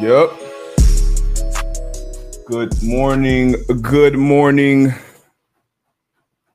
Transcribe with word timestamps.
Yep. 0.00 0.32
Good 2.46 2.82
morning. 2.82 3.54
Good 3.82 4.16
morning. 4.16 4.94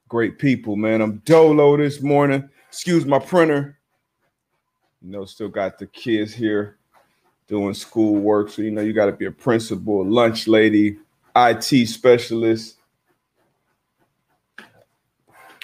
Great 0.07 0.39
people, 0.39 0.75
man. 0.75 0.99
I'm 0.99 1.17
dolo 1.25 1.78
this 1.78 2.01
morning. 2.01 2.49
Excuse 2.69 3.05
my 3.05 3.19
printer. 3.19 3.78
You 5.03 5.12
know, 5.12 5.26
still 5.26 5.49
got 5.49 5.78
the 5.78 5.85
kids 5.85 6.33
here 6.33 6.79
doing 7.47 7.76
school 7.76 8.15
work. 8.15 8.49
So, 8.49 8.63
you 8.63 8.71
know, 8.71 8.81
you 8.81 8.94
got 8.94 9.05
to 9.05 9.12
be 9.12 9.28
a 9.28 9.31
principal, 9.31 10.03
lunch 10.03 10.47
lady, 10.47 10.97
IT 11.35 11.87
specialist, 11.87 12.77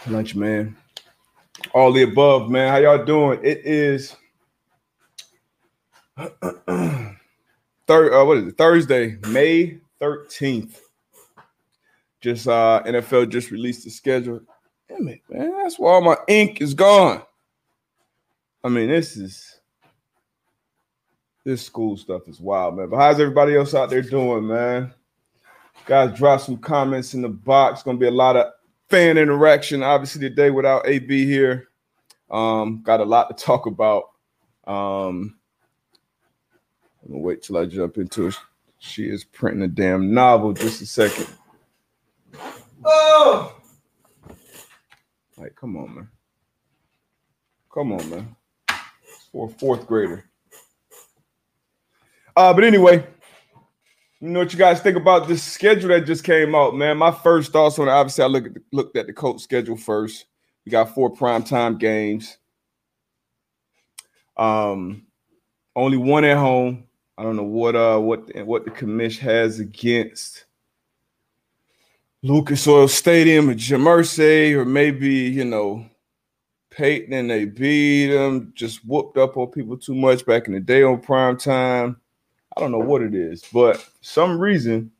lunch 0.05 0.35
man, 0.35 0.77
all 1.73 1.91
the 1.91 2.03
above, 2.03 2.47
man. 2.47 2.69
How 2.69 2.77
y'all 2.77 3.03
doing? 3.03 3.39
It 3.41 3.65
is 3.65 4.15
Uh, 7.91 8.25
what 8.25 8.37
is 8.37 8.47
it? 8.47 8.57
Thursday, 8.57 9.17
May 9.27 9.79
thirteenth. 9.99 10.81
Just 12.21 12.47
uh, 12.47 12.81
NFL 12.85 13.29
just 13.29 13.51
released 13.51 13.83
the 13.83 13.89
schedule. 13.89 14.41
Damn 14.87 15.07
it, 15.07 15.21
man! 15.29 15.51
That's 15.57 15.77
why 15.77 15.91
all 15.91 16.01
my 16.01 16.17
ink 16.27 16.61
is 16.61 16.73
gone. 16.73 17.23
I 18.63 18.69
mean, 18.69 18.89
this 18.89 19.17
is 19.17 19.59
this 21.43 21.63
school 21.63 21.97
stuff 21.97 22.27
is 22.27 22.39
wild, 22.39 22.77
man. 22.77 22.89
But 22.89 22.97
how's 22.97 23.19
everybody 23.19 23.55
else 23.55 23.73
out 23.73 23.89
there 23.89 24.01
doing, 24.01 24.47
man? 24.47 24.93
Guys, 25.85 26.17
drop 26.17 26.41
some 26.41 26.57
comments 26.57 27.13
in 27.13 27.21
the 27.21 27.29
box. 27.29 27.83
Gonna 27.83 27.97
be 27.97 28.07
a 28.07 28.11
lot 28.11 28.37
of 28.37 28.53
fan 28.89 29.17
interaction, 29.17 29.83
obviously, 29.83 30.21
today 30.21 30.51
without 30.51 30.87
AB 30.87 31.25
here. 31.25 31.69
Um, 32.29 32.81
got 32.83 33.01
a 33.01 33.05
lot 33.05 33.35
to 33.35 33.43
talk 33.43 33.65
about. 33.65 34.11
Um, 34.65 35.39
wait 37.19 37.41
till 37.41 37.57
I 37.57 37.65
jump 37.65 37.97
into 37.97 38.27
it. 38.27 38.35
She 38.79 39.09
is 39.09 39.23
printing 39.23 39.63
a 39.63 39.67
damn 39.67 40.13
novel. 40.13 40.53
Just 40.53 40.81
a 40.81 40.85
second. 40.85 41.27
Oh, 42.83 43.55
like, 45.37 45.55
come 45.55 45.77
on, 45.77 45.95
man. 45.95 46.09
Come 47.73 47.93
on, 47.93 48.09
man. 48.09 48.35
For 49.31 49.47
a 49.47 49.51
fourth 49.51 49.87
grader. 49.87 50.25
Uh, 52.35 52.53
but 52.53 52.63
anyway, 52.63 53.05
you 54.19 54.29
know 54.29 54.39
what 54.39 54.53
you 54.53 54.59
guys 54.59 54.81
think 54.81 54.97
about 54.97 55.27
this 55.27 55.41
schedule 55.41 55.89
that 55.89 56.05
just 56.05 56.23
came 56.23 56.53
out, 56.53 56.75
man. 56.75 56.97
My 56.97 57.11
first 57.11 57.51
thoughts 57.51 57.79
on 57.79 57.87
it, 57.87 57.91
obviously, 57.91 58.23
I 58.23 58.27
look 58.27 58.45
at 58.45 58.53
the, 58.53 58.61
looked 58.71 58.97
at 58.97 59.07
the 59.07 59.13
coach 59.13 59.41
schedule 59.41 59.77
first. 59.77 60.25
We 60.65 60.71
got 60.71 60.93
four 60.93 61.13
primetime 61.13 61.79
games. 61.79 62.37
Um, 64.37 65.07
only 65.75 65.97
one 65.97 66.23
at 66.23 66.37
home. 66.37 66.85
I 67.21 67.23
don't 67.23 67.35
know 67.35 67.43
what 67.43 67.75
uh 67.75 67.99
what 67.99 68.35
what 68.47 68.65
the 68.65 68.71
commission 68.71 69.23
has 69.25 69.59
against 69.59 70.45
Lucas 72.23 72.67
Oil 72.67 72.87
Stadium 72.87 73.47
or 73.47 73.53
Jim 73.53 73.83
Irsay, 73.83 74.53
or 74.53 74.65
maybe 74.65 75.07
you 75.07 75.45
know 75.45 75.85
Peyton 76.71 77.13
and 77.13 77.29
they 77.29 77.45
beat 77.45 78.07
them, 78.07 78.51
just 78.55 78.83
whooped 78.87 79.19
up 79.19 79.37
on 79.37 79.51
people 79.51 79.77
too 79.77 79.93
much 79.93 80.25
back 80.25 80.47
in 80.47 80.53
the 80.53 80.59
day 80.59 80.81
on 80.81 80.99
prime 80.99 81.37
time. 81.37 81.95
I 82.57 82.59
don't 82.59 82.71
know 82.71 82.79
what 82.79 83.03
it 83.03 83.13
is, 83.13 83.45
but 83.53 83.87
some 84.01 84.39
reason 84.39 84.91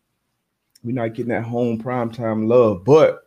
we're 0.83 0.93
not 0.93 1.15
getting 1.15 1.31
that 1.31 1.41
home 1.41 1.79
prime 1.79 2.11
time 2.11 2.47
love. 2.47 2.83
But 2.85 3.23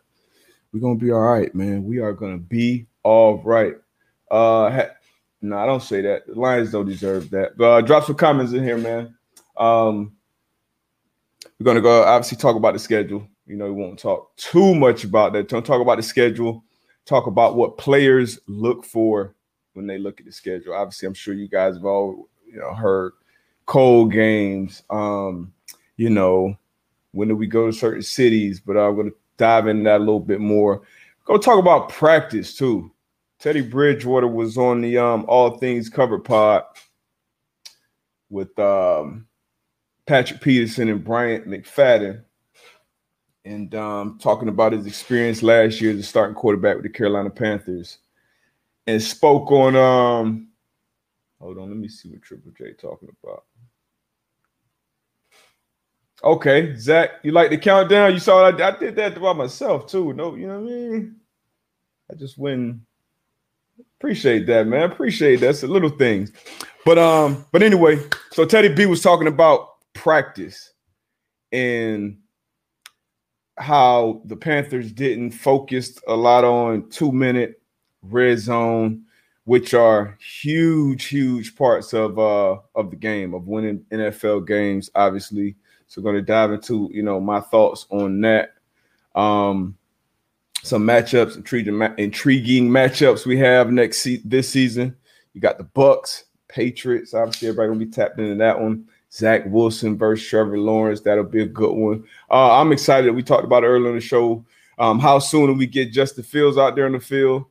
we're 0.73 0.79
gonna 0.79 0.95
be 0.95 1.11
all 1.11 1.19
right, 1.19 1.53
man. 1.53 1.83
We 1.83 1.99
are 1.99 2.13
gonna 2.13 2.39
be 2.39 2.87
all 3.03 3.43
right. 3.43 3.75
Uh, 4.31 4.87
no, 5.45 5.59
I 5.59 5.67
don't 5.67 5.83
say 5.83 6.01
that. 6.01 6.27
The 6.27 6.35
Lions 6.35 6.73
don't 6.73 6.89
deserve 6.89 7.29
that. 7.31 7.59
But 7.59 7.65
uh, 7.65 7.81
drop 7.83 8.05
some 8.05 8.17
comments 8.17 8.55
in 8.55 8.65
here, 8.65 8.79
man. 8.79 9.15
Um, 9.59 10.17
we're 11.61 11.65
gonna 11.65 11.83
go 11.83 12.03
obviously 12.03 12.39
talk 12.39 12.57
about 12.57 12.73
the 12.73 12.79
schedule. 12.79 13.29
You 13.47 13.57
know, 13.57 13.67
we 13.67 13.73
won't 13.73 13.99
talk 13.99 14.35
too 14.37 14.75
much 14.75 15.05
about 15.05 15.35
that. 15.35 15.49
Don't 15.49 15.65
talk 15.65 15.83
about 15.83 15.99
the 15.99 16.03
schedule. 16.03 16.65
Talk 17.05 17.27
about 17.27 17.57
what 17.57 17.77
players 17.77 18.39
look 18.47 18.87
for 18.87 19.35
when 19.75 19.87
they 19.87 19.99
look 19.99 20.19
at 20.19 20.25
the 20.25 20.33
schedule. 20.33 20.73
Obviously, 20.73 21.09
I'm 21.09 21.15
sure 21.15 21.35
you 21.35 21.47
guys 21.47 21.75
have 21.75 21.85
all 21.85 22.27
you 22.47 22.59
know 22.59 22.73
heard 22.73 23.13
cold 23.67 24.13
games. 24.13 24.83
Um, 24.89 25.53
you 25.99 26.09
know, 26.09 26.57
when 27.13 27.29
do 27.29 27.37
we 27.37 27.47
go 27.47 27.67
to 27.67 27.73
certain 27.73 28.01
cities? 28.03 28.61
But 28.61 28.79
I'm 28.79 28.97
gonna 28.97 29.11
dive 29.37 29.67
into 29.67 29.85
that 29.85 29.99
a 29.99 29.99
little 29.99 30.21
bit 30.21 30.41
more. 30.41 30.81
Go 31.27 31.37
talk 31.37 31.59
about 31.59 31.91
practice 31.91 32.57
too. 32.57 32.91
Teddy 33.45 33.61
Bridgewater 33.61 34.27
was 34.27 34.57
on 34.57 34.81
the 34.81 34.97
um, 34.97 35.27
All 35.29 35.59
Things 35.59 35.91
Covered 35.91 36.25
pod 36.25 36.65
with 38.31 38.59
um, 38.59 39.27
Patrick 40.07 40.41
Peterson 40.41 40.89
and 40.89 41.05
Bryant 41.05 41.47
McFadden, 41.47 42.25
and 43.45 43.75
um, 43.75 44.19
talking 44.19 44.49
about 44.49 44.73
his 44.73 44.87
experience 44.87 45.43
last 45.43 45.79
year 45.79 45.93
as 45.93 45.99
a 45.99 46.03
starting 46.03 46.35
quarterback 46.35 46.77
with 46.77 46.85
the 46.85 46.89
Carolina 46.89 47.29
Panthers, 47.29 47.99
and 48.87 49.03
spoke 49.03 49.53
on. 49.53 49.77
Um, 49.77 50.49
hold 51.39 51.59
on, 51.59 51.69
let 51.69 51.77
me 51.77 51.89
see 51.89 52.09
what 52.09 52.23
Triple 52.23 52.53
J 52.57 52.73
talking 52.73 53.11
about. 53.23 53.45
Okay, 56.23 56.75
Zach, 56.77 57.11
you 57.23 57.33
like 57.33 57.51
the 57.51 57.59
countdown? 57.59 58.15
You 58.15 58.21
saw 58.21 58.49
I, 58.49 58.69
I 58.69 58.71
did 58.79 58.97
that 58.97 59.21
by 59.21 59.35
myself 59.35 59.87
too. 59.87 60.15
No, 60.15 60.35
you 60.35 60.47
know 60.47 60.61
what 60.61 60.73
I 60.73 60.75
mean. 60.75 61.17
I 62.11 62.15
just 62.15 62.39
went. 62.39 62.81
Appreciate 64.05 64.45
that, 64.49 64.67
man. 64.67 64.83
Appreciate 64.83 65.37
that. 65.37 65.49
It's 65.49 65.63
the 65.63 65.67
little 65.67 65.89
things. 65.89 66.31
But 66.85 66.99
um, 66.99 67.47
but 67.53 67.63
anyway, 67.63 67.99
so 68.33 68.45
Teddy 68.45 68.69
B 68.69 68.85
was 68.85 69.01
talking 69.01 69.29
about 69.29 69.77
practice 69.95 70.75
and 71.53 72.19
how 73.57 74.21
the 74.27 74.37
Panthers 74.37 74.93
didn't 74.93 75.31
focus 75.31 75.99
a 76.07 76.15
lot 76.15 76.45
on 76.45 76.91
two 76.91 77.13
minute 77.13 77.63
red 78.03 78.41
zone, 78.41 79.05
which 79.45 79.73
are 79.73 80.19
huge, 80.21 81.07
huge 81.07 81.57
parts 81.57 81.95
of 81.95 82.19
uh 82.19 82.59
of 82.75 82.91
the 82.91 82.97
game 82.97 83.33
of 83.33 83.47
winning 83.47 83.87
NFL 83.91 84.47
games, 84.47 84.91
obviously. 84.95 85.57
So 85.87 86.03
going 86.03 86.17
to 86.17 86.21
dive 86.21 86.53
into 86.53 86.91
you 86.93 87.03
know 87.03 87.21
my 87.21 87.41
thoughts 87.41 87.87
on 87.89 88.21
that. 88.21 88.51
Um, 89.15 89.79
some 90.65 90.83
matchups, 90.83 91.37
intriguing, 91.37 91.83
intriguing 91.99 92.71
matchups 92.71 93.27
we 93.27 93.37
have 93.37 93.71
next 93.71 93.99
se- 93.99 94.23
this 94.25 94.49
season. 94.49 94.97
You 95.35 95.41
got 95.43 95.59
the 95.59 95.65
Bucks, 95.65 96.25
Patriots. 96.49 97.13
Obviously, 97.13 97.49
everybody 97.49 97.69
gonna 97.69 97.85
be 97.85 97.91
tapped 97.91 98.19
into 98.19 98.37
that 98.37 98.59
one. 98.59 98.87
Zach 99.13 99.43
Wilson 99.47 99.99
versus 99.99 100.27
Trevor 100.27 100.59
Lawrence. 100.59 101.03
That'll 101.03 101.23
be 101.23 101.43
a 101.43 101.47
good 101.47 101.75
one. 101.75 102.05
Uh, 102.31 102.59
I'm 102.59 102.73
excited. 102.73 103.11
We 103.11 103.23
talked 103.23 103.45
about 103.45 103.63
earlier 103.63 103.91
in 103.91 103.97
the 103.97 104.01
show. 104.01 104.43
Um, 104.79 104.99
how 104.99 105.19
soon 105.19 105.49
do 105.49 105.53
we 105.53 105.67
get 105.67 105.93
Justin 105.93 106.25
Fields 106.25 106.57
out 106.57 106.75
there 106.75 106.87
in 106.87 106.93
the 106.93 107.01
field 107.01 107.45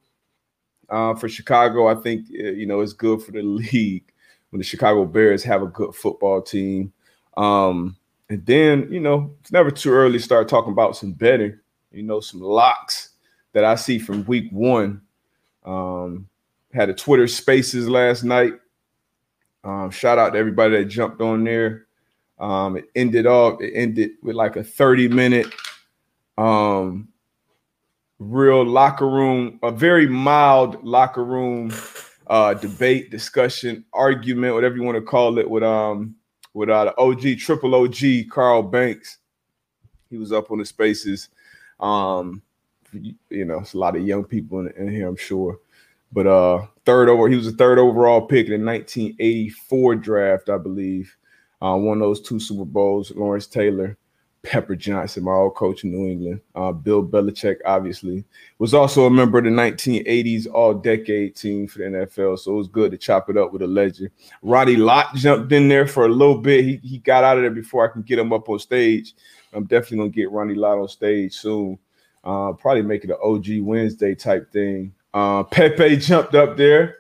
uh, 0.89 1.13
for 1.13 1.29
Chicago? 1.29 1.87
I 1.87 1.95
think 1.95 2.27
you 2.29 2.65
know 2.65 2.81
it's 2.81 2.93
good 2.93 3.21
for 3.21 3.31
the 3.31 3.43
league 3.73 4.11
when 4.49 4.57
the 4.57 4.65
Chicago 4.65 5.05
Bears 5.05 5.43
have 5.43 5.61
a 5.61 5.67
good 5.67 5.93
football 5.93 6.41
team. 6.41 6.91
Um, 7.37 7.95
and 8.29 8.43
then 8.43 8.91
you 8.91 8.99
know 8.99 9.35
it's 9.41 9.51
never 9.51 9.69
too 9.69 9.91
early 9.91 10.17
to 10.17 10.23
start 10.23 10.49
talking 10.49 10.71
about 10.71 10.97
some 10.97 11.11
betting 11.11 11.59
you 11.93 12.03
know, 12.03 12.19
some 12.19 12.41
locks 12.41 13.09
that 13.53 13.63
I 13.63 13.75
see 13.75 13.99
from 13.99 14.25
week 14.25 14.49
one. 14.51 15.01
Um, 15.63 16.27
had 16.73 16.89
a 16.89 16.93
Twitter 16.93 17.27
spaces 17.27 17.87
last 17.87 18.23
night. 18.23 18.53
Um, 19.63 19.91
shout 19.91 20.17
out 20.17 20.31
to 20.33 20.39
everybody 20.39 20.77
that 20.77 20.85
jumped 20.85 21.21
on 21.21 21.43
there. 21.43 21.85
Um, 22.39 22.75
it 22.75 22.85
ended 22.95 23.25
off, 23.25 23.61
it 23.61 23.71
ended 23.73 24.11
with 24.21 24.35
like 24.35 24.55
a 24.55 24.63
30 24.63 25.07
minute 25.07 25.53
um 26.37 27.07
real 28.17 28.65
locker 28.65 29.07
room, 29.07 29.59
a 29.61 29.71
very 29.71 30.07
mild 30.07 30.83
locker 30.83 31.23
room 31.23 31.71
uh 32.27 32.53
debate, 32.55 33.11
discussion, 33.11 33.85
argument, 33.93 34.55
whatever 34.55 34.75
you 34.75 34.83
want 34.83 34.95
to 34.95 35.01
call 35.01 35.37
it, 35.37 35.49
with 35.49 35.63
um 35.63 36.15
with 36.53 36.69
uh 36.69 36.85
the 36.85 36.97
OG, 36.97 37.37
triple 37.37 37.75
OG 37.75 38.29
Carl 38.31 38.63
Banks. 38.63 39.19
He 40.09 40.17
was 40.17 40.31
up 40.31 40.51
on 40.51 40.57
the 40.57 40.65
spaces. 40.65 41.29
Um, 41.79 42.41
you 42.91 43.45
know, 43.45 43.59
it's 43.59 43.73
a 43.73 43.77
lot 43.77 43.95
of 43.95 44.05
young 44.05 44.23
people 44.23 44.59
in, 44.59 44.69
in, 44.77 44.91
here, 44.91 45.07
I'm 45.07 45.15
sure. 45.15 45.59
But 46.11 46.27
uh, 46.27 46.67
third 46.85 47.09
over, 47.09 47.27
he 47.27 47.35
was 47.35 47.47
a 47.47 47.51
third 47.51 47.79
overall 47.79 48.21
pick 48.21 48.47
in 48.47 48.63
the 48.63 48.65
1984 48.65 49.95
draft, 49.95 50.49
I 50.49 50.57
believe. 50.57 51.15
Uh, 51.61 51.75
won 51.77 51.99
those 51.99 52.21
two 52.21 52.39
Super 52.39 52.65
Bowls. 52.65 53.11
Lawrence 53.11 53.47
Taylor, 53.47 53.97
Pepper 54.43 54.75
Johnson, 54.75 55.23
my 55.23 55.31
old 55.31 55.55
coach 55.55 55.85
in 55.85 55.91
New 55.91 56.11
England. 56.11 56.41
Uh, 56.53 56.73
Bill 56.73 57.03
Belichick, 57.03 57.57
obviously, 57.65 58.25
was 58.59 58.73
also 58.73 59.05
a 59.05 59.09
member 59.09 59.37
of 59.37 59.45
the 59.45 59.49
1980s 59.49 60.45
All-Decade 60.53 61.35
team 61.35 61.67
for 61.67 61.79
the 61.79 61.85
NFL. 61.85 62.37
So 62.37 62.53
it 62.53 62.57
was 62.57 62.67
good 62.67 62.91
to 62.91 62.97
chop 62.97 63.29
it 63.29 63.37
up 63.37 63.53
with 63.53 63.61
a 63.61 63.67
legend. 63.67 64.11
Ronnie 64.41 64.75
Lott 64.75 65.15
jumped 65.15 65.53
in 65.53 65.69
there 65.69 65.87
for 65.87 66.05
a 66.05 66.09
little 66.09 66.37
bit. 66.37 66.65
He, 66.65 66.75
he 66.83 66.97
got 66.97 67.23
out 67.23 67.37
of 67.37 67.43
there 67.43 67.51
before 67.51 67.89
I 67.89 67.93
can 67.93 68.01
get 68.01 68.19
him 68.19 68.33
up 68.33 68.49
on 68.49 68.59
stage. 68.59 69.15
I'm 69.55 69.65
definitely 69.65 69.97
gonna 69.97 70.09
get 70.09 70.31
Ronnie 70.31 70.55
Lott 70.55 70.79
on 70.79 70.87
stage 70.87 71.33
soon. 71.35 71.79
Uh, 72.23 72.53
probably 72.53 72.83
make 72.83 73.03
it 73.03 73.09
an 73.09 73.17
OG 73.23 73.61
Wednesday 73.61 74.15
type 74.15 74.51
thing. 74.51 74.93
Uh, 75.13 75.43
Pepe 75.43 75.97
jumped 75.97 76.35
up 76.35 76.57
there. 76.57 76.97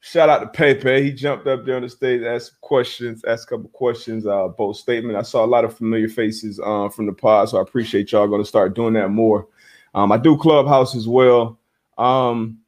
shout 0.00 0.28
out 0.28 0.40
to 0.40 0.46
Pepe. 0.46 1.02
He 1.02 1.12
jumped 1.12 1.46
up 1.46 1.64
there 1.64 1.76
on 1.76 1.82
the 1.82 1.88
stage, 1.88 2.22
asked 2.22 2.60
questions, 2.60 3.24
asked 3.24 3.44
a 3.44 3.50
couple 3.56 3.68
questions, 3.70 4.26
uh, 4.26 4.48
both 4.48 4.76
statement. 4.76 5.18
I 5.18 5.22
saw 5.22 5.44
a 5.44 5.46
lot 5.46 5.64
of 5.64 5.76
familiar 5.76 6.08
faces 6.08 6.60
uh, 6.64 6.88
from 6.88 7.06
the 7.06 7.12
pod, 7.12 7.48
so 7.48 7.58
I 7.58 7.62
appreciate 7.62 8.12
y'all 8.12 8.28
going 8.28 8.42
to 8.42 8.48
start 8.48 8.74
doing 8.74 8.94
that 8.94 9.10
more. 9.10 9.48
Um, 9.94 10.12
I 10.12 10.16
do 10.18 10.36
Clubhouse 10.36 10.94
as 10.96 11.08
well. 11.08 11.58
Um, 11.96 12.58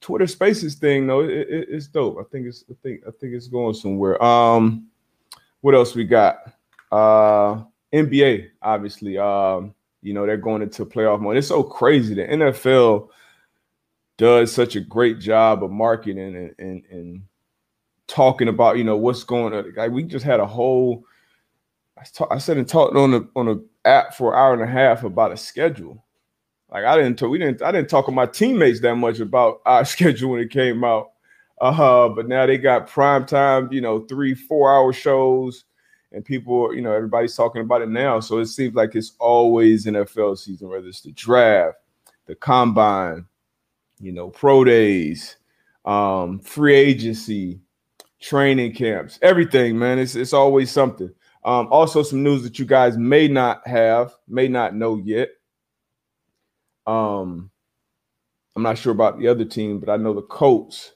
Twitter 0.00 0.26
Spaces 0.26 0.74
thing 0.74 1.06
though, 1.06 1.20
it, 1.20 1.30
it, 1.30 1.68
it's 1.70 1.86
dope. 1.88 2.18
I 2.20 2.24
think 2.30 2.46
it's 2.46 2.64
I 2.70 2.74
think 2.82 3.00
I 3.08 3.10
think 3.10 3.32
it's 3.32 3.48
going 3.48 3.74
somewhere. 3.74 4.22
Um, 4.22 4.88
what 5.62 5.74
else 5.74 5.94
we 5.94 6.04
got? 6.04 6.52
Uh, 6.92 7.62
NBA, 7.94 8.48
obviously. 8.62 9.18
Um, 9.18 9.74
you 10.02 10.12
know 10.12 10.26
they're 10.26 10.36
going 10.36 10.62
into 10.62 10.84
playoff 10.84 11.20
mode. 11.20 11.36
It's 11.36 11.48
so 11.48 11.62
crazy. 11.62 12.14
The 12.14 12.26
NFL 12.26 13.08
does 14.18 14.52
such 14.52 14.76
a 14.76 14.80
great 14.80 15.18
job 15.18 15.64
of 15.64 15.70
marketing 15.70 16.36
and 16.36 16.54
and, 16.58 16.82
and 16.90 17.22
talking 18.06 18.48
about 18.48 18.76
you 18.76 18.84
know 18.84 18.96
what's 18.96 19.24
going 19.24 19.54
on. 19.54 19.72
Like 19.76 19.90
we 19.90 20.02
just 20.02 20.24
had 20.24 20.40
a 20.40 20.46
whole. 20.46 21.04
I, 21.98 22.34
I 22.34 22.38
said 22.38 22.58
and 22.58 22.68
talked 22.68 22.96
on 22.96 23.12
the 23.12 23.28
on 23.34 23.46
the 23.46 23.64
app 23.86 24.14
for 24.14 24.32
an 24.32 24.38
hour 24.38 24.52
and 24.52 24.62
a 24.62 24.66
half 24.66 25.04
about 25.04 25.32
a 25.32 25.36
schedule 25.36 26.04
like 26.74 26.84
I 26.84 26.96
didn't 26.96 27.18
talk, 27.18 27.30
we 27.30 27.38
didn't 27.38 27.62
I 27.62 27.70
didn't 27.70 27.88
talk 27.88 28.06
to 28.06 28.12
my 28.12 28.26
teammates 28.26 28.80
that 28.80 28.96
much 28.96 29.20
about 29.20 29.60
our 29.64 29.84
schedule 29.84 30.32
when 30.32 30.40
it 30.40 30.50
came 30.50 30.84
out. 30.84 31.12
Uh, 31.60 32.08
but 32.08 32.26
now 32.26 32.44
they 32.44 32.58
got 32.58 32.88
prime 32.88 33.24
time, 33.24 33.72
you 33.72 33.80
know, 33.80 34.00
three, 34.00 34.34
four 34.34 34.74
hour 34.74 34.92
shows, 34.92 35.64
and 36.14 36.24
people, 36.24 36.72
you 36.74 36.80
know, 36.80 36.92
everybody's 36.92 37.36
talking 37.36 37.62
about 37.62 37.82
it 37.82 37.88
now. 37.88 38.20
So 38.20 38.38
it 38.38 38.46
seems 38.46 38.74
like 38.74 38.94
it's 38.94 39.12
always 39.18 39.84
NFL 39.84 40.38
season, 40.38 40.68
whether 40.68 40.86
it's 40.86 41.00
the 41.00 41.12
draft, 41.12 41.78
the 42.26 42.36
combine, 42.36 43.26
you 43.98 44.12
know, 44.12 44.30
pro 44.30 44.64
days, 44.64 45.36
um, 45.84 46.38
free 46.38 46.74
agency, 46.74 47.60
training 48.20 48.72
camps, 48.74 49.18
everything, 49.22 49.78
man. 49.78 49.98
It's 49.98 50.14
it's 50.14 50.32
always 50.32 50.70
something. 50.70 51.10
Um, 51.44 51.68
also, 51.70 52.02
some 52.02 52.22
news 52.22 52.42
that 52.44 52.58
you 52.58 52.64
guys 52.64 52.96
may 52.96 53.28
not 53.28 53.66
have, 53.66 54.14
may 54.28 54.48
not 54.48 54.74
know 54.74 54.96
yet. 54.96 55.28
Um, 56.86 57.50
I'm 58.56 58.62
not 58.62 58.78
sure 58.78 58.92
about 58.92 59.18
the 59.18 59.28
other 59.28 59.44
team, 59.44 59.80
but 59.80 59.90
I 59.90 59.96
know 59.96 60.14
the 60.14 60.22
Colts. 60.22 60.92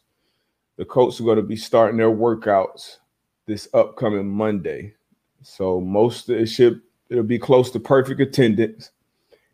The 0.77 0.85
Colts 0.85 1.21
are 1.21 1.25
going 1.25 1.37
to 1.37 1.43
be 1.43 1.57
starting 1.57 1.99
their 1.99 2.11
workouts 2.11 2.99
this 3.47 3.69
upcoming 3.75 4.29
Monday. 4.29 4.95
So 5.43 5.81
most 5.81 6.29
of 6.29 6.37
it 6.39 6.47
should 6.47 6.81
it'll 7.09 7.23
be 7.23 7.39
close 7.39 7.71
to 7.71 7.81
perfect 7.81 8.21
attendance, 8.21 8.91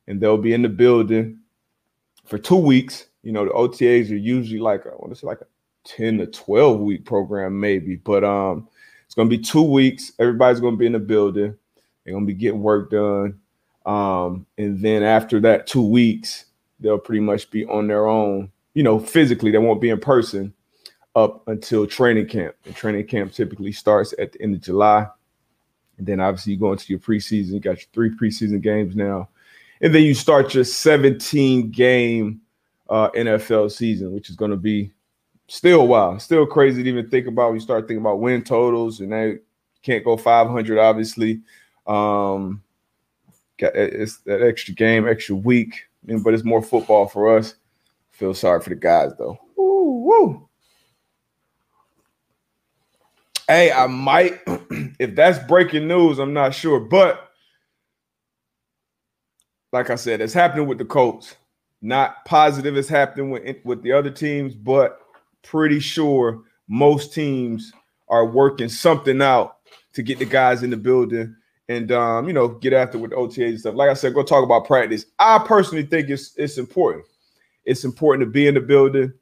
and 0.07 0.21
they'll 0.21 0.39
be 0.39 0.55
in 0.55 0.63
the 0.63 0.69
building 0.69 1.39
for 2.25 2.39
two 2.39 2.57
weeks. 2.57 3.07
You 3.23 3.33
know, 3.33 3.45
the 3.45 3.51
OTAs 3.53 4.11
are 4.11 4.17
usually 4.17 4.61
like 4.61 4.87
I 4.87 4.91
want 4.91 5.11
to 5.11 5.17
say 5.17 5.27
like 5.27 5.41
a 5.41 5.47
10 5.85 6.19
to 6.19 6.27
12 6.27 6.81
week 6.81 7.05
program, 7.05 7.59
maybe, 7.59 7.97
but 7.97 8.25
um, 8.25 8.69
it's 9.05 9.15
gonna 9.15 9.29
be 9.29 9.39
two 9.39 9.63
weeks. 9.63 10.13
Everybody's 10.19 10.61
gonna 10.61 10.77
be 10.77 10.87
in 10.87 10.93
the 10.93 10.99
building. 10.99 11.57
They're 12.05 12.15
gonna 12.15 12.27
be 12.27 12.35
getting 12.35 12.63
work 12.63 12.91
done. 12.91 13.41
Um, 13.87 14.47
and 14.57 14.81
then 14.81 15.03
after 15.03 15.41
that 15.41 15.67
two 15.67 15.87
weeks, 15.87 16.47
they'll 16.81 16.99
pretty 16.99 17.21
much 17.21 17.51
be 17.51 17.65
on 17.67 17.87
their 17.87 18.07
own. 18.07 18.51
You 18.73 18.83
know, 18.83 18.99
physically, 18.99 19.51
they 19.51 19.59
won't 19.59 19.81
be 19.81 19.91
in 19.91 20.01
person 20.01 20.53
up 21.15 21.47
until 21.47 21.87
training 21.87 22.27
camp. 22.27 22.57
And 22.65 22.75
training 22.75 23.07
camp 23.07 23.33
typically 23.33 23.73
starts 23.73 24.15
at 24.19 24.33
the 24.33 24.43
end 24.43 24.55
of 24.55 24.63
July. 24.63 25.07
And 25.99 26.07
then 26.07 26.21
obviously 26.21 26.55
you 26.55 26.59
go 26.59 26.73
into 26.73 26.87
your 26.89 26.99
preseason. 26.99 27.53
You 27.53 27.61
got 27.61 27.79
your 27.79 27.89
three 27.93 28.11
preseason 28.11 28.61
games 28.61 28.97
now. 28.97 29.29
And 29.81 29.95
then 29.95 30.03
you 30.03 30.15
start 30.15 30.55
your 30.55 30.65
17 30.65 31.71
game 31.71 32.41
uh, 32.89 33.11
NFL 33.11 33.71
season, 33.71 34.13
which 34.13 34.31
is 34.31 34.37
going 34.37 34.51
to 34.51 34.57
be 34.57 34.93
still 35.49 35.87
wild, 35.87 36.23
still 36.23 36.47
crazy 36.47 36.83
to 36.83 36.89
even 36.89 37.11
think 37.11 37.27
about. 37.27 37.49
When 37.49 37.57
you 37.57 37.61
start 37.61 37.87
thinking 37.87 38.01
about 38.01 38.21
win 38.21 38.43
totals, 38.43 39.01
and 39.01 39.13
they 39.13 39.39
can't 39.83 40.05
go 40.05 40.17
500, 40.17 40.79
obviously. 40.79 41.43
Um, 41.87 42.63
it's 43.59 44.19
that 44.19 44.43
extra 44.43 44.75
game, 44.75 45.07
extra 45.07 45.35
week, 45.35 45.89
but 46.03 46.35
it's 46.35 46.45
more 46.45 46.63
football 46.63 47.07
for 47.07 47.37
us. 47.37 47.55
Feel 48.11 48.35
sorry 48.35 48.61
for 48.61 48.71
the 48.71 48.77
guys 48.77 49.13
though. 49.19 49.39
Woo. 49.57 50.49
Hey, 53.49 53.71
I 53.73 53.87
might, 53.87 54.41
if 54.99 55.15
that's 55.15 55.39
breaking 55.47 55.87
news, 55.87 56.19
I'm 56.19 56.33
not 56.33 56.55
sure. 56.55 56.81
But 56.81 57.31
like 59.73 59.91
I 59.91 59.97
said, 59.97 60.21
it's 60.21 60.33
happening 60.33 60.67
with 60.67 60.79
the 60.79 60.85
Colts. 60.85 61.37
Not 61.83 62.25
positive 62.25 62.77
it's 62.77 62.89
happening 62.89 63.31
with, 63.31 63.57
with 63.65 63.83
the 63.83 63.93
other 63.93 64.11
teams, 64.11 64.55
but 64.55 65.01
pretty 65.43 65.81
sure 65.81 66.43
most 66.69 67.13
teams 67.13 67.73
are 68.09 68.25
working 68.27 68.69
something 68.69 69.21
out 69.21 69.59
to 69.93 70.03
get 70.03 70.19
the 70.19 70.25
guys 70.25 70.63
in 70.63 70.71
the 70.71 70.77
building 70.77 71.37
and 71.69 71.93
um, 71.93 72.27
you 72.27 72.33
know, 72.33 72.49
get 72.49 72.73
after 72.73 72.99
with 72.99 73.13
OTAs 73.13 73.49
and 73.49 73.61
stuff. 73.61 73.75
Like 73.75 73.91
I 73.91 73.95
said, 73.95 74.15
go 74.15 74.23
talk 74.23 74.45
about 74.45 74.67
practice. 74.67 75.07
I 75.19 75.39
personally 75.39 75.85
think 75.85 76.09
it's 76.09 76.35
it's 76.37 76.59
important. 76.59 77.05
It's 77.65 77.85
important 77.85 78.27
to 78.27 78.31
be 78.31 78.47
in 78.47 78.55
the 78.55 78.61
building. 78.61 79.13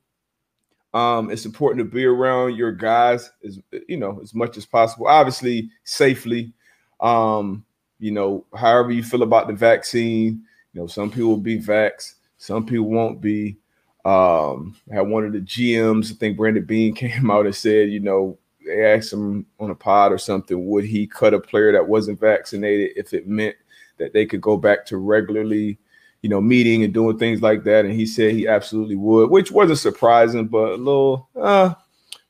Um, 0.95 1.31
it's 1.31 1.47
important 1.47 1.79
to 1.79 1.91
be 1.91 2.05
around 2.05 2.57
your 2.57 2.73
guys 2.73 3.31
as 3.45 3.59
you 3.89 3.97
know 3.97 4.21
as 4.23 4.35
much 4.35 4.57
as 4.57 4.67
possible. 4.67 5.07
Obviously, 5.07 5.71
safely. 5.85 6.53
Um, 7.01 7.65
you 7.99 8.11
know, 8.11 8.45
however 8.55 8.91
you 8.91 9.03
feel 9.03 9.23
about 9.23 9.47
the 9.47 9.55
vaccine. 9.55 10.43
You 10.73 10.81
know, 10.81 10.87
some 10.87 11.11
people 11.11 11.29
will 11.29 11.37
be 11.37 11.59
vax, 11.59 12.15
some 12.37 12.67
people 12.67 12.87
won't 12.87 13.21
be. 13.21 13.57
Um, 14.05 14.75
I 14.91 14.97
had 14.97 15.07
one 15.07 15.25
of 15.25 15.33
the 15.33 15.39
GMs, 15.39 16.11
I 16.11 16.17
think 16.17 16.37
Brandon 16.37 16.65
Beane 16.65 16.95
came 16.97 17.31
out 17.31 17.47
and 17.47 17.55
said, 17.55 17.91
you 17.91 18.01
know, 18.01 18.37
they 18.67 18.85
asked 18.85 19.13
him 19.13 19.47
on 19.61 19.71
a 19.71 19.75
pod 19.75 20.13
or 20.13 20.19
something, 20.19 20.67
would 20.67 20.85
he 20.85 21.07
cut 21.07 21.35
a 21.35 21.41
player 21.41 21.73
that 21.73 21.87
wasn't 21.87 22.21
vaccinated 22.21 22.91
if 22.97 23.15
it 23.15 23.29
meant 23.29 23.57
that 23.99 24.13
they 24.13 24.27
could 24.27 24.41
go 24.41 24.57
back 24.57 24.85
to 24.87 24.97
regularly, 24.97 25.79
you 26.23 26.29
know, 26.29 26.41
meeting 26.41 26.83
and 26.83 26.95
doing 26.95 27.19
things 27.19 27.43
like 27.43 27.65
that? 27.65 27.85
And 27.85 27.95
he 27.95 28.07
said 28.07 28.33
he 28.33 28.49
absolutely 28.49 28.97
would, 28.97 29.31
which 29.31 29.51
wasn't 29.53 29.79
surprising, 29.79 30.47
but 30.47 30.73
a 30.73 30.77
little. 30.77 31.29
Uh, 31.37 31.75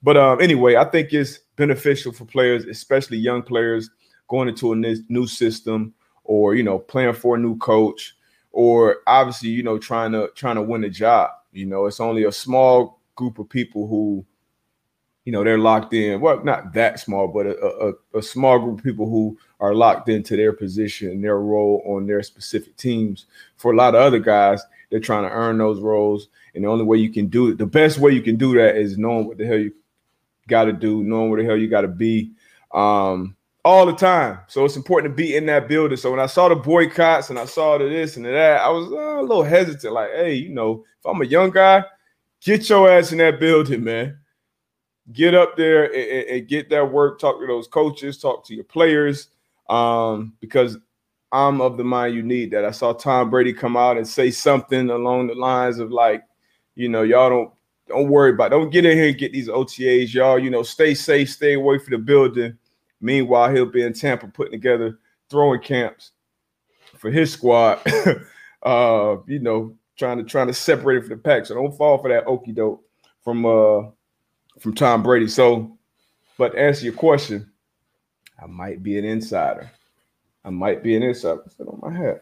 but 0.03 0.17
um, 0.17 0.41
anyway, 0.41 0.77
I 0.77 0.85
think 0.85 1.13
it's 1.13 1.39
beneficial 1.57 2.13
for 2.13 2.25
players, 2.25 2.65
especially 2.65 3.19
young 3.19 3.43
players, 3.43 3.89
going 4.29 4.49
into 4.49 4.73
a 4.73 4.77
new 4.77 5.27
system 5.27 5.95
or 6.25 6.55
you 6.55 6.63
know 6.63 6.79
playing 6.79 7.13
for 7.13 7.37
a 7.37 7.39
new 7.39 7.57
coach 7.59 8.17
or 8.53 8.99
obviously 9.07 9.49
you 9.49 9.63
know 9.63 9.79
trying 9.79 10.13
to 10.13 10.31
trying 10.35 10.57
to 10.57 10.63
win 10.63 10.85
a 10.85 10.91
job. 10.91 11.31
You 11.53 11.67
know, 11.67 11.87
it's 11.87 12.01
only 12.01 12.25
a 12.25 12.33
small 12.33 13.01
group 13.15 13.39
of 13.39 13.49
people 13.49 13.87
who 13.87 14.25
you 15.25 15.33
know 15.33 15.45
they're 15.45 15.59
locked 15.59 15.95
in. 15.95 16.21
Well 16.21 16.43
not 16.45 16.73
that 16.75 17.01
small 17.01 17.29
but 17.29 17.47
a, 17.47 17.95
a, 18.15 18.19
a, 18.19 18.23
small 18.23 18.59
group 18.59 18.79
of 18.79 18.85
people 18.85 19.09
who 19.09 19.39
are 19.61 19.75
locked 19.75 20.09
into 20.09 20.37
their 20.37 20.53
position 20.53 21.23
their 21.23 21.39
role 21.39 21.83
on 21.87 22.07
their 22.07 22.23
specific 22.23 22.77
teams. 22.77 23.27
For 23.57 23.73
a 23.73 23.77
lot 23.77 23.95
of 23.95 24.01
other 24.01 24.19
guys 24.19 24.63
they're 24.91 25.01
trying 25.01 25.25
to 25.25 25.31
earn 25.31 25.59
those 25.59 25.81
roles 25.81 26.29
and 26.55 26.65
the 26.65 26.69
only 26.69 26.85
way 26.85 26.99
you 26.99 27.11
can 27.11 27.29
do 27.29 27.49
it 27.49 27.59
the 27.59 27.67
best 27.67 27.99
way 27.99 28.13
you 28.13 28.23
can 28.23 28.37
do 28.37 28.55
that 28.55 28.77
is 28.77 28.99
knowing 28.99 29.27
what 29.27 29.39
the 29.39 29.47
hell 29.47 29.59
you 29.59 29.73
got 30.49 30.65
to 30.65 30.73
do 30.73 31.03
knowing 31.03 31.31
where 31.31 31.41
the 31.41 31.47
hell 31.47 31.57
you 31.57 31.69
got 31.69 31.83
to 31.83 31.89
be 31.89 32.33
um, 32.73 33.37
all 33.65 33.87
the 33.87 33.93
time. 33.93 34.41
So 34.49 34.65
it's 34.65 34.77
important 34.77 35.13
to 35.13 35.17
be 35.17 35.37
in 35.37 35.47
that 35.47 35.69
building. 35.69 35.97
So 35.97 36.11
when 36.11 36.21
i 36.21 36.27
saw 36.27 36.49
the 36.49 36.57
boycotts 36.57 37.31
and 37.31 37.39
i 37.39 37.45
saw 37.45 37.79
the 37.79 37.85
this 37.85 38.17
and 38.17 38.25
the 38.25 38.31
that 38.31 38.61
i 38.61 38.69
was 38.69 38.91
uh, 38.93 39.21
a 39.21 39.23
little 39.23 39.45
hesitant 39.45 39.93
like 39.93 40.11
hey 40.11 40.35
you 40.35 40.49
know 40.49 40.85
if 40.99 41.07
i'm 41.07 41.21
a 41.23 41.27
young 41.27 41.51
guy 41.51 41.85
get 42.41 42.69
your 42.69 42.91
ass 42.91 43.13
in 43.13 43.19
that 43.19 43.39
building 43.39 43.85
man 43.85 44.19
get 45.13 45.35
up 45.35 45.57
there 45.57 45.85
and, 45.85 46.29
and, 46.29 46.49
get 46.49 46.71
that 46.71 46.91
work. 46.91 47.19
Talk 47.19 47.41
to 47.41 47.47
those 47.47 47.69
coaches, 47.69 48.19
talk 48.19 48.45
to 48.47 48.55
your 48.55 48.65
players, 48.65 49.29
um, 49.69 50.33
because 50.41 50.79
I'm 51.33 51.61
of 51.61 51.77
the 51.77 51.85
mind 51.85 52.15
you 52.15 52.23
need 52.23 52.51
that. 52.53 52.65
I 52.65 52.71
saw 52.71 52.93
Tom 52.93 53.31
Brady 53.31 53.53
come 53.53 53.77
out 53.77 53.97
and 53.97 54.07
say 54.07 54.31
something 54.31 54.91
along 54.91 55.29
the 55.29 55.35
lines 55.35 55.79
of 55.79 55.91
like, 55.91 56.25
you 56.75 56.89
know, 56.89 57.03
y'all 57.03 57.31
don't 57.31 57.53
don't 57.89 58.09
worry 58.09 58.31
about, 58.31 58.47
it. 58.47 58.51
don't 58.51 58.71
get 58.71 58.87
in 58.87 58.97
here 58.97 59.09
and 59.09 59.19
get 59.19 59.33
these 59.33 59.49
OTAs, 59.49 60.15
y'all. 60.15 60.39
You 60.39 60.51
know, 60.51 60.63
stay 60.63 60.95
safe, 60.95 61.31
stay 61.31 61.55
away 61.55 61.79
from 61.79 61.93
the 61.93 61.99
building. 61.99 62.57
Meanwhile, 63.01 63.55
he'll 63.55 63.67
be 63.67 63.83
in 63.83 63.93
Tampa 63.93 64.29
putting 64.29 64.53
together 64.53 64.99
throwing 65.29 65.61
camps 65.61 66.13
for 66.97 67.11
his 67.11 67.33
squad. 67.33 67.81
uh, 68.63 69.17
you 69.27 69.41
know, 69.41 69.75
trying 69.97 70.19
to 70.19 70.25
trying 70.25 70.47
to 70.47 70.55
separate 70.55 70.99
it 70.99 71.01
from 71.03 71.11
the 71.11 71.17
pack. 71.17 71.47
So 71.47 71.55
don't 71.55 71.77
fall 71.77 71.99
for 71.99 72.09
that 72.09 72.27
okey 72.27 72.53
doke 72.53 72.83
from 73.23 73.45
uh 73.47 73.91
from 74.63 74.75
Tom 74.75 75.03
Brady. 75.03 75.27
So, 75.27 75.77
but 76.39 76.57
answer 76.57 76.85
your 76.85 76.95
question, 76.95 77.51
I 78.41 78.47
might 78.47 78.83
be 78.83 78.97
an 78.97 79.05
insider. 79.05 79.71
I 80.45 80.51
might 80.51 80.83
be 80.83 80.97
an 80.97 81.03
insider. 81.03 81.43
Sit 81.57 81.67
on 81.67 81.81
my 81.83 81.97
head. 81.97 82.21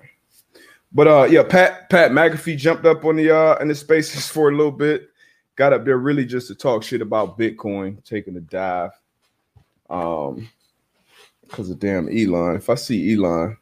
But 0.93 1.07
uh 1.07 1.25
yeah, 1.31 1.43
Pat 1.43 1.89
Pat 1.89 2.11
McAfee 2.11 2.57
jumped 2.57 2.85
up 2.85 3.05
on 3.05 3.17
the 3.17 3.31
uh 3.31 3.57
in 3.61 3.69
the 3.69 3.75
spaces 3.75 4.27
for 4.33 4.49
a 4.49 4.57
little 4.57 4.73
bit. 4.73 5.09
Got 5.57 5.73
up 5.73 5.85
there 5.85 5.99
really 5.99 6.25
just 6.25 6.49
to 6.49 6.55
talk 6.55 6.83
shit 6.83 7.03
about 7.03 7.39
Bitcoin, 7.39 8.03
taking 8.05 8.37
a 8.37 8.41
dive. 8.41 8.91
Um 9.89 10.49
because 11.43 11.71
of 11.71 11.79
damn 11.79 12.09
Elon. 12.09 12.57
If 12.57 12.71
I 12.71 12.77
see 12.77 13.13
Elon, 13.15 13.57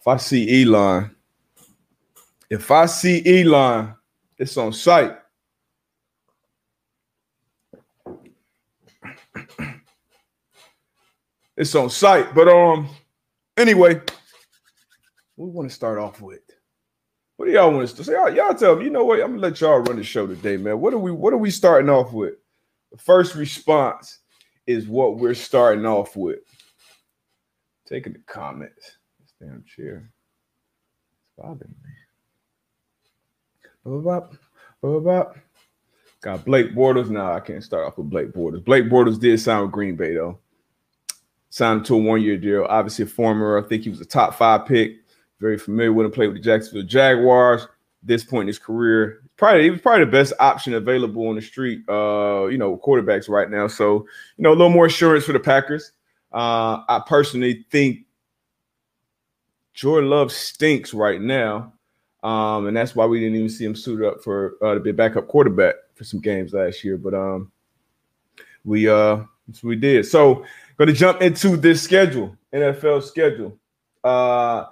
if 0.00 0.06
I 0.08 0.16
see 0.16 0.62
Elon, 0.62 1.14
if 2.50 2.70
I 2.70 2.86
see 2.86 3.42
Elon, 3.42 3.94
it's 4.38 4.56
on 4.56 4.72
site. 4.72 5.21
it's 11.56 11.74
on 11.74 11.90
site. 11.90 12.34
But 12.34 12.48
um, 12.48 12.88
anyway, 13.56 14.00
we 15.36 15.48
want 15.48 15.68
to 15.68 15.74
start 15.74 15.98
off 15.98 16.20
with. 16.20 16.40
What 17.36 17.46
do 17.46 17.52
y'all 17.52 17.72
want 17.72 17.88
to 17.88 18.04
say? 18.04 18.12
Y'all, 18.12 18.30
y'all 18.32 18.54
tell 18.54 18.76
me. 18.76 18.84
You 18.84 18.90
know 18.90 19.04
what? 19.04 19.20
I'm 19.20 19.32
gonna 19.32 19.42
let 19.42 19.60
y'all 19.60 19.78
run 19.78 19.96
the 19.96 20.04
show 20.04 20.26
today, 20.26 20.56
man. 20.56 20.80
What 20.80 20.94
are 20.94 20.98
we? 20.98 21.10
What 21.10 21.32
are 21.32 21.38
we 21.38 21.50
starting 21.50 21.90
off 21.90 22.12
with? 22.12 22.34
The 22.92 22.98
first 22.98 23.34
response 23.34 24.18
is 24.66 24.86
what 24.86 25.18
we're 25.18 25.34
starting 25.34 25.86
off 25.86 26.14
with. 26.14 26.40
Taking 27.86 28.12
the 28.12 28.20
comments. 28.26 28.96
This 29.20 29.32
damn 29.40 29.64
chair. 29.64 30.10
It's 31.20 31.30
bothering 31.36 31.74
me. 31.82 31.90
What 33.82 34.88
about? 34.88 35.36
Got 36.22 36.44
Blake 36.44 36.72
Bortles. 36.72 37.10
Now 37.10 37.32
I 37.32 37.40
can't 37.40 37.64
start 37.64 37.84
off 37.84 37.98
with 37.98 38.08
Blake 38.08 38.32
Bortles. 38.32 38.64
Blake 38.64 38.84
Bortles 38.84 39.20
did 39.20 39.38
sign 39.40 39.62
with 39.62 39.72
Green 39.72 39.96
Bay 39.96 40.14
though. 40.14 40.38
Signed 41.50 41.84
to 41.86 41.96
a 41.96 41.98
one-year 41.98 42.38
deal. 42.38 42.64
Obviously, 42.68 43.04
a 43.04 43.08
former. 43.08 43.58
I 43.58 43.68
think 43.68 43.82
he 43.82 43.90
was 43.90 44.00
a 44.00 44.06
top 44.06 44.34
five 44.34 44.64
pick. 44.64 44.98
Very 45.40 45.58
familiar 45.58 45.92
with 45.92 46.06
him. 46.06 46.12
Played 46.12 46.28
with 46.28 46.36
the 46.36 46.42
Jacksonville 46.42 46.84
Jaguars. 46.84 47.66
This 48.04 48.24
point 48.24 48.42
in 48.42 48.46
his 48.48 48.58
career, 48.58 49.20
probably 49.36 49.64
he 49.64 49.70
was 49.70 49.80
probably 49.80 50.04
the 50.04 50.10
best 50.10 50.32
option 50.40 50.74
available 50.74 51.28
on 51.28 51.36
the 51.36 51.42
street. 51.42 51.82
Uh, 51.88 52.46
you 52.46 52.58
know, 52.58 52.76
quarterbacks 52.78 53.28
right 53.28 53.50
now. 53.50 53.66
So 53.66 54.06
you 54.36 54.42
know, 54.42 54.50
a 54.50 54.54
little 54.54 54.70
more 54.70 54.86
assurance 54.86 55.24
for 55.24 55.32
the 55.32 55.40
Packers. 55.40 55.92
Uh, 56.32 56.82
I 56.88 57.02
personally 57.06 57.66
think 57.70 58.06
Jordan 59.74 60.08
Love 60.10 60.32
stinks 60.32 60.94
right 60.94 61.20
now. 61.20 61.72
Um, 62.22 62.68
and 62.68 62.76
that's 62.76 62.94
why 62.94 63.06
we 63.06 63.18
didn't 63.18 63.36
even 63.36 63.48
see 63.48 63.64
him 63.64 63.74
suit 63.74 64.04
up 64.04 64.22
for 64.22 64.54
uh, 64.62 64.74
to 64.74 64.80
be 64.80 64.90
a 64.90 64.94
backup 64.94 65.26
quarterback 65.26 65.74
for 66.02 66.08
some 66.08 66.20
games 66.20 66.52
last 66.52 66.82
year. 66.82 66.96
But 66.96 67.14
um, 67.14 67.52
we 68.64 68.88
uh, 68.88 69.20
we 69.62 69.76
did. 69.76 70.04
So 70.06 70.44
going 70.76 70.88
to 70.88 70.92
jump 70.92 71.22
into 71.22 71.56
this 71.56 71.80
schedule, 71.80 72.36
NFL 72.52 73.04
schedule. 73.04 73.56
Uh, 74.02 74.66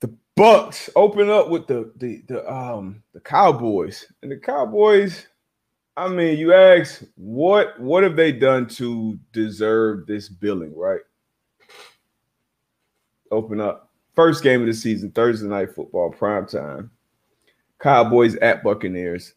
the 0.00 0.12
Bucks 0.34 0.90
open 0.96 1.30
up 1.30 1.48
with 1.48 1.66
the 1.66 1.92
the 1.96 2.22
the 2.26 2.52
um 2.52 3.02
the 3.12 3.20
Cowboys, 3.20 4.06
and 4.22 4.32
the 4.32 4.36
Cowboys. 4.36 5.26
I 5.96 6.08
mean, 6.08 6.38
you 6.38 6.54
ask 6.54 7.02
what 7.16 7.78
what 7.78 8.02
have 8.02 8.16
they 8.16 8.32
done 8.32 8.66
to 8.70 9.18
deserve 9.32 10.06
this 10.06 10.28
billing, 10.28 10.76
right? 10.76 11.02
Open 13.30 13.60
up 13.60 13.92
First 14.14 14.42
game 14.42 14.60
of 14.60 14.66
the 14.66 14.74
season, 14.74 15.10
Thursday 15.10 15.48
night 15.48 15.74
football, 15.74 16.10
prime 16.10 16.46
time. 16.46 16.90
Cowboys 17.80 18.36
at 18.36 18.62
Buccaneers. 18.62 19.32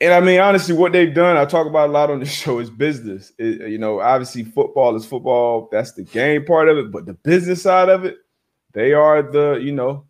And 0.00 0.12
I 0.12 0.20
mean, 0.20 0.40
honestly, 0.40 0.74
what 0.74 0.92
they've 0.92 1.12
done, 1.12 1.36
I 1.36 1.44
talk 1.44 1.66
about 1.66 1.88
a 1.88 1.92
lot 1.92 2.10
on 2.10 2.20
the 2.20 2.26
show, 2.26 2.58
is 2.58 2.70
business. 2.70 3.32
It, 3.38 3.68
you 3.68 3.78
know, 3.78 4.00
obviously, 4.00 4.44
football 4.44 4.94
is 4.96 5.06
football. 5.06 5.68
That's 5.72 5.92
the 5.92 6.04
game 6.04 6.44
part 6.44 6.68
of 6.68 6.78
it, 6.78 6.92
but 6.92 7.06
the 7.06 7.14
business 7.14 7.62
side 7.62 7.88
of 7.88 8.04
it, 8.04 8.18
they 8.72 8.92
are 8.92 9.22
the, 9.22 9.58
you 9.62 9.72
know, 9.72 10.04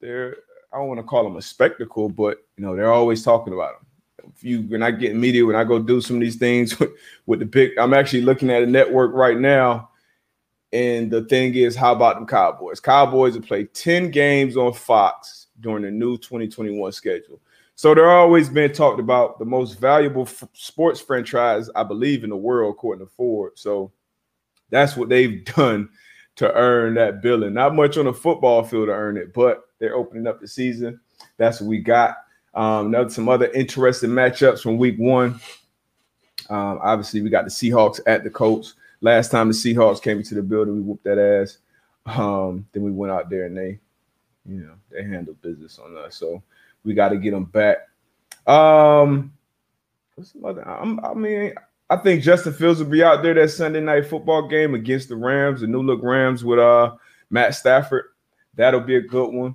they're. 0.00 0.36
I 0.72 0.78
don't 0.78 0.86
want 0.86 1.00
to 1.00 1.04
call 1.04 1.24
them 1.24 1.36
a 1.36 1.42
spectacle, 1.42 2.08
but 2.08 2.44
you 2.56 2.64
know, 2.64 2.76
they're 2.76 2.92
always 2.92 3.24
talking 3.24 3.52
about 3.52 3.80
them. 3.80 4.32
If 4.36 4.44
you 4.44 4.62
when 4.62 4.84
I 4.84 4.92
get 4.92 5.16
media, 5.16 5.44
when 5.44 5.56
I 5.56 5.64
go 5.64 5.80
do 5.80 6.00
some 6.00 6.16
of 6.16 6.22
these 6.22 6.36
things 6.36 6.78
with, 6.78 6.90
with 7.26 7.40
the 7.40 7.44
big, 7.44 7.76
I'm 7.76 7.92
actually 7.92 8.22
looking 8.22 8.50
at 8.50 8.62
a 8.62 8.66
network 8.66 9.12
right 9.12 9.36
now 9.36 9.90
and 10.72 11.10
the 11.10 11.22
thing 11.22 11.54
is, 11.54 11.74
how 11.74 11.92
about 11.92 12.16
them 12.16 12.26
Cowboys? 12.26 12.80
Cowboys 12.80 13.34
have 13.34 13.46
played 13.46 13.74
10 13.74 14.10
games 14.10 14.56
on 14.56 14.72
Fox 14.72 15.48
during 15.58 15.82
the 15.82 15.90
new 15.90 16.16
2021 16.16 16.92
schedule. 16.92 17.40
So 17.80 17.94
they're 17.94 18.10
always 18.10 18.50
been 18.50 18.74
talked 18.74 19.00
about 19.00 19.38
the 19.38 19.46
most 19.46 19.80
valuable 19.80 20.24
f- 20.24 20.44
sports 20.52 21.00
franchise, 21.00 21.70
I 21.74 21.82
believe, 21.82 22.24
in 22.24 22.28
the 22.28 22.36
world, 22.36 22.74
according 22.74 23.06
to 23.06 23.10
Forbes. 23.10 23.62
So 23.62 23.90
that's 24.68 24.98
what 24.98 25.08
they've 25.08 25.42
done 25.56 25.88
to 26.36 26.52
earn 26.52 26.92
that 26.96 27.22
billing. 27.22 27.54
Not 27.54 27.74
much 27.74 27.96
on 27.96 28.04
the 28.04 28.12
football 28.12 28.62
field 28.64 28.88
to 28.88 28.92
earn 28.92 29.16
it, 29.16 29.32
but 29.32 29.62
they're 29.78 29.96
opening 29.96 30.26
up 30.26 30.42
the 30.42 30.46
season. 30.46 31.00
That's 31.38 31.62
what 31.62 31.68
we 31.68 31.78
got. 31.78 32.16
Um, 32.52 32.90
now 32.90 33.08
some 33.08 33.30
other 33.30 33.50
interesting 33.52 34.10
matchups 34.10 34.60
from 34.60 34.76
week 34.76 34.98
one. 34.98 35.40
Um, 36.50 36.80
obviously, 36.82 37.22
we 37.22 37.30
got 37.30 37.46
the 37.46 37.50
Seahawks 37.50 37.98
at 38.06 38.24
the 38.24 38.30
Colts. 38.30 38.74
Last 39.00 39.30
time 39.30 39.48
the 39.48 39.54
Seahawks 39.54 40.02
came 40.02 40.18
into 40.18 40.34
the 40.34 40.42
building, 40.42 40.76
we 40.76 40.82
whooped 40.82 41.04
that 41.04 41.18
ass. 41.18 41.56
Um, 42.04 42.66
then 42.72 42.82
we 42.82 42.90
went 42.90 43.10
out 43.10 43.30
there 43.30 43.46
and 43.46 43.56
they, 43.56 43.78
you 44.44 44.64
know, 44.64 44.74
they 44.90 45.02
handled 45.02 45.40
business 45.40 45.78
on 45.78 45.96
us. 45.96 46.16
So 46.16 46.42
we 46.84 46.94
got 46.94 47.10
to 47.10 47.16
get 47.16 47.32
them 47.32 47.44
back. 47.44 47.78
Um, 48.46 49.32
I 50.42 51.14
mean, 51.14 51.54
I 51.88 51.96
think 51.96 52.22
Justin 52.22 52.52
Fields 52.52 52.82
will 52.82 52.90
be 52.90 53.02
out 53.02 53.22
there 53.22 53.34
that 53.34 53.50
Sunday 53.50 53.80
night 53.80 54.06
football 54.06 54.48
game 54.48 54.74
against 54.74 55.08
the 55.08 55.16
Rams, 55.16 55.60
the 55.60 55.66
new 55.66 55.82
look 55.82 56.00
Rams 56.02 56.44
with 56.44 56.58
uh 56.58 56.94
Matt 57.30 57.54
Stafford. 57.54 58.06
That'll 58.54 58.80
be 58.80 58.96
a 58.96 59.00
good 59.00 59.32
one. 59.32 59.54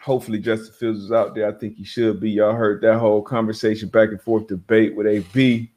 Hopefully, 0.00 0.38
Justin 0.38 0.74
Fields 0.74 1.00
is 1.04 1.12
out 1.12 1.34
there. 1.34 1.48
I 1.48 1.58
think 1.58 1.76
he 1.76 1.84
should 1.84 2.20
be. 2.20 2.30
Y'all 2.30 2.54
heard 2.54 2.82
that 2.82 2.98
whole 2.98 3.22
conversation 3.22 3.88
back 3.88 4.10
and 4.10 4.20
forth 4.20 4.46
debate 4.46 4.94
with 4.94 5.06
AB 5.06 5.70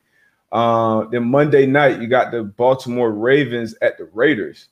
uh, 0.51 1.05
then 1.09 1.25
Monday 1.25 1.65
night, 1.65 2.01
you 2.01 2.07
got 2.07 2.31
the 2.31 2.43
Baltimore 2.43 3.11
Ravens 3.11 3.75
at 3.81 3.97
the 3.97 4.05
Raiders. 4.13 4.69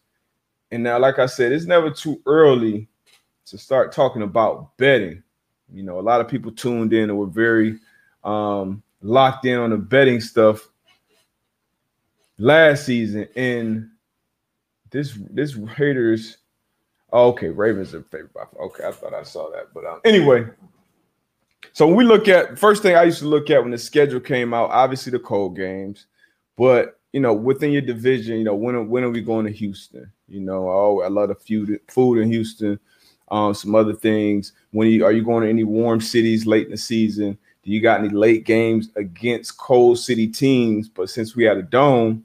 And 0.71 0.83
now, 0.83 0.99
like 0.99 1.19
I 1.19 1.25
said, 1.25 1.51
it's 1.51 1.65
never 1.65 1.91
too 1.91 2.21
early 2.25 2.87
to 3.45 3.57
start 3.57 3.91
talking 3.91 4.21
about 4.21 4.77
betting. 4.77 5.21
You 5.73 5.83
know, 5.83 5.99
a 5.99 6.01
lot 6.01 6.21
of 6.21 6.27
people 6.27 6.51
tuned 6.51 6.93
in 6.93 7.09
and 7.09 7.17
were 7.17 7.25
very 7.25 7.79
um, 8.23 8.83
locked 9.01 9.45
in 9.45 9.57
on 9.57 9.71
the 9.71 9.77
betting 9.77 10.21
stuff 10.21 10.67
last 12.37 12.85
season. 12.85 13.27
And 13.35 13.89
this 14.91 15.17
this 15.29 15.55
Raiders, 15.55 16.37
oh, 17.11 17.29
okay, 17.29 17.49
Ravens 17.49 17.93
are 17.93 18.03
favored 18.03 18.33
by. 18.33 18.43
Okay, 18.59 18.85
I 18.87 18.91
thought 18.91 19.13
I 19.13 19.23
saw 19.23 19.51
that, 19.51 19.73
but 19.73 19.85
um, 19.85 19.99
anyway, 20.05 20.45
so 21.73 21.87
when 21.87 21.95
we 21.95 22.05
look 22.05 22.27
at 22.27 22.57
first 22.57 22.81
thing 22.81 22.95
I 22.95 23.03
used 23.03 23.19
to 23.19 23.27
look 23.27 23.49
at 23.49 23.61
when 23.61 23.71
the 23.71 23.77
schedule 23.77 24.19
came 24.19 24.53
out, 24.53 24.69
obviously 24.71 25.11
the 25.11 25.19
cold 25.19 25.55
games, 25.55 26.05
but 26.55 26.99
you 27.11 27.19
know 27.19 27.33
within 27.33 27.71
your 27.71 27.81
division, 27.81 28.37
you 28.37 28.43
know 28.43 28.55
when 28.55 28.89
when 28.89 29.03
are 29.03 29.09
we 29.09 29.21
going 29.21 29.45
to 29.45 29.51
Houston? 29.51 30.11
You 30.27 30.41
know, 30.41 30.69
oh 30.69 31.01
I 31.03 31.09
love 31.09 31.29
the 31.29 31.35
food 31.35 31.79
food 31.87 32.19
in 32.19 32.31
Houston. 32.31 32.79
Um, 33.29 33.53
some 33.53 33.73
other 33.73 33.93
things. 33.93 34.53
When 34.71 34.87
you 34.87 35.03
are 35.05 35.11
you 35.11 35.23
going 35.23 35.43
to 35.43 35.49
any 35.49 35.63
warm 35.63 35.99
cities 35.99 36.45
late 36.45 36.65
in 36.65 36.71
the 36.71 36.77
season? 36.77 37.37
Do 37.63 37.71
you 37.71 37.81
got 37.81 37.99
any 37.99 38.09
late 38.09 38.45
games 38.45 38.89
against 38.95 39.57
cold 39.57 39.97
city 39.97 40.27
teams? 40.27 40.87
But 40.87 41.09
since 41.09 41.35
we 41.35 41.43
had 41.43 41.57
a 41.57 41.63
dome, 41.63 42.23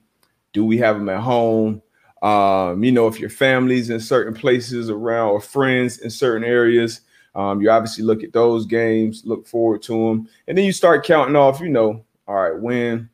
do 0.53 0.65
we 0.65 0.77
have 0.79 0.97
them 0.97 1.09
at 1.09 1.21
home? 1.21 1.81
Um, 2.23 2.85
you 2.85 2.93
know, 2.93 3.07
if 3.07 3.19
your 3.19 3.31
family's 3.31 3.89
in 3.89 4.01
certain 4.01 4.35
places 4.35 4.91
around 4.91 5.31
or 5.31 5.41
friends 5.41 5.99
in 6.01 6.11
certain 6.11 6.45
areas, 6.45 7.01
um, 7.35 7.63
you 7.63 7.71
obviously 7.71 8.05
look 8.05 8.23
at 8.23 8.33
those 8.33 8.67
games, 8.67 9.23
look 9.25 9.47
forward 9.47 9.83
to 9.83 9.93
them, 9.93 10.29
and 10.47 10.59
then 10.59 10.65
you 10.65 10.73
start 10.73 11.07
counting 11.07 11.37
off. 11.37 11.61
You 11.61 11.69
know, 11.69 12.05
all 12.27 12.35
right, 12.35 12.61
when, 12.61 13.09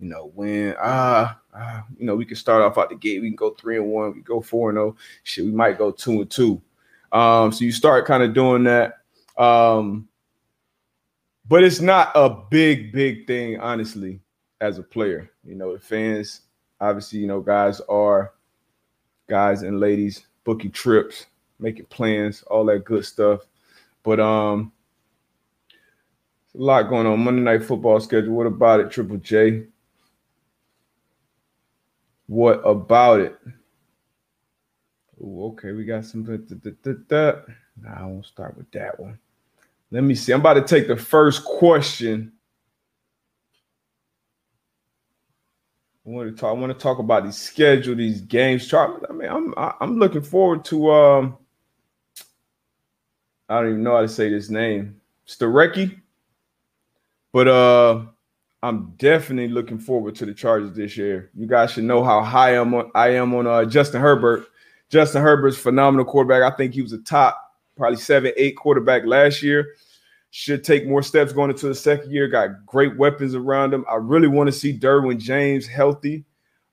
you 0.00 0.08
know, 0.08 0.32
when 0.34 0.74
ah, 0.80 1.38
ah 1.54 1.84
you 1.96 2.06
know, 2.06 2.16
we 2.16 2.24
can 2.24 2.36
start 2.36 2.62
off 2.62 2.78
out 2.78 2.88
the 2.88 2.96
gate. 2.96 3.20
We 3.20 3.28
can 3.28 3.36
go 3.36 3.50
three 3.50 3.76
and 3.76 3.86
one. 3.86 4.14
We 4.14 4.22
go 4.22 4.40
four 4.40 4.70
and 4.70 4.76
zero. 4.76 4.88
Oh, 4.88 4.96
shit, 5.22 5.44
we 5.44 5.52
might 5.52 5.78
go 5.78 5.90
two 5.92 6.22
and 6.22 6.30
two. 6.30 6.60
Um, 7.14 7.52
so 7.52 7.64
you 7.64 7.72
start 7.72 8.06
kind 8.06 8.22
of 8.22 8.34
doing 8.34 8.64
that. 8.64 8.98
Um, 9.38 10.08
but 11.48 11.64
it's 11.64 11.80
not 11.80 12.12
a 12.14 12.28
big, 12.50 12.92
big 12.92 13.26
thing, 13.26 13.58
honestly, 13.60 14.20
as 14.60 14.78
a 14.78 14.82
player. 14.82 15.30
You 15.44 15.54
know, 15.54 15.72
the 15.72 15.78
fans, 15.78 16.42
obviously, 16.80 17.20
you 17.20 17.26
know, 17.26 17.40
guys 17.40 17.80
are 17.88 18.34
guys 19.28 19.62
and 19.62 19.80
ladies 19.80 20.26
booking 20.44 20.70
trips 20.70 21.26
making 21.58 21.86
plans, 21.86 22.42
all 22.44 22.64
that 22.66 22.84
good 22.84 23.04
stuff. 23.04 23.40
But 24.02 24.20
um, 24.20 24.72
a 26.54 26.58
lot 26.58 26.88
going 26.88 27.06
on. 27.06 27.20
Monday 27.20 27.42
night 27.42 27.64
football 27.64 28.00
schedule. 28.00 28.34
What 28.34 28.46
about 28.46 28.80
it, 28.80 28.90
Triple 28.90 29.16
J? 29.16 29.64
What 32.26 32.60
about 32.64 33.20
it? 33.20 33.38
Ooh, 35.24 35.46
okay, 35.46 35.72
we 35.72 35.84
got 35.84 36.04
some. 36.04 36.22
Da, 36.22 36.36
da, 36.36 36.92
da, 37.08 37.40
nah, 37.80 38.02
I 38.02 38.04
won't 38.04 38.26
start 38.26 38.56
with 38.56 38.70
that 38.72 38.98
one. 39.00 39.18
Let 39.90 40.02
me 40.02 40.14
see. 40.14 40.32
I'm 40.32 40.40
about 40.40 40.54
to 40.54 40.62
take 40.62 40.86
the 40.86 40.96
first 40.96 41.44
question 41.44 42.32
I 46.06 46.10
want 46.10 46.28
to 46.28 46.38
talk. 46.38 46.50
I 46.50 46.60
want 46.60 46.72
to 46.72 46.78
talk 46.78 46.98
about 46.98 47.24
these 47.24 47.36
schedule, 47.36 47.94
these 47.94 48.20
games. 48.20 48.68
Chart. 48.68 49.02
I 49.08 49.12
mean, 49.12 49.28
I'm 49.28 49.54
I'm 49.56 49.98
looking 49.98 50.22
forward 50.22 50.64
to. 50.66 50.90
Um, 50.90 51.38
I 53.48 53.60
don't 53.60 53.70
even 53.70 53.82
know 53.82 53.94
how 53.94 54.02
to 54.02 54.08
say 54.08 54.28
this 54.28 54.50
name. 54.50 55.00
Starecki. 55.26 56.00
But 57.32 57.48
uh, 57.48 58.02
I'm 58.62 58.92
definitely 58.98 59.52
looking 59.52 59.78
forward 59.78 60.14
to 60.16 60.26
the 60.26 60.34
Chargers 60.34 60.76
this 60.76 60.96
year. 60.96 61.30
You 61.34 61.46
guys 61.46 61.72
should 61.72 61.84
know 61.84 62.04
how 62.04 62.22
high 62.22 62.50
I'm 62.50 62.74
on. 62.74 62.90
I 62.94 63.08
am 63.14 63.34
on 63.34 63.46
uh, 63.46 63.64
Justin 63.64 64.02
Herbert. 64.02 64.46
Justin 64.90 65.22
Herbert's 65.22 65.56
phenomenal 65.56 66.04
quarterback. 66.04 66.42
I 66.42 66.56
think 66.56 66.74
he 66.74 66.82
was 66.82 66.92
a 66.92 66.98
top, 66.98 67.40
probably 67.76 67.98
seven, 67.98 68.32
eight 68.36 68.56
quarterback 68.56 69.04
last 69.04 69.42
year. 69.42 69.74
should 70.30 70.64
take 70.64 70.86
more 70.86 71.02
steps 71.02 71.32
going 71.32 71.50
into 71.50 71.68
the 71.68 71.74
second 71.74 72.12
year. 72.12 72.28
Got 72.28 72.64
great 72.66 72.96
weapons 72.96 73.34
around 73.34 73.74
him. 73.74 73.84
I 73.90 73.96
really 73.96 74.28
want 74.28 74.48
to 74.48 74.52
see 74.52 74.78
Derwin 74.78 75.18
James 75.18 75.66
healthy. 75.66 76.24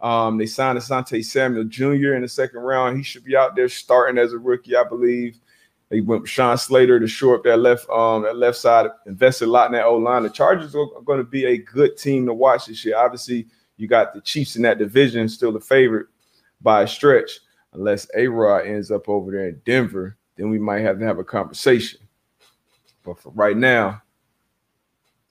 Um, 0.02 0.38
they 0.38 0.48
signed 0.48 0.80
Asante 0.80 1.24
Samuel 1.24 1.66
Jr. 1.66 2.16
in 2.16 2.24
the 2.24 2.28
second 2.28 2.60
round. 2.60 2.98
He 2.98 3.04
should 3.04 3.24
be 3.24 3.36
out 3.36 3.56
there 3.56 3.70
starting 3.70 4.18
as 4.18 4.34
a 4.34 4.40
rookie, 4.40 4.76
I 4.76 4.84
believe. 4.84 5.40
They 5.90 6.00
went 6.00 6.22
with 6.22 6.32
Sean 6.32 6.58
Slater 6.58 7.00
to 7.00 7.08
shore 7.08 7.36
up 7.36 7.44
that 7.44 7.58
left 7.58 7.88
um 7.90 8.24
that 8.24 8.38
left 8.38 8.58
side, 8.58 8.90
invested 9.06 9.46
a 9.46 9.52
lot 9.52 9.68
in 9.68 9.74
that 9.74 9.86
O 9.86 9.98
line. 9.98 10.24
The 10.24 10.30
Chargers 10.30 10.74
are 10.74 10.88
going 11.04 11.20
to 11.20 11.26
be 11.26 11.46
a 11.46 11.58
good 11.58 11.98
team 11.98 12.26
to 12.26 12.34
watch 12.34 12.66
this 12.68 12.84
year. 12.86 12.98
Obviously, 12.98 13.46
you 13.76 13.88
got 13.88 14.14
the 14.14 14.22
Chiefs 14.22 14.56
in 14.56 14.62
that 14.62 14.80
division, 14.80 15.28
still 15.28 15.52
the 15.52 15.60
favorite 15.60 16.08
by 16.62 16.84
a 16.84 16.88
stretch, 16.88 17.40
unless 17.74 18.08
A 18.16 18.28
Rod 18.28 18.66
ends 18.66 18.92
up 18.92 19.08
over 19.10 19.32
there 19.32 19.48
in 19.50 19.62
Denver. 19.66 20.18
Then 20.36 20.50
we 20.50 20.60
might 20.60 20.82
have 20.82 21.00
to 21.00 21.06
have 21.06 21.20
a 21.20 21.24
conversation. 21.24 22.00
But 23.04 23.20
for 23.20 23.32
right 23.32 23.58
now, 23.58 24.02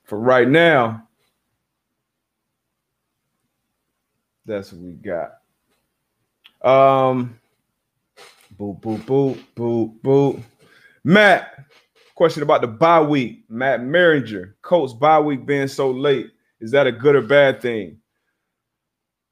for 0.05 0.19
right 0.19 0.49
now, 0.49 1.07
that's 4.45 4.73
what 4.73 4.83
we 4.83 4.93
got. 4.93 5.33
Um, 6.63 7.39
boop, 8.59 8.81
boop, 8.81 9.03
boop, 9.05 9.39
boop, 9.57 10.01
boop. 10.01 10.43
Matt, 11.05 11.65
question 12.15 12.43
about 12.43 12.61
the 12.61 12.67
bye 12.67 13.01
week. 13.01 13.45
Matt 13.49 13.81
Merringer, 13.81 14.55
Colts 14.63 14.93
bye 14.93 15.21
week 15.21 15.47
being 15.47 15.69
so 15.69 15.91
late. 15.91 16.31
Is 16.61 16.73
that 16.73 16.87
a 16.87 16.93
good 16.93 17.15
or 17.15 17.23
bad 17.23 17.63
thing? 17.63 17.99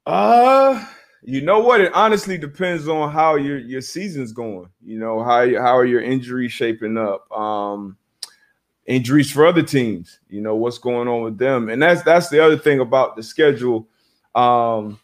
Uh, 0.05 0.83
you 1.23 1.41
know 1.41 1.59
what? 1.59 1.81
It 1.81 1.93
honestly 1.93 2.37
depends 2.37 2.87
on 2.87 3.11
how 3.11 3.35
your 3.35 3.57
your 3.57 3.81
season's 3.81 4.31
going. 4.31 4.69
You 4.83 4.99
know 4.99 5.21
how 5.21 5.45
how 5.59 5.77
are 5.77 5.85
your 5.85 6.01
injuries 6.01 6.51
shaping 6.51 6.97
up? 6.97 7.29
Um, 7.31 7.97
injuries 8.85 9.31
for 9.31 9.45
other 9.45 9.63
teams. 9.63 10.19
You 10.29 10.41
know 10.41 10.55
what's 10.55 10.77
going 10.77 11.07
on 11.07 11.23
with 11.23 11.37
them, 11.37 11.69
and 11.69 11.81
that's 11.81 12.03
that's 12.03 12.29
the 12.29 12.43
other 12.43 12.57
thing 12.57 12.79
about 12.79 13.15
the 13.15 13.23
schedule. 13.23 13.87
Um, 14.35 14.99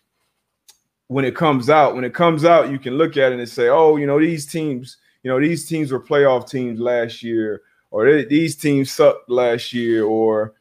when 1.07 1.25
it 1.25 1.35
comes 1.35 1.69
out, 1.69 1.95
when 1.95 2.03
it 2.03 2.13
comes 2.13 2.45
out, 2.45 2.71
you 2.71 2.79
can 2.79 2.97
look 2.97 3.17
at 3.17 3.31
it 3.31 3.39
and 3.39 3.49
say, 3.49 3.67
oh, 3.67 3.97
you 3.97 4.07
know 4.07 4.19
these 4.19 4.45
teams, 4.45 4.97
you 5.23 5.29
know 5.29 5.39
these 5.39 5.67
teams 5.67 5.91
were 5.91 5.99
playoff 5.99 6.49
teams 6.49 6.79
last 6.79 7.23
year, 7.23 7.61
or 7.91 8.23
these 8.23 8.55
teams 8.55 8.91
sucked 8.91 9.29
last 9.29 9.73
year, 9.73 10.05
or 10.05 10.53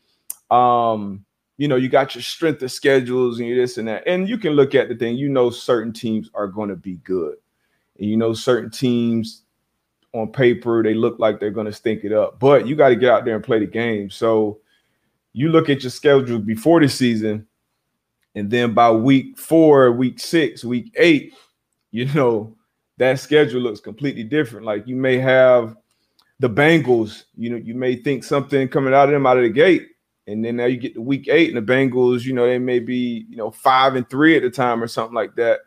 um, 0.51 1.25
you 1.57 1.69
know 1.69 1.77
you 1.77 1.89
got 1.89 2.15
your 2.15 2.23
strength 2.23 2.63
of 2.63 2.73
schedules 2.73 3.41
and 3.41 3.51
this 3.57 3.79
and 3.79 3.89
that, 3.89 4.03
and 4.07 4.29
you 4.29 4.39
can 4.39 4.53
look 4.53 4.75
at 4.75 4.89
the 4.89 4.95
thing. 4.95 5.17
You 5.17 5.29
know 5.29 5.51
certain 5.51 5.93
teams 5.93 6.31
are 6.35 6.49
going 6.49 6.69
to 6.69 6.77
be 6.77 6.97
good, 6.99 7.37
and 7.99 8.09
you 8.09 8.17
know 8.17 8.33
certain 8.33 8.71
teams 8.71 9.45
on 10.15 10.29
paper 10.29 10.83
they 10.83 10.95
look 10.95 11.19
like 11.19 11.41
they're 11.41 11.51
going 11.51 11.67
to 11.67 11.73
stink 11.73 12.05
it 12.05 12.13
up 12.13 12.39
but 12.39 12.69
you 12.69 12.77
got 12.77 12.91
to 12.91 12.97
get 12.97 13.11
out 13.11 13.25
there 13.25 13.35
and 13.35 13.45
play 13.45 13.59
the 13.59 13.67
game. 13.67 14.09
So 14.09 14.61
you 15.33 15.49
look 15.49 15.69
at 15.69 15.83
your 15.83 15.91
schedule 15.91 16.39
before 16.39 16.81
the 16.81 16.89
season 16.89 17.47
and 18.37 18.49
then 18.49 18.73
by 18.73 18.91
week 18.93 19.37
four 19.37 19.91
week 19.91 20.21
six 20.21 20.65
week 20.65 20.93
eight 20.97 21.35
you 21.91 22.07
know 22.15 22.57
that 22.97 23.19
schedule 23.19 23.61
looks 23.61 23.81
completely 23.81 24.23
different. 24.23 24.65
Like 24.65 24.87
you 24.87 24.95
may 24.95 25.19
have 25.19 25.77
the 26.39 26.49
bengals 26.49 27.25
you 27.37 27.51
know 27.51 27.57
you 27.57 27.75
may 27.75 27.97
think 27.97 28.23
something 28.23 28.69
coming 28.69 28.95
out 28.95 29.09
of 29.09 29.11
them 29.11 29.27
out 29.27 29.37
of 29.37 29.43
the 29.43 29.49
gate 29.49 29.89
and 30.27 30.45
then 30.45 30.57
now 30.57 30.65
you 30.65 30.77
get 30.77 30.95
to 30.95 31.03
week 31.03 31.29
eight 31.29 31.55
and 31.55 31.57
the 31.57 31.73
bengals 31.73 32.25
you 32.25 32.33
know 32.33 32.47
they 32.47 32.59
may 32.59 32.79
be 32.79 33.27
you 33.29 33.37
know 33.37 33.51
five 33.51 33.95
and 33.95 34.09
three 34.09 34.37
at 34.37 34.43
the 34.43 34.51
time 34.51 34.83
or 34.83 34.87
something 34.87 35.15
like 35.15 35.35
that 35.35 35.61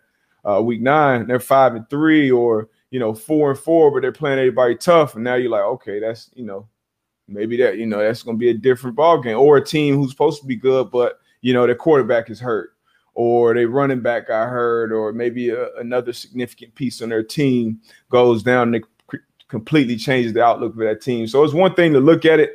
uh, 0.46 0.62
week 0.62 0.82
nine 0.82 1.28
they're 1.28 1.40
five 1.40 1.76
and 1.76 1.90
three 1.90 2.32
or 2.32 2.70
you 2.90 3.00
know, 3.00 3.14
four 3.14 3.52
and 3.52 3.60
four, 3.60 3.92
but 3.92 4.02
they're 4.02 4.12
playing 4.12 4.40
everybody 4.40 4.76
tough. 4.76 5.16
And 5.16 5.24
now 5.24 5.36
you're 5.36 5.52
like, 5.52 5.64
okay, 5.64 6.00
that's 6.00 6.30
you 6.36 6.46
know, 6.46 6.68
maybe 7.28 7.58
that, 7.58 7.78
you 7.78 7.86
know, 7.86 8.00
that's 8.00 8.24
gonna 8.24 8.38
be 8.38 8.50
a 8.50 8.54
different 8.54 8.96
ball 8.96 9.22
game. 9.22 9.38
Or 9.38 9.58
a 9.58 9.66
team 9.66 9.96
who's 9.96 10.12
supposed 10.12 10.42
to 10.42 10.48
be 10.48 10.56
good, 10.56 10.92
but 10.92 11.20
you 11.42 11.54
know, 11.54 11.66
their 11.66 11.76
quarterback 11.76 12.30
is 12.30 12.40
hurt, 12.40 12.72
or 13.14 13.54
they 13.54 13.66
running 13.66 14.02
back 14.02 14.28
got 14.28 14.50
hurt, 14.50 14.92
or 14.92 15.12
maybe 15.12 15.50
a, 15.50 15.74
another 15.76 16.14
significant 16.14 16.74
piece 16.76 17.02
on 17.02 17.10
their 17.10 17.24
team 17.24 17.80
goes 18.10 18.44
down 18.44 18.74
and 18.74 18.78
it 18.78 18.84
completely 19.48 19.96
changes 19.96 20.34
the 20.34 20.44
outlook 20.44 20.74
of 20.74 20.80
that 20.80 21.02
team. 21.02 21.28
So 21.28 21.44
it's 21.44 21.54
one 21.54 21.74
thing 21.74 21.94
to 21.94 22.00
look 22.00 22.26
at 22.26 22.40
it 22.40 22.52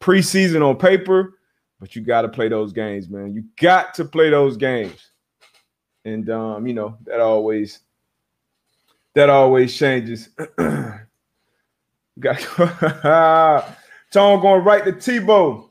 preseason 0.00 0.66
on 0.66 0.76
paper, 0.76 1.35
but 1.80 1.94
you 1.94 2.02
got 2.02 2.22
to 2.22 2.28
play 2.28 2.48
those 2.48 2.72
games, 2.72 3.08
man. 3.08 3.34
You 3.34 3.44
got 3.60 3.94
to 3.94 4.04
play 4.04 4.30
those 4.30 4.56
games. 4.56 5.10
And 6.04 6.30
um, 6.30 6.66
you 6.66 6.74
know, 6.74 6.96
that 7.04 7.20
always 7.20 7.80
that 9.14 9.30
always 9.30 9.76
changes. 9.76 10.28
Got 12.18 12.38
Tone 14.12 14.40
going 14.40 14.64
right 14.64 14.84
to 14.84 14.92
Tebow. 14.92 15.68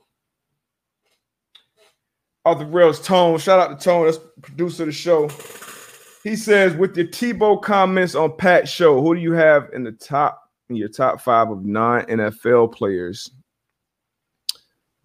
Off 2.44 2.60
the 2.60 2.66
rails, 2.66 3.02
Tone. 3.02 3.40
Shout 3.40 3.60
out 3.60 3.80
to 3.80 3.84
Tone, 3.84 4.06
that's 4.06 4.20
producer 4.42 4.84
of 4.84 4.88
the 4.88 4.94
show. 4.94 5.28
He 6.24 6.36
says, 6.36 6.76
with 6.76 6.96
your 6.96 7.08
Tebow 7.08 7.62
comments 7.62 8.14
on 8.14 8.36
Pat 8.38 8.68
show, 8.68 9.02
who 9.02 9.16
do 9.16 9.22
you 9.22 9.34
have 9.34 9.70
in 9.74 9.84
the 9.84 9.92
top 9.92 10.50
in 10.70 10.76
your 10.76 10.90
top 10.90 11.22
five 11.22 11.50
of 11.50 11.66
non-NFL 11.66 12.74
players? 12.74 13.32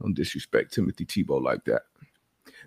Don't 0.01 0.15
disrespect 0.15 0.73
Timothy 0.73 1.05
Tebow 1.05 1.43
like 1.43 1.65
that. 1.65 1.83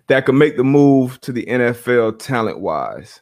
That 0.06 0.26
could 0.26 0.34
make 0.34 0.56
the 0.56 0.64
move 0.64 1.20
to 1.22 1.32
the 1.32 1.46
NFL 1.46 2.18
talent-wise. 2.18 3.20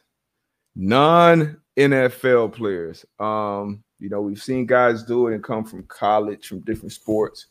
Non 0.75 1.57
NFL 1.77 2.53
players. 2.53 3.05
Um, 3.19 3.83
you 3.99 4.09
know, 4.09 4.21
we've 4.21 4.41
seen 4.41 4.65
guys 4.65 5.03
do 5.03 5.27
it 5.27 5.35
and 5.35 5.43
come 5.43 5.63
from 5.63 5.83
college, 5.83 6.47
from 6.47 6.59
different 6.61 6.91
sports. 6.91 7.47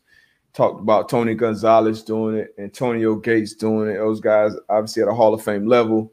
Talked 0.53 0.81
about 0.81 1.09
Tony 1.09 1.35
Gonzalez 1.35 2.03
doing 2.03 2.37
it, 2.37 2.55
Antonio 2.59 3.15
Gates 3.17 3.55
doing 3.55 3.89
it. 3.91 3.99
Those 3.99 4.21
guys 4.21 4.53
obviously 4.69 5.03
at 5.03 5.09
a 5.09 5.15
Hall 5.15 5.33
of 5.33 5.43
Fame 5.43 5.67
level. 5.67 6.13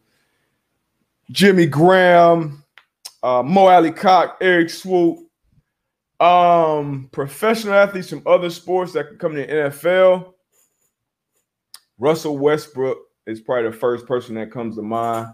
Jimmy 1.30 1.66
Graham, 1.66 2.64
uh, 3.22 3.44
Mo 3.44 3.68
Alie-Cox, 3.68 4.38
Erik 4.42 4.70
Swoope, 4.70 5.26
um, 6.20 7.10
professional 7.12 7.74
athletes 7.74 8.10
from 8.10 8.24
other 8.26 8.50
sports 8.50 8.94
that 8.94 9.10
can 9.10 9.18
come 9.18 9.36
to 9.36 9.42
the 9.42 9.48
NFL. 9.48 10.34
Russell 12.00 12.38
Westbrook 12.38 12.98
is 13.28 13.42
probably 13.42 13.70
the 13.70 13.78
first 13.78 14.08
person 14.08 14.36
that 14.36 14.52
comes 14.52 14.76
to 14.76 14.82
mind. 14.82 15.28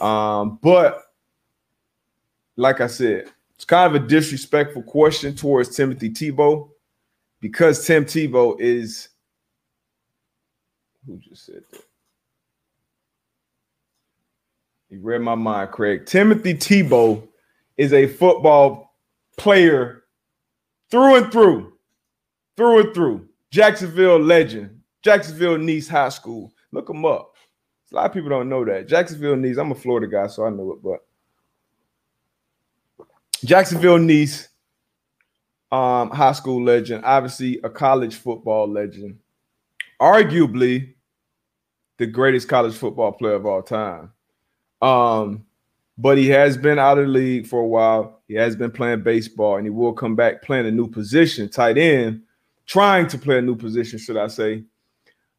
Um, 0.00 0.58
but 0.62 1.02
like 2.56 2.80
I 2.80 2.86
said, 2.86 3.30
it's 3.54 3.64
kind 3.64 3.94
of 3.94 4.02
a 4.02 4.06
disrespectful 4.06 4.82
question 4.82 5.34
towards 5.34 5.76
Timothy 5.76 6.10
Tebow 6.10 6.70
because 7.40 7.84
Tim 7.86 8.04
Tebow 8.04 8.60
is 8.60 9.08
who 11.06 11.16
just 11.18 11.46
said 11.46 11.62
that? 11.72 11.82
You 14.90 15.00
read 15.00 15.20
my 15.20 15.34
mind, 15.34 15.70
Craig. 15.70 16.06
Timothy 16.06 16.54
Tebow 16.54 17.26
is 17.76 17.92
a 17.92 18.06
football 18.06 18.94
player 19.36 20.04
through 20.90 21.16
and 21.16 21.32
through, 21.32 21.72
through 22.56 22.80
and 22.80 22.94
through. 22.94 23.28
Jacksonville 23.50 24.18
legend, 24.18 24.77
Jacksonville 25.02 25.58
Nease 25.58 25.88
High 25.88 26.08
School. 26.08 26.52
Look 26.72 26.90
him 26.90 27.04
up. 27.04 27.34
A 27.92 27.94
lot 27.94 28.06
of 28.06 28.12
people 28.12 28.28
don't 28.28 28.48
know 28.48 28.64
that. 28.64 28.86
Jacksonville 28.86 29.36
Nease, 29.36 29.58
I'm 29.58 29.72
a 29.72 29.74
Florida 29.74 30.06
guy, 30.06 30.26
so 30.26 30.44
I 30.44 30.50
know 30.50 30.72
it, 30.72 30.82
but 30.82 31.00
Jacksonville 33.44 33.98
Nease, 33.98 34.48
um, 35.70 36.10
high 36.10 36.32
school 36.32 36.62
legend, 36.62 37.04
obviously 37.04 37.60
a 37.64 37.70
college 37.70 38.16
football 38.16 38.70
legend, 38.70 39.18
arguably 40.00 40.94
the 41.98 42.06
greatest 42.06 42.48
college 42.48 42.74
football 42.74 43.12
player 43.12 43.34
of 43.34 43.46
all 43.46 43.62
time. 43.62 44.12
Um, 44.82 45.44
but 45.96 46.16
he 46.16 46.28
has 46.28 46.56
been 46.56 46.78
out 46.78 46.98
of 46.98 47.06
the 47.06 47.12
league 47.12 47.46
for 47.46 47.60
a 47.60 47.66
while. 47.66 48.22
He 48.28 48.34
has 48.34 48.54
been 48.54 48.70
playing 48.70 49.02
baseball, 49.02 49.56
and 49.56 49.66
he 49.66 49.70
will 49.70 49.92
come 49.92 50.14
back 50.14 50.42
playing 50.42 50.66
a 50.66 50.70
new 50.70 50.88
position, 50.88 51.48
tight 51.48 51.78
end, 51.78 52.22
trying 52.66 53.06
to 53.08 53.18
play 53.18 53.38
a 53.38 53.42
new 53.42 53.56
position, 53.56 53.98
should 53.98 54.16
I 54.16 54.28
say. 54.28 54.64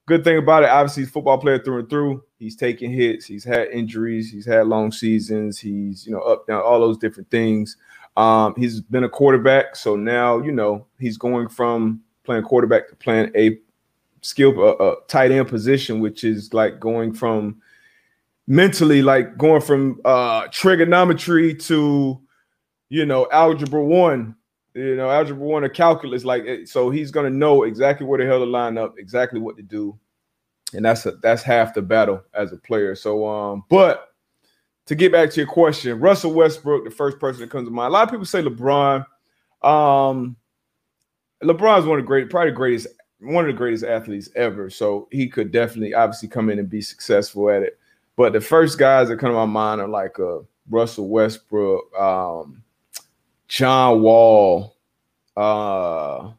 Good 0.09 0.23
thing 0.23 0.39
about 0.39 0.63
it, 0.63 0.69
obviously, 0.69 1.03
he's 1.03 1.11
football 1.11 1.37
player 1.37 1.59
through 1.59 1.81
and 1.81 1.87
through. 1.87 2.23
He's 2.39 2.55
taken 2.55 2.91
hits, 2.91 3.27
he's 3.27 3.43
had 3.43 3.67
injuries, 3.67 4.31
he's 4.31 4.47
had 4.47 4.65
long 4.65 4.91
seasons, 4.91 5.59
he's 5.59 6.03
you 6.03 6.11
know 6.11 6.21
up 6.21 6.47
down 6.47 6.63
all 6.63 6.79
those 6.79 6.97
different 6.97 7.29
things. 7.29 7.77
Um, 8.17 8.55
he's 8.57 8.81
been 8.81 9.03
a 9.03 9.09
quarterback, 9.09 9.75
so 9.75 9.95
now 9.95 10.39
you 10.39 10.51
know 10.51 10.87
he's 10.99 11.15
going 11.15 11.47
from 11.47 12.01
playing 12.23 12.41
quarterback 12.41 12.89
to 12.89 12.95
playing 12.95 13.31
a 13.35 13.59
skill 14.21 14.59
uh, 14.59 14.71
uh, 14.83 14.95
tight 15.07 15.29
end 15.31 15.47
position, 15.47 15.99
which 15.99 16.23
is 16.23 16.55
like 16.55 16.79
going 16.79 17.13
from 17.13 17.61
mentally 18.47 19.03
like 19.03 19.37
going 19.37 19.61
from 19.61 20.01
uh 20.05 20.47
trigonometry 20.51 21.53
to 21.53 22.19
you 22.89 23.05
know 23.05 23.27
algebra 23.31 23.85
one 23.85 24.35
you 24.73 24.95
know 24.95 25.09
algebra 25.09 25.43
one 25.43 25.63
or 25.63 25.69
calculus 25.69 26.23
like 26.23 26.45
so 26.65 26.89
he's 26.89 27.11
gonna 27.11 27.29
know 27.29 27.63
exactly 27.63 28.05
where 28.05 28.19
the 28.19 28.25
hell 28.25 28.39
to 28.39 28.45
line 28.45 28.77
up 28.77 28.95
exactly 28.97 29.39
what 29.39 29.57
to 29.57 29.63
do 29.63 29.97
and 30.73 30.85
that's 30.85 31.05
a, 31.05 31.11
that's 31.23 31.41
half 31.41 31.73
the 31.73 31.81
battle 31.81 32.21
as 32.33 32.51
a 32.51 32.57
player 32.57 32.95
so 32.95 33.27
um 33.27 33.63
but 33.69 34.09
to 34.89 34.95
get 34.95 35.11
back 35.11 35.29
to 35.29 35.39
your 35.39 35.45
question, 35.45 35.99
Russell 35.99 36.33
Westbrook, 36.33 36.83
the 36.83 36.89
first 36.89 37.19
person 37.19 37.41
that 37.41 37.51
comes 37.51 37.67
to 37.67 37.71
mind. 37.71 37.89
A 37.89 37.93
lot 37.93 38.05
of 38.05 38.09
people 38.09 38.25
say 38.25 38.41
LeBron. 38.41 39.05
Um, 39.61 40.35
LeBron's 41.43 41.85
one 41.85 41.99
of 41.99 42.03
the 42.03 42.07
great, 42.07 42.27
probably 42.31 42.49
the 42.49 42.55
greatest, 42.55 42.87
one 43.19 43.45
of 43.45 43.51
the 43.53 43.57
greatest 43.57 43.83
athletes 43.83 44.29
ever. 44.35 44.71
So 44.71 45.07
he 45.11 45.27
could 45.27 45.51
definitely, 45.51 45.93
obviously, 45.93 46.27
come 46.27 46.49
in 46.49 46.57
and 46.57 46.67
be 46.67 46.81
successful 46.81 47.51
at 47.51 47.61
it. 47.61 47.77
But 48.15 48.33
the 48.33 48.41
first 48.41 48.79
guys 48.79 49.09
that 49.09 49.19
come 49.19 49.29
to 49.29 49.35
my 49.35 49.45
mind 49.45 49.79
are 49.79 49.87
like 49.87 50.19
uh, 50.19 50.39
Russell 50.71 51.07
Westbrook, 51.07 51.93
um, 51.95 52.63
John 53.49 54.03
Wall. 54.03 54.75
Uh, 55.35 56.31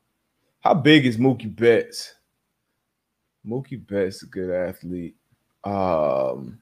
how 0.61 0.75
big 0.75 1.05
is 1.05 1.19
Mookie 1.19 1.55
Betts? 1.55 2.15
Mookie 3.47 3.85
Betts 3.87 4.23
a 4.23 4.27
good 4.27 4.51
athlete. 4.51 5.17
Um, 5.65 6.61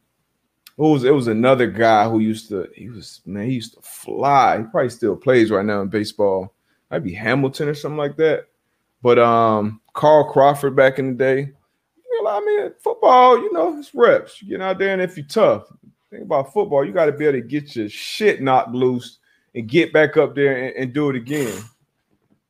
it 0.76 0.82
was 0.82 1.04
it 1.04 1.14
was 1.14 1.28
another 1.28 1.66
guy 1.66 2.08
who 2.08 2.20
used 2.20 2.48
to 2.48 2.68
he 2.74 2.88
was 2.88 3.20
man 3.26 3.46
he 3.46 3.54
used 3.54 3.74
to 3.74 3.82
fly. 3.82 4.58
He 4.58 4.64
probably 4.64 4.90
still 4.90 5.16
plays 5.16 5.50
right 5.50 5.64
now 5.64 5.82
in 5.82 5.88
baseball. 5.88 6.54
Might 6.90 7.00
be 7.00 7.12
Hamilton 7.12 7.68
or 7.68 7.74
something 7.74 7.98
like 7.98 8.16
that. 8.16 8.46
But 9.02 9.18
um, 9.18 9.80
Carl 9.92 10.32
Crawford 10.32 10.74
back 10.74 10.98
in 10.98 11.08
the 11.08 11.14
day. 11.14 11.50
You 12.10 12.22
know, 12.22 12.30
I 12.30 12.40
mean, 12.40 12.72
football, 12.78 13.36
you 13.38 13.52
know, 13.52 13.78
it's 13.78 13.94
reps. 13.94 14.40
You 14.40 14.48
get 14.48 14.62
out 14.62 14.78
there, 14.78 14.92
and 14.94 15.02
if 15.02 15.16
you're 15.16 15.26
tough, 15.26 15.70
think 16.10 16.22
about 16.22 16.52
football, 16.52 16.84
you 16.84 16.92
got 16.92 17.06
to 17.06 17.12
be 17.12 17.26
able 17.26 17.40
to 17.40 17.46
get 17.46 17.76
your 17.76 17.88
shit 17.88 18.40
knocked 18.40 18.72
loose 18.72 19.17
and 19.58 19.68
get 19.68 19.92
back 19.92 20.16
up 20.16 20.36
there 20.36 20.56
and, 20.56 20.76
and 20.76 20.92
do 20.92 21.10
it 21.10 21.16
again. 21.16 21.60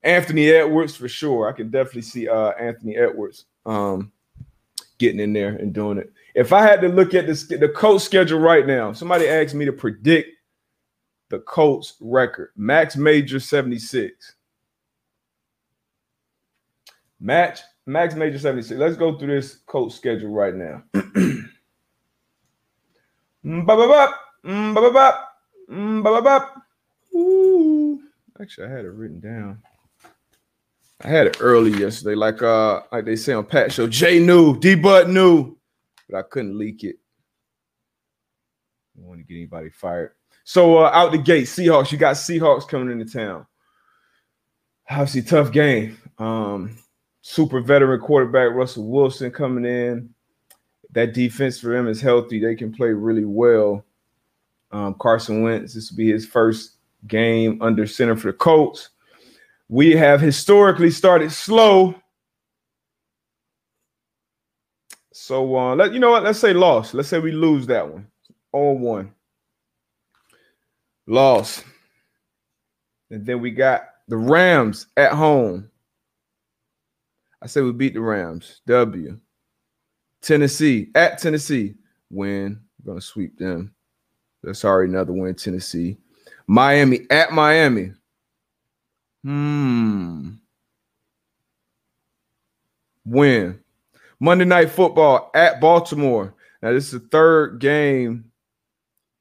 Anthony 0.03 0.51
Edwards 0.51 0.95
for 0.95 1.09
sure. 1.09 1.49
I 1.49 1.53
can 1.53 1.71
definitely 1.71 2.03
see 2.03 2.29
uh, 2.29 2.51
Anthony 2.51 2.99
Edwards 2.99 3.47
um, 3.65 4.13
getting 4.99 5.19
in 5.19 5.33
there 5.33 5.57
and 5.57 5.73
doing 5.73 5.97
it. 5.97 6.13
If 6.35 6.53
I 6.53 6.63
had 6.63 6.83
to 6.83 6.89
look 6.89 7.15
at 7.15 7.27
the, 7.27 7.57
the 7.59 7.71
Colts 7.71 8.05
schedule 8.05 8.39
right 8.39 8.67
now, 8.67 8.93
somebody 8.93 9.27
asked 9.27 9.55
me 9.55 9.65
to 9.65 9.73
predict 9.73 10.37
the 11.31 11.39
Colts 11.41 11.95
record. 11.99 12.51
Max 12.57 12.95
Major 12.95 13.41
76. 13.41 14.35
Match 17.21 17.61
Max 17.87 18.15
Major 18.15 18.39
76. 18.39 18.79
Let's 18.79 18.97
go 18.97 19.19
through 19.19 19.35
this 19.35 19.61
Colts 19.67 19.97
schedule 19.97 20.31
right 20.31 20.55
now. 20.55 20.83
Ooh. 27.15 28.01
Actually, 28.41 28.69
I 28.69 28.71
had 28.71 28.85
it 28.85 28.91
written 28.91 29.21
down. 29.21 29.63
I 31.01 31.09
had 31.09 31.29
it 31.29 31.37
early 31.41 31.71
yesterday, 31.71 32.17
like 32.17 32.43
uh, 32.43 32.83
like 32.91 33.05
they 33.05 33.17
say 33.17 33.33
on 33.33 33.47
Pat 33.47 33.73
Show. 33.73 33.87
Jay 33.87 34.19
knew, 34.19 34.59
D 34.59 34.75
Butt 34.75 35.09
knew, 35.09 35.57
but 36.09 36.19
I 36.19 36.23
couldn't 36.23 36.59
leak 36.59 36.83
it. 36.83 36.97
I 38.97 39.01
don't 39.01 39.09
want 39.09 39.21
to 39.21 39.25
get 39.25 39.37
anybody 39.37 39.71
fired. 39.71 40.13
So 40.43 40.79
uh, 40.79 40.91
out 40.93 41.13
the 41.13 41.19
gate, 41.19 41.45
Seahawks. 41.45 41.93
You 41.93 41.99
got 41.99 42.17
Seahawks 42.17 42.67
coming 42.67 42.91
into 42.91 43.13
town. 43.13 43.47
Obviously, 44.91 45.23
tough 45.23 45.53
game. 45.53 45.99
Um, 46.19 46.79
super 47.21 47.61
veteran 47.61 48.01
quarterback 48.01 48.53
Russell 48.53 48.89
Wilson 48.89 49.31
coming 49.31 49.65
in. 49.65 50.09
That 50.93 51.13
defense 51.13 51.61
for 51.61 51.69
them 51.69 51.87
is 51.87 52.01
healthy. 52.01 52.41
They 52.41 52.57
can 52.57 52.73
play 52.73 52.89
really 52.89 53.27
well. 53.27 53.85
Um, 54.73 54.95
Carson 54.99 55.43
Wentz, 55.43 55.75
this 55.75 55.91
will 55.91 55.99
be 55.99 56.11
his 56.11 56.27
first 56.27 56.78
game 57.07 57.61
under 57.63 57.87
center 57.87 58.17
for 58.17 58.33
the 58.33 58.39
Colts. 58.39 58.91
We 59.69 59.93
have 59.93 60.21
historically 60.21 60.91
started 60.91 61.31
slow. 61.31 61.95
So 65.13 65.57
uh, 65.57 65.75
let 65.75 65.93
you 65.93 66.01
know 66.01 66.11
what, 66.11 66.23
let's 66.23 66.39
say 66.39 66.53
loss. 66.53 66.95
Let's 66.95 67.09
say 67.09 67.19
we 67.19 67.33
lose 67.33 67.67
that 67.67 67.87
one. 67.87 68.07
0-1. 68.55 69.11
Loss. 71.07 71.65
And 73.11 73.25
then 73.27 73.41
we 73.41 73.51
got 73.51 73.83
the 74.09 74.17
Rams 74.17 74.87
at 74.97 75.13
home. 75.13 75.71
I 77.43 77.47
say 77.47 77.61
we 77.61 77.73
beat 77.73 77.95
the 77.95 78.01
Rams. 78.01 78.63
W. 78.67 79.19
Tennessee 80.23 80.91
at 80.95 81.19
Tennessee. 81.19 81.75
Win. 82.11 82.61
We're 82.83 82.93
gonna 82.93 83.01
sweep 83.01 83.39
them. 83.39 83.75
That's 84.43 84.65
already 84.65 84.91
another 84.91 85.13
win. 85.13 85.35
Tennessee. 85.35 85.99
Miami 86.49 87.07
at 87.11 87.31
Miami. 87.31 87.93
Hmm. 89.23 90.31
Win. 93.05 93.61
Monday 94.19 94.47
night 94.47 94.71
football 94.71 95.31
at 95.35 95.61
Baltimore. 95.61 96.35
Now, 96.63 96.73
this 96.73 96.87
is 96.87 96.93
the 96.93 97.09
third 97.09 97.61
game 97.61 98.33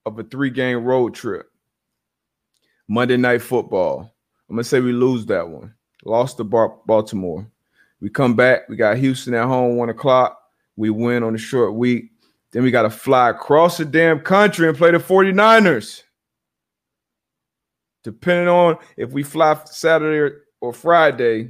of 0.05 0.17
a 0.17 0.23
three-game 0.23 0.83
road 0.83 1.13
trip. 1.13 1.51
Monday 2.87 3.17
night 3.17 3.41
football. 3.41 4.11
I'm 4.49 4.55
gonna 4.55 4.63
say 4.63 4.79
we 4.79 4.93
lose 4.93 5.25
that 5.25 5.47
one. 5.47 5.73
Lost 6.05 6.37
to 6.37 6.45
Baltimore. 6.45 7.45
We 7.99 8.09
come 8.09 8.35
back. 8.35 8.69
We 8.69 8.77
got 8.77 8.97
Houston 8.97 9.33
at 9.33 9.45
home, 9.45 9.75
one 9.75 9.89
o'clock. 9.89 10.41
We 10.77 10.89
win 10.89 11.23
on 11.23 11.35
a 11.35 11.39
short 11.39 11.73
week. 11.73 12.11
Then 12.51 12.63
we 12.63 12.71
got 12.71 12.83
to 12.83 12.89
fly 12.89 13.29
across 13.31 13.77
the 13.77 13.83
damn 13.85 14.21
country 14.21 14.69
and 14.69 14.77
play 14.77 14.91
the 14.91 14.99
49ers. 14.99 16.03
Depending 18.07 18.47
on 18.47 18.77
if 18.95 19.11
we 19.11 19.21
fly 19.21 19.59
Saturday 19.65 20.33
or 20.61 20.71
Friday, 20.71 21.49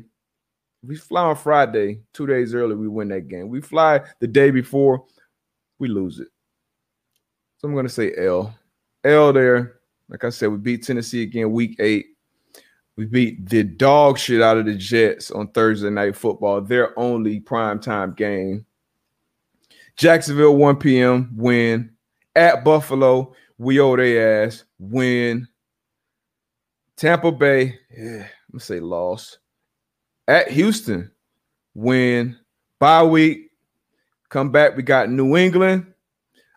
we 0.84 0.96
fly 0.96 1.22
on 1.22 1.36
Friday, 1.36 2.00
two 2.14 2.26
days 2.26 2.56
early, 2.56 2.74
we 2.74 2.88
win 2.88 3.10
that 3.10 3.28
game. 3.28 3.48
We 3.50 3.62
fly 3.62 4.02
the 4.20 4.26
day 4.26 4.50
before, 4.50 5.06
we 5.78 5.88
lose 5.88 6.20
it. 6.20 6.30
So 7.60 7.68
I'm 7.68 7.76
going 7.76 7.86
to 7.86 7.94
say 7.94 8.12
L. 8.18 8.56
L 9.04 9.32
there. 9.34 9.82
Like 10.10 10.24
I 10.24 10.32
said, 10.32 10.50
we 10.50 10.58
beat 10.58 10.84
Tennessee 10.84 11.22
again 11.22 11.52
week 11.52 11.76
eight. 11.78 12.08
We 12.96 13.06
beat 13.06 13.48
the 13.48 13.62
dog 13.62 14.18
shit 14.18 14.42
out 14.42 14.58
of 14.58 14.66
the 14.66 14.74
Jets 14.74 15.30
on 15.30 15.50
Thursday 15.50 15.92
night 15.92 16.16
football, 16.16 16.62
their 16.62 16.98
only 16.98 17.40
primetime 17.40 18.18
game. 18.18 18.66
Jacksonville, 19.96 20.56
1 20.56 20.78
p.m. 20.78 21.30
win. 21.36 21.92
At 22.36 22.64
Buffalo, 22.64 23.36
we 23.60 23.80
owe 23.80 23.96
their 23.96 24.46
ass. 24.46 24.64
Win. 24.80 25.48
Tampa 26.98 27.32
Bay, 27.32 27.78
yeah, 27.96 28.24
I'm 28.24 28.54
gonna 28.54 28.60
say 28.60 28.80
loss. 28.80 29.38
At 30.28 30.50
Houston, 30.50 31.12
win. 31.76 32.36
Bye 32.80 33.04
week. 33.04 33.52
Come 34.30 34.52
back. 34.52 34.76
We 34.76 34.84
got 34.84 35.10
New 35.10 35.38
England. 35.38 35.94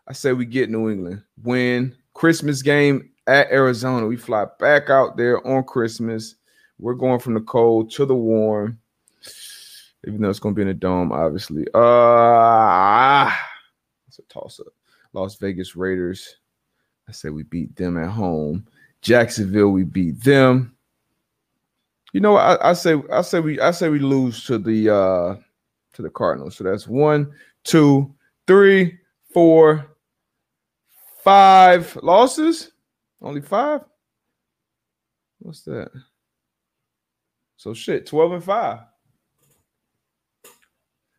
I 0.09 0.13
say 0.15 0.33
we 0.33 0.47
get 0.47 0.71
New 0.71 0.91
England. 0.91 1.23
Win. 1.43 1.95
Christmas 2.15 2.63
game 2.63 3.11
at 3.27 3.51
Arizona. 3.53 4.07
We 4.07 4.17
fly 4.17 4.47
back 4.59 4.89
out 4.89 5.17
there 5.17 5.47
on 5.47 5.63
Christmas. 5.65 6.37
We're 6.79 6.95
going 6.95 7.21
from 7.21 7.35
the 7.35 7.41
cold 7.41 7.91
to 7.93 8.07
the 8.07 8.15
warm, 8.15 8.79
even 10.07 10.23
though 10.23 10.31
it's 10.31 10.41
to 10.41 10.53
be 10.53 10.63
in 10.63 10.69
a 10.69 10.75
dome, 10.75 11.13
obviously. 11.13 11.67
Uh, 11.75 13.31
it's 14.09 14.19
a 14.19 14.23
toss 14.31 14.59
up. 14.61 14.73
Las 15.13 15.37
Vegas 15.37 15.77
Raiders. 15.77 16.37
I 17.09 17.13
say 17.13 17.29
we 17.29 17.43
beat 17.43 17.77
them 17.77 17.99
at 17.99 18.09
home. 18.09 18.67
Jacksonville, 19.03 19.71
we 19.71 19.85
beat 19.85 20.23
them. 20.23 20.75
You 22.13 22.21
know, 22.21 22.37
I, 22.37 22.71
I 22.71 22.73
say 22.73 22.97
I 23.13 23.23
say 23.23 23.41
we 23.41 23.61
I 23.61 23.71
say 23.71 23.89
we 23.89 24.01
lose 24.01 24.45
to 24.47 24.59
the 24.59 24.95
uh 24.95 25.37
to 25.95 26.03
the 26.03 26.11
Cardinals. 26.11 26.57
So 26.57 26.65
that's 26.65 26.89
one, 26.89 27.33
two, 27.65 28.15
three, 28.47 28.99
four, 29.33 29.97
five 31.23 31.97
losses. 32.03 32.73
Only 33.23 33.41
five? 33.41 33.83
What's 35.41 35.63
that? 35.63 35.91
So 37.57 37.75
shit, 37.75 38.07
12 38.07 38.33
and 38.33 38.45
5. 38.45 38.79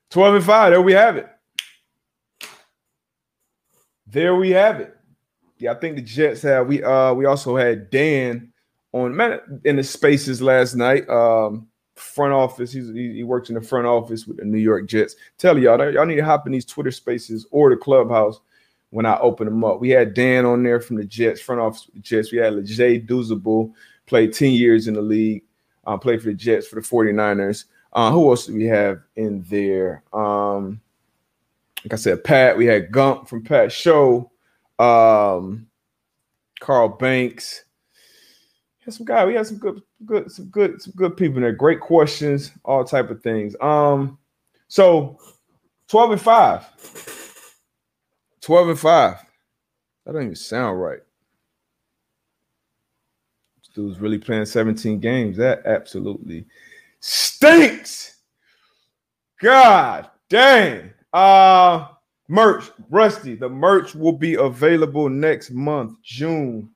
12 0.10 0.36
and 0.36 0.44
5. 0.44 0.72
There 0.72 0.82
we 0.82 0.94
have 0.94 1.18
it. 1.18 1.30
There 4.08 4.36
we 4.36 4.50
have 4.50 4.80
it. 4.80 4.98
Yeah, 5.62 5.74
I 5.74 5.76
think 5.76 5.96
the 5.96 6.02
Jets 6.02 6.42
have 6.42 6.68
we 6.68 6.84
uh 6.84 7.14
we 7.14 7.26
also 7.26 7.56
had 7.56 7.90
Dan 7.90 8.52
on 8.94 9.16
man 9.16 9.40
in 9.64 9.76
the 9.76 9.84
spaces 9.84 10.42
last 10.42 10.76
night. 10.76 11.08
Um 11.10 11.68
front 12.02 12.34
office. 12.34 12.72
He's, 12.72 12.90
he, 12.90 13.24
works 13.24 13.50
in 13.50 13.56
the 13.56 13.62
front 13.62 13.86
office 13.86 14.26
with 14.26 14.38
the 14.38 14.46
New 14.46 14.58
York 14.58 14.88
Jets. 14.88 15.16
Tell 15.38 15.58
y'all, 15.58 15.94
y'all 15.94 16.06
need 16.06 16.16
to 16.16 16.26
hop 16.26 16.46
in 16.46 16.52
these 16.52 16.66
Twitter 16.66 16.92
spaces 16.92 17.46
or 17.52 17.70
the 17.70 17.78
clubhouse 17.78 18.42
when 18.90 19.06
I 19.06 19.18
open 19.20 19.46
them 19.46 19.64
up. 19.64 19.80
We 19.80 19.90
had 19.90 20.14
Dan 20.14 20.46
on 20.46 20.64
there 20.64 20.82
from 20.82 20.98
the 20.98 21.06
Jets, 21.06 21.40
front 21.40 21.62
office 21.62 21.88
the 21.94 22.00
Jets. 22.00 22.32
We 22.32 22.40
had 22.40 22.54
Leger 22.54 23.00
Douzable, 23.06 23.72
played 24.08 24.34
10 24.34 24.52
years 24.52 24.88
in 24.88 24.96
the 24.96 25.02
league, 25.02 25.44
uh, 25.86 25.98
played 25.98 26.22
for 26.22 26.30
the 26.30 26.34
Jets, 26.34 26.68
for 26.68 26.76
the 26.76 26.82
49ers. 26.82 27.66
Uh, 27.94 28.12
who 28.12 28.30
else 28.30 28.48
do 28.48 28.56
we 28.56 28.66
have 28.66 29.02
in 29.16 29.46
there? 29.50 30.04
Um, 30.12 30.82
like 31.84 31.94
I 31.94 31.98
said, 31.98 32.24
Pat, 32.24 32.58
we 32.58 32.66
had 32.66 32.92
Gump 32.92 33.28
from 33.28 33.44
Pat 33.44 33.72
Show, 33.72 34.31
um, 34.82 35.68
Carl 36.60 36.90
Banks. 36.90 37.66
Had 38.80 38.96
some 38.96 39.06
guy, 39.06 39.26
we 39.26 39.36
had 39.36 39.46
some 39.46 39.58
good, 39.58 39.82
good, 40.06 40.32
some 40.32 40.46
good, 40.46 40.82
some 40.82 40.94
good 40.96 41.16
people 41.16 41.38
in 41.38 41.44
there. 41.44 41.52
Great 41.52 41.80
questions, 41.80 42.52
all 42.66 42.84
type 42.84 43.12
of 43.12 43.22
things. 43.22 43.56
Um, 43.62 44.18
so 44.68 45.20
12 45.88 46.12
and 46.14 46.22
5. 46.22 46.66
12 48.42 48.70
and 48.70 48.80
5. 48.80 49.18
That 50.06 50.14
don't 50.14 50.24
even 50.24 50.36
sound 50.36 50.82
right. 50.82 51.02
This 53.60 53.68
dude's 53.76 54.00
really 54.00 54.18
playing 54.18 54.46
17 54.46 55.00
games. 55.00 55.38
That 55.38 55.62
absolutely 55.66 56.46
stinks. 57.02 58.16
God 59.40 60.10
dang. 60.30 60.92
Uh 61.14 61.88
merch, 62.32 62.72
Rusty. 62.90 63.36
The 63.36 63.50
merch 63.50 63.94
will 63.94 64.14
be 64.14 64.36
available 64.36 65.10
next 65.10 65.52
month, 65.52 66.02
June. 66.02 66.70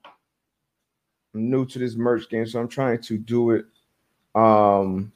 I'm 1.33 1.49
new 1.49 1.65
to 1.65 1.79
this 1.79 1.95
merch 1.95 2.29
game, 2.29 2.45
so 2.45 2.59
I'm 2.59 2.67
trying 2.67 3.01
to 3.03 3.17
do 3.17 3.51
it. 3.51 3.65
Um, 4.35 5.13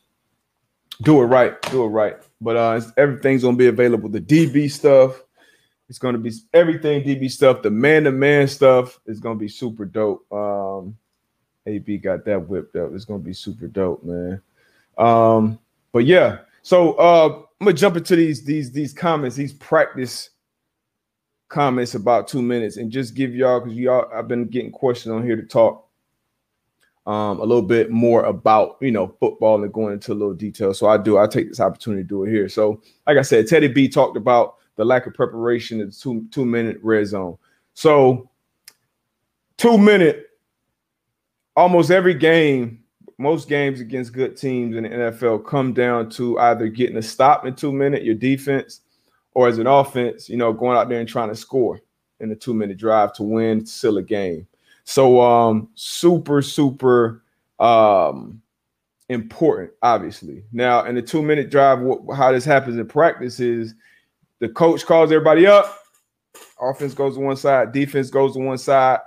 do 1.02 1.22
it 1.22 1.26
right, 1.26 1.62
do 1.64 1.84
it 1.84 1.88
right. 1.88 2.16
But 2.40 2.56
uh, 2.56 2.82
everything's 2.98 3.44
gonna 3.44 3.58
be 3.58 3.68
available. 3.68 4.08
The 4.08 4.22
DB 4.22 4.72
stuff, 4.72 5.22
it's 5.90 6.00
gonna 6.00 6.18
be 6.18 6.32
everything 6.54 7.04
DB 7.04 7.30
stuff. 7.30 7.62
The 7.62 7.70
man 7.70 8.06
to 8.06 8.12
man 8.12 8.48
stuff 8.48 9.00
is 9.06 9.20
gonna 9.20 9.40
be 9.40 9.50
super 9.50 9.84
dope. 9.84 10.26
Um, 10.32 10.98
AB 11.66 11.98
got 11.98 12.24
that 12.26 12.48
whipped 12.48 12.78
up. 12.78 12.92
It's 12.94 13.06
gonna 13.06 13.20
be 13.20 13.34
super 13.34 13.68
dope, 13.68 14.04
man. 14.04 14.42
Um, 14.98 15.60
but 15.92 16.06
yeah, 16.06 16.40
so 16.62 16.94
uh, 16.94 17.42
I'm 17.60 17.66
gonna 17.66 17.78
jump 17.78 17.98
into 17.98 18.16
these 18.16 18.44
these 18.44 18.72
these 18.72 18.94
comments, 18.94 19.36
these 19.36 19.54
practice 19.54 20.30
comments 21.50 21.96
about 21.96 22.28
two 22.28 22.42
minutes, 22.42 22.78
and 22.78 22.92
just 22.92 23.16
give 23.16 23.36
y'all 23.36 23.60
because 23.60 23.78
y'all 23.78 24.10
I've 24.14 24.28
been 24.28 24.46
getting 24.46 24.72
questions 24.72 25.14
on 25.14 25.24
here 25.24 25.36
to 25.36 25.44
talk 25.44 25.90
um, 27.06 27.40
a 27.40 27.44
little 27.44 27.64
bit 27.64 27.92
more 27.92 28.24
about 28.24 28.78
you 28.82 28.92
know 28.92 29.16
football 29.20 29.62
and 29.62 29.74
going 29.74 29.94
into 29.94 30.14
a 30.14 30.16
little 30.16 30.34
detail. 30.34 30.74
So 30.74 30.88
I 30.88 30.98
do 30.98 31.18
I 31.18 31.28
take 31.28 31.50
this 31.50 31.60
opportunity 31.60 32.04
to 32.04 32.08
do 32.08 32.24
it 32.24 32.32
here. 32.32 32.48
So 32.48 32.82
like 33.08 33.18
I 33.18 33.24
said, 33.24 33.48
Teddy 33.48 33.68
B 33.68 33.90
talked 33.90 34.16
about 34.16 34.56
the 34.76 34.86
lack 34.86 35.08
of 35.08 35.14
preparation 35.14 35.82
in 35.82 35.88
the 35.88 35.94
two 35.94 36.26
two 36.32 36.46
minute 36.46 36.80
red 36.82 37.08
zone. 37.08 37.38
So 37.74 38.30
two 39.58 39.78
minute, 39.78 40.28
almost 41.58 41.92
every 41.92 42.14
game, 42.14 42.84
most 43.20 43.50
games 43.50 43.82
against 43.82 44.14
good 44.14 44.38
teams 44.38 44.78
in 44.78 44.84
the 44.84 44.90
NFL 44.90 45.46
come 45.46 45.74
down 45.74 46.10
to 46.12 46.40
either 46.40 46.70
getting 46.70 46.96
a 46.96 47.02
stop 47.02 47.46
in 47.46 47.54
two 47.54 47.74
minute, 47.74 48.04
your 48.04 48.16
defense, 48.16 48.80
or 49.34 49.50
as 49.50 49.58
an 49.58 49.68
offense, 49.68 50.30
you 50.30 50.38
know, 50.38 50.54
going 50.54 50.78
out 50.78 50.88
there 50.88 51.02
and 51.02 51.10
trying 51.10 51.28
to 51.28 51.36
score 51.36 51.82
in 52.22 52.32
a 52.32 52.36
two 52.36 52.54
minute 52.54 52.78
drive 52.78 53.12
to 53.14 53.24
win, 53.24 53.66
seal 53.66 53.98
a 53.98 54.02
game. 54.02 54.48
So 54.86 55.20
um 55.20 55.70
super, 55.76 56.42
super 56.42 57.22
um 57.60 58.42
important, 59.10 59.72
obviously. 59.82 60.44
Now, 60.54 60.86
in 60.86 60.96
the 60.96 61.02
two 61.02 61.22
minute 61.22 61.52
drive, 61.52 61.82
what, 61.82 62.16
how 62.16 62.32
this 62.32 62.46
happens 62.46 62.78
in 62.78 62.88
practice 62.88 63.42
is 63.42 63.76
the 64.40 64.48
coach 64.48 64.86
calls 64.86 65.12
everybody 65.12 65.46
up, 65.46 65.78
offense 66.62 66.94
goes 66.94 67.16
to 67.16 67.20
one 67.20 67.36
side, 67.36 67.74
defense 67.74 68.10
goes 68.10 68.34
to 68.34 68.40
one 68.40 68.58
side. 68.58 69.00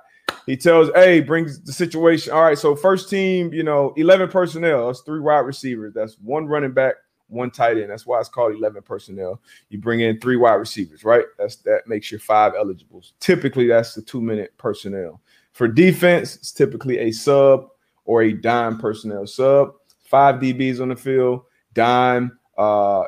He 0.47 0.57
tells, 0.57 0.91
hey, 0.95 1.21
brings 1.21 1.61
the 1.61 1.73
situation. 1.73 2.33
All 2.33 2.43
right, 2.43 2.59
so 2.59 2.75
first 2.75 3.09
team, 3.09 3.53
you 3.53 3.63
know, 3.63 3.93
11 3.97 4.29
personnel. 4.29 4.87
That's 4.87 5.01
three 5.01 5.21
wide 5.21 5.41
receivers. 5.41 5.95
That's 5.95 6.19
one 6.19 6.47
running 6.47 6.73
back, 6.73 6.95
one 7.29 7.51
tight 7.51 7.79
end. 7.79 7.91
That's 7.91 8.07
why 8.07 8.19
it's 8.21 8.29
called 8.29 8.55
11 8.55 8.83
personnel. 8.83 9.41
You 9.69 9.79
bring 9.79 10.01
in 10.01 10.21
three 10.21 10.37
wide 10.37 10.55
receivers, 10.55 11.05
right? 11.05 11.25
That's 11.39 11.57
that 11.57 11.83
makes 11.87 12.11
you 12.11 12.19
five 12.19 12.55
eligibles. 12.57 13.15
Typically, 13.21 13.67
that's 13.67 13.95
the 13.95 14.03
two 14.03 14.21
minute 14.21 14.53
personnel. 14.59 15.21
For 15.53 15.69
defense, 15.69 16.37
it's 16.37 16.53
typically 16.53 16.99
a 16.99 17.13
sub 17.13 17.69
or 18.05 18.23
a 18.23 18.33
dime 18.33 18.79
personnel 18.79 19.27
sub. 19.27 19.75
Five 20.05 20.37
DBs 20.37 20.81
on 20.81 20.89
the 20.89 20.97
field, 20.97 21.43
dime, 21.73 22.39
uh, 22.59 23.05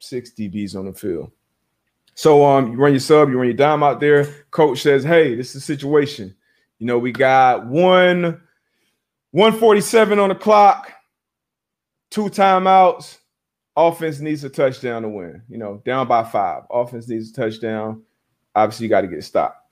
six 0.00 0.30
DBs 0.30 0.76
on 0.76 0.86
the 0.86 0.92
field. 0.92 1.30
So 2.16 2.44
um, 2.44 2.72
you 2.72 2.78
run 2.78 2.92
your 2.92 3.00
sub, 3.00 3.30
you 3.30 3.36
run 3.38 3.46
your 3.46 3.56
dime 3.56 3.84
out 3.84 4.00
there. 4.00 4.24
Coach 4.50 4.82
says, 4.82 5.04
"Hey, 5.04 5.36
this 5.36 5.48
is 5.48 5.54
the 5.54 5.60
situation. 5.60 6.34
You 6.78 6.86
know, 6.86 6.98
we 6.98 7.12
got 7.12 7.66
one 7.66 8.40
147 9.30 10.18
on 10.18 10.30
the 10.30 10.34
clock, 10.34 10.92
two 12.10 12.24
timeouts. 12.24 13.18
Offense 13.76 14.18
needs 14.18 14.42
a 14.42 14.50
touchdown 14.50 15.02
to 15.02 15.08
win. 15.08 15.42
You 15.48 15.58
know, 15.58 15.80
down 15.84 16.08
by 16.08 16.24
five. 16.24 16.64
Offense 16.70 17.08
needs 17.08 17.30
a 17.30 17.34
touchdown. 17.34 18.02
Obviously, 18.54 18.86
you 18.86 18.90
got 18.90 19.02
to 19.02 19.08
get 19.08 19.22
stopped 19.22 19.66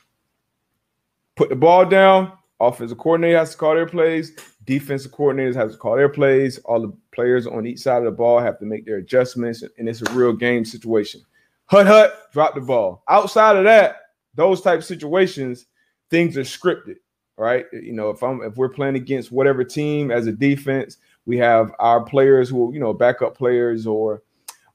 put 1.36 1.48
the 1.48 1.56
ball 1.56 1.84
down. 1.84 2.32
Offensive 2.60 2.98
coordinator 2.98 3.38
has 3.38 3.50
to 3.52 3.56
call 3.56 3.74
their 3.74 3.86
plays. 3.86 4.32
Defensive 4.64 5.12
coordinators 5.12 5.54
have 5.54 5.72
to 5.72 5.76
call 5.76 5.96
their 5.96 6.08
plays. 6.08 6.58
All 6.58 6.80
the 6.80 6.92
players 7.12 7.46
on 7.46 7.66
each 7.66 7.80
side 7.80 7.98
of 7.98 8.04
the 8.04 8.10
ball 8.10 8.38
have 8.38 8.58
to 8.60 8.64
make 8.64 8.86
their 8.86 8.96
adjustments, 8.96 9.62
and 9.76 9.88
it's 9.88 10.02
a 10.02 10.12
real 10.12 10.32
game 10.32 10.64
situation. 10.64 11.20
Hut 11.66 11.86
hut, 11.86 12.32
drop 12.32 12.54
the 12.54 12.60
ball. 12.60 13.02
Outside 13.08 13.56
of 13.56 13.64
that, 13.64 13.96
those 14.34 14.60
type 14.60 14.80
of 14.80 14.84
situations, 14.84 15.66
things 16.10 16.36
are 16.36 16.42
scripted, 16.42 16.96
right? 17.36 17.66
You 17.72 17.92
know, 17.92 18.10
if 18.10 18.22
I'm 18.22 18.42
if 18.42 18.56
we're 18.56 18.68
playing 18.68 18.96
against 18.96 19.32
whatever 19.32 19.64
team 19.64 20.10
as 20.10 20.26
a 20.26 20.32
defense, 20.32 20.98
we 21.26 21.38
have 21.38 21.72
our 21.78 22.02
players 22.04 22.50
who 22.50 22.72
you 22.74 22.80
know 22.80 22.92
backup 22.92 23.36
players 23.36 23.86
or 23.86 24.22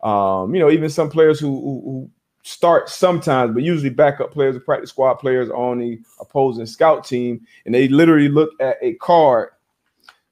um, 0.02 0.54
you 0.56 0.60
know 0.60 0.71
even 0.71 0.89
some 0.89 1.10
players 1.10 1.39
who, 1.39 1.47
who, 1.47 1.82
who 1.84 2.10
start 2.43 2.89
sometimes, 2.89 3.54
but 3.54 3.63
usually 3.63 3.89
backup 3.89 4.32
players 4.32 4.56
or 4.56 4.62
practice 4.62 4.89
squad 4.89 5.15
players 5.15 5.49
on 5.49 5.80
the 5.80 5.99
opposing 6.19 6.65
scout 6.65 7.06
team, 7.06 7.45
and 7.65 7.75
they 7.75 7.88
literally 7.88 8.30
look 8.30 8.52
at 8.60 8.78
a 8.82 8.93
card. 8.95 9.49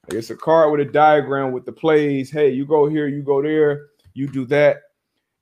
I 0.10 0.16
guess 0.16 0.30
a 0.30 0.36
card 0.36 0.72
with 0.72 0.88
a 0.88 0.92
diagram 0.92 1.52
with 1.52 1.66
the 1.66 1.72
plays. 1.74 2.32
Hey, 2.32 2.50
you 2.50 2.66
go 2.66 2.88
here, 2.88 3.08
you 3.08 3.22
go 3.22 3.42
there, 3.42 3.88
you 4.14 4.28
do 4.28 4.46
that, 4.46 4.84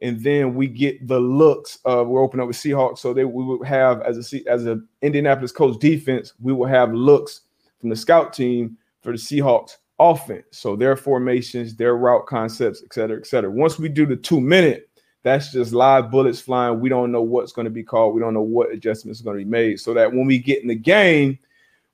and 0.06 0.22
then 0.24 0.56
we 0.56 0.68
get 0.68 1.08
the 1.08 1.20
looks 1.20 1.80
of 1.86 2.08
we're 2.08 2.24
opening 2.24 2.44
up 2.44 2.48
with 2.48 2.58
Seahawks. 2.58 3.00
So 3.00 3.14
they 3.14 3.26
we 3.26 3.44
would 3.44 3.66
have 3.66 4.02
as 4.02 4.34
a 4.34 4.50
as 4.50 4.66
a 4.66 4.80
Indianapolis 5.02 5.52
Colts 5.52 5.78
defense, 5.78 6.34
we 6.40 6.54
will 6.54 6.68
have 6.68 6.94
looks 6.94 7.42
from 7.80 7.90
the 7.90 7.96
scout 7.96 8.34
team 8.34 8.78
for 9.02 9.12
the 9.12 9.18
Seahawks 9.18 9.78
offense. 10.00 10.46
So 10.52 10.76
their 10.76 10.96
formations, 10.96 11.76
their 11.76 11.96
route 11.96 12.26
concepts, 12.26 12.84
et 12.84 12.94
cetera, 12.94 13.18
et 13.18 13.26
cetera. 13.26 13.50
Once 13.50 13.80
we 13.80 13.90
do 13.90 14.06
the 14.06 14.16
two 14.16 14.40
minute 14.40 14.90
that's 15.26 15.52
just 15.52 15.74
live 15.74 16.12
bullets 16.12 16.40
flying. 16.40 16.80
We 16.80 16.88
don't 16.88 17.12
know 17.12 17.24
what's 17.24 17.52
going 17.52 17.66
to 17.66 17.72
be 17.72 17.82
called. 17.82 18.14
We 18.14 18.22
don't 18.22 18.36
know 18.36 18.44
what 18.44 18.72
adjustments 18.72 19.20
are 19.20 19.24
going 19.24 19.40
to 19.40 19.44
be 19.44 19.50
made. 19.50 19.80
So 19.80 19.92
that 19.96 20.14
when 20.14 20.28
we 20.28 20.38
get 20.38 20.62
in 20.62 20.68
the 20.68 20.76
game, 20.76 21.40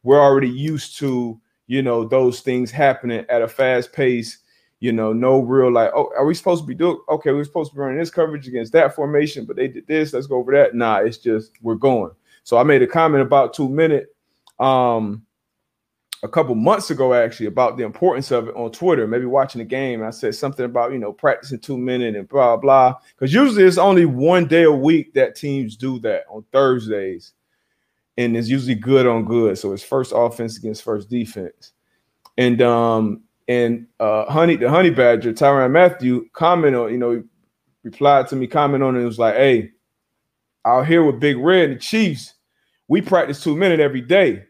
we're 0.04 0.20
already 0.20 0.50
used 0.50 0.98
to, 1.00 1.40
you 1.68 1.82
know, 1.82 2.04
those 2.04 2.42
things 2.42 2.72
happening 2.72 3.26
at 3.30 3.42
a 3.42 3.48
fast 3.48 3.94
pace. 3.94 4.40
You 4.82 4.92
know, 4.92 5.14
no 5.14 5.40
real 5.40 5.72
like, 5.72 5.92
oh, 5.96 6.12
are 6.18 6.26
we 6.26 6.34
supposed 6.34 6.64
to 6.64 6.68
be 6.68 6.76
doing 6.76 7.00
okay? 7.08 7.32
We're 7.32 7.46
supposed 7.46 7.72
to 7.72 7.76
be 7.76 7.82
running 7.82 8.00
this 8.00 8.10
coverage 8.10 8.48
against 8.48 8.74
that 8.74 8.94
formation, 8.96 9.46
but 9.46 9.56
they 9.56 9.70
did 9.70 9.88
this. 9.88 10.12
Let's 10.12 10.28
go 10.28 10.38
over 10.38 10.52
that. 10.52 10.76
Nah, 10.76 10.98
it's 10.98 11.18
just 11.18 11.52
we're 11.62 11.76
going. 11.76 12.12
So 12.44 12.58
I 12.58 12.64
made 12.64 12.82
a 12.82 12.88
comment 12.88 13.22
about 13.22 13.54
two 13.54 13.70
minute. 13.70 14.14
Um, 14.60 15.26
a 16.24 16.28
couple 16.28 16.54
months 16.54 16.92
ago 16.92 17.14
actually 17.14 17.48
about 17.48 17.78
the 17.78 17.84
importance 17.84 18.32
of 18.32 18.48
it 18.48 18.56
on 18.56 18.72
Twitter, 18.72 19.08
maybe 19.08 19.26
watching 19.26 19.60
the 19.60 19.66
game. 19.66 20.04
I 20.04 20.12
said 20.12 20.36
something 20.36 20.66
about, 20.66 20.92
you 20.92 21.00
know, 21.00 21.12
practicing 21.12 21.60
two 21.60 21.78
minutes 21.78 22.16
and 22.16 22.30
blah, 22.30 22.58
blah. 22.58 22.96
Because 23.16 23.34
usually 23.34 23.64
it's 23.64 23.80
only 23.80 24.06
one 24.06 24.46
day 24.46 24.64
a 24.64 24.72
week 24.72 25.14
that 25.16 25.36
teams 25.36 25.76
do 25.76 26.00
that 26.00 26.24
on 26.30 26.46
Thursdays. 26.52 27.34
And 28.18 28.38
it's 28.38 28.50
usually 28.50 28.76
good 28.76 29.08
on 29.08 29.26
good. 29.26 29.58
So 29.58 29.74
it's 29.74 29.84
first 29.84 30.12
offense 30.16 30.58
against 30.58 30.84
first 30.84 31.10
defense. 31.10 31.72
And 32.38 32.62
um, 32.62 33.24
and 33.52 33.88
uh 34.00 34.32
honey, 34.32 34.56
the 34.56 34.70
honey 34.70 34.90
badger, 34.90 35.34
Tyrann 35.34 35.72
Mathieu, 35.72 36.26
comment 36.34 36.76
on, 36.76 36.92
you 36.92 36.98
know, 36.98 37.22
replied 37.84 38.28
to 38.30 38.36
me, 38.36 38.48
comment 38.48 38.82
on 38.82 38.96
it, 38.96 39.02
it 39.02 39.06
was 39.06 39.20
like, 39.20 39.36
hey, 39.36 39.72
out 40.66 40.88
here 40.88 41.04
with 41.04 41.20
Big 41.20 41.38
Red 41.38 41.70
and 41.70 41.76
the 41.76 41.82
Chiefs, 41.82 42.36
we 42.88 43.02
practice 43.02 43.44
two 43.44 43.58
minutes 43.58 43.82
every 43.82 44.02
day. 44.02 44.46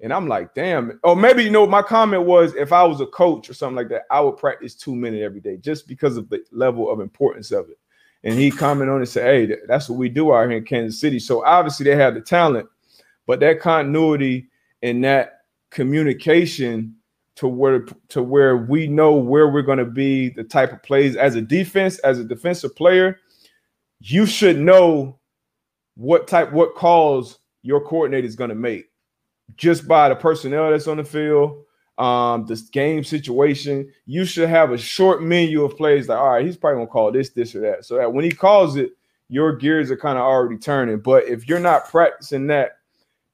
And 0.00 0.12
I'm 0.12 0.28
like, 0.28 0.54
damn. 0.54 1.00
Or 1.04 1.16
maybe 1.16 1.42
you 1.44 1.50
know, 1.50 1.66
my 1.66 1.80
comment 1.80 2.24
was 2.24 2.54
if 2.54 2.70
I 2.70 2.84
was 2.84 3.00
a 3.00 3.06
coach 3.06 3.48
or 3.48 3.54
something 3.54 3.76
like 3.76 3.88
that, 3.88 4.02
I 4.10 4.20
would 4.20 4.36
practice 4.36 4.74
two 4.74 4.94
minutes 4.94 5.24
every 5.24 5.40
day 5.40 5.56
just 5.56 5.88
because 5.88 6.18
of 6.18 6.28
the 6.28 6.44
level 6.52 6.90
of 6.90 7.00
importance 7.00 7.50
of 7.50 7.70
it. 7.70 7.78
And 8.24 8.38
he 8.38 8.50
commented 8.50 8.90
on 8.90 8.96
it 8.96 9.00
and 9.00 9.08
said, 9.08 9.48
Hey, 9.48 9.56
that's 9.66 9.88
what 9.88 9.98
we 9.98 10.10
do 10.10 10.34
out 10.34 10.50
here 10.50 10.58
in 10.58 10.64
Kansas 10.64 11.00
City. 11.00 11.18
So 11.18 11.44
obviously 11.46 11.84
they 11.84 11.96
have 11.96 12.12
the 12.12 12.20
talent, 12.20 12.68
but 13.26 13.40
that 13.40 13.60
continuity 13.60 14.48
and 14.82 15.02
that 15.04 15.44
communication 15.70 16.95
to 17.36 17.48
where 17.48 17.86
to 18.08 18.22
where 18.22 18.56
we 18.56 18.86
know 18.86 19.14
where 19.14 19.48
we're 19.48 19.62
going 19.62 19.78
to 19.78 19.84
be, 19.84 20.30
the 20.30 20.44
type 20.44 20.72
of 20.72 20.82
plays 20.82 21.16
as 21.16 21.36
a 21.36 21.40
defense, 21.40 21.98
as 22.00 22.18
a 22.18 22.24
defensive 22.24 22.74
player, 22.74 23.18
you 24.00 24.26
should 24.26 24.58
know 24.58 25.18
what 25.96 26.26
type, 26.26 26.52
what 26.52 26.74
calls 26.74 27.38
your 27.62 27.80
coordinator 27.80 28.26
is 28.26 28.36
going 28.36 28.50
to 28.50 28.56
make 28.56 28.86
just 29.56 29.86
by 29.86 30.08
the 30.08 30.16
personnel 30.16 30.70
that's 30.70 30.88
on 30.88 30.96
the 30.96 31.04
field, 31.04 31.62
um, 31.98 32.44
this 32.46 32.62
game 32.62 33.04
situation, 33.04 33.90
you 34.04 34.24
should 34.24 34.48
have 34.48 34.72
a 34.72 34.78
short 34.78 35.22
menu 35.22 35.64
of 35.64 35.76
plays 35.76 36.08
like, 36.08 36.18
all 36.18 36.30
right, 36.30 36.44
he's 36.44 36.56
probably 36.56 36.78
gonna 36.78 36.88
call 36.88 37.12
this, 37.12 37.30
this, 37.30 37.54
or 37.54 37.60
that. 37.60 37.84
So 37.84 37.96
that 37.96 38.12
when 38.12 38.24
he 38.24 38.30
calls 38.30 38.76
it, 38.76 38.90
your 39.28 39.56
gears 39.56 39.90
are 39.90 39.96
kind 39.96 40.18
of 40.18 40.24
already 40.24 40.58
turning. 40.58 40.98
But 40.98 41.24
if 41.24 41.48
you're 41.48 41.58
not 41.58 41.88
practicing 41.88 42.46
that, 42.48 42.78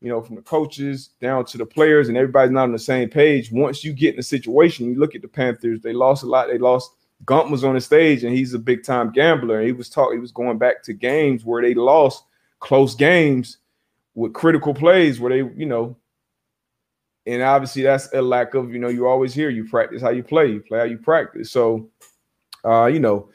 you 0.02 0.08
know, 0.08 0.20
from 0.20 0.34
the 0.34 0.42
coaches 0.42 1.10
down 1.20 1.44
to 1.44 1.56
the 1.56 1.64
players 1.64 2.08
and 2.08 2.16
everybody's 2.16 2.50
not 2.50 2.64
on 2.64 2.72
the 2.72 2.78
same 2.78 3.08
page, 3.08 3.52
once 3.52 3.84
you 3.84 3.92
get 3.92 4.14
in 4.14 4.20
a 4.20 4.22
situation, 4.22 4.86
you 4.86 4.98
look 4.98 5.14
at 5.14 5.22
the 5.22 5.28
Panthers, 5.28 5.80
they 5.80 5.92
lost 5.92 6.24
a 6.24 6.26
lot. 6.26 6.48
They 6.48 6.58
lost 6.58 6.90
Gump 7.24 7.52
was 7.52 7.62
on 7.62 7.74
the 7.74 7.80
stage 7.80 8.24
and 8.24 8.36
he's 8.36 8.52
a 8.52 8.58
big 8.58 8.82
time 8.82 9.12
gambler. 9.12 9.58
And 9.58 9.66
he 9.66 9.72
was 9.72 9.88
talking, 9.88 10.16
he 10.16 10.20
was 10.20 10.32
going 10.32 10.58
back 10.58 10.82
to 10.82 10.92
games 10.92 11.44
where 11.44 11.62
they 11.62 11.74
lost 11.74 12.24
close 12.58 12.96
games 12.96 13.58
with 14.14 14.32
critical 14.32 14.74
plays 14.74 15.20
where 15.20 15.30
they, 15.30 15.48
you 15.56 15.66
know, 15.66 15.96
and 17.24 17.40
obviously 17.40 17.82
that's 17.82 18.12
a 18.12 18.20
lack 18.20 18.54
of, 18.54 18.72
you 18.72 18.80
know, 18.80 18.88
you 18.88 19.06
always 19.06 19.32
hear 19.32 19.50
you 19.50 19.68
practice 19.68 20.02
how 20.02 20.10
you 20.10 20.24
play, 20.24 20.48
you 20.48 20.60
play 20.60 20.80
how 20.80 20.84
you 20.84 20.98
practice. 20.98 21.52
So, 21.52 21.88
uh, 22.64 22.86
you 22.86 22.98
know, 22.98 23.28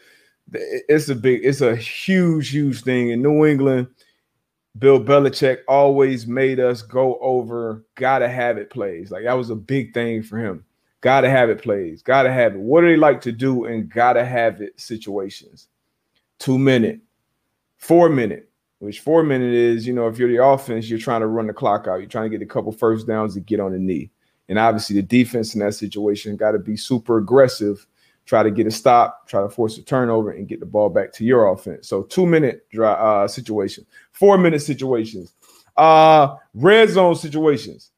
it's 0.52 1.08
a 1.08 1.16
big, 1.16 1.46
it's 1.46 1.62
a 1.62 1.78
huge, 1.78 2.50
huge 2.50 2.82
thing 2.82 3.12
in 3.12 3.22
New 3.22 3.46
England. 3.46 3.88
Bill 4.80 5.04
Belichick 5.04 5.60
always 5.68 6.28
made 6.28 6.60
us 6.60 6.82
go 6.82 7.18
over 7.20 7.86
gotta 7.96 8.28
have 8.28 8.58
it 8.58 8.70
plays. 8.70 9.12
Like 9.12 9.24
that 9.24 9.34
was 9.34 9.50
a 9.50 9.56
big 9.56 9.94
thing 9.94 10.24
for 10.24 10.38
him. 10.38 10.64
Gotta 11.02 11.30
have 11.30 11.50
it 11.50 11.62
plays, 11.62 12.02
gotta 12.02 12.32
have 12.32 12.56
it. 12.56 12.60
What 12.60 12.82
do 12.82 12.88
they 12.88 12.98
like 12.98 13.22
to 13.22 13.32
do 13.32 13.66
in 13.66 13.88
gotta 13.88 14.26
have 14.26 14.62
it 14.62 14.80
situations? 14.80 15.68
Two 16.40 16.58
minute, 16.58 17.00
four 17.78 18.10
minute, 18.10 18.50
which 18.80 19.00
four 19.00 19.24
minute 19.24 19.54
is, 19.54 19.88
you 19.88 19.94
know, 19.94 20.08
if 20.08 20.18
you're 20.18 20.30
the 20.30 20.44
offense, 20.44 20.90
you're 20.90 21.00
trying 21.00 21.22
to 21.22 21.28
run 21.28 21.48
the 21.48 21.54
clock 21.54 21.88
out. 21.88 22.00
You're 22.00 22.10
trying 22.10 22.30
to 22.30 22.38
get 22.38 22.46
a 22.46 22.50
couple 22.50 22.72
first 22.72 23.08
downs 23.08 23.34
to 23.34 23.40
get 23.40 23.60
on 23.60 23.72
the 23.72 23.80
knee. 23.80 24.12
And 24.50 24.58
obviously, 24.58 24.96
the 24.96 25.02
defense 25.02 25.54
in 25.54 25.60
that 25.60 25.74
situation 25.74 26.38
got 26.38 26.52
to 26.52 26.60
be 26.60 26.78
super 26.78 27.18
aggressive, 27.18 27.86
try 28.28 28.44
to 28.44 28.52
get 28.52 28.68
a 28.68 28.72
stop, 28.72 29.28
try 29.28 29.42
to 29.42 29.50
force 29.50 29.78
a 29.80 29.82
turnover, 29.82 30.32
and 30.32 30.48
get 30.48 30.60
the 30.60 30.66
ball 30.66 30.90
back 30.90 31.12
to 31.14 31.26
your 31.26 31.48
offense. 31.48 31.88
So, 31.88 32.04
two 32.04 32.28
minute 32.28 32.68
uh, 32.80 33.28
situation, 33.28 33.86
four 34.12 34.38
minute 34.38 34.62
situations, 34.62 35.34
uh, 35.78 36.36
red 36.54 36.90
zone 36.90 37.16
situations. 37.16 37.90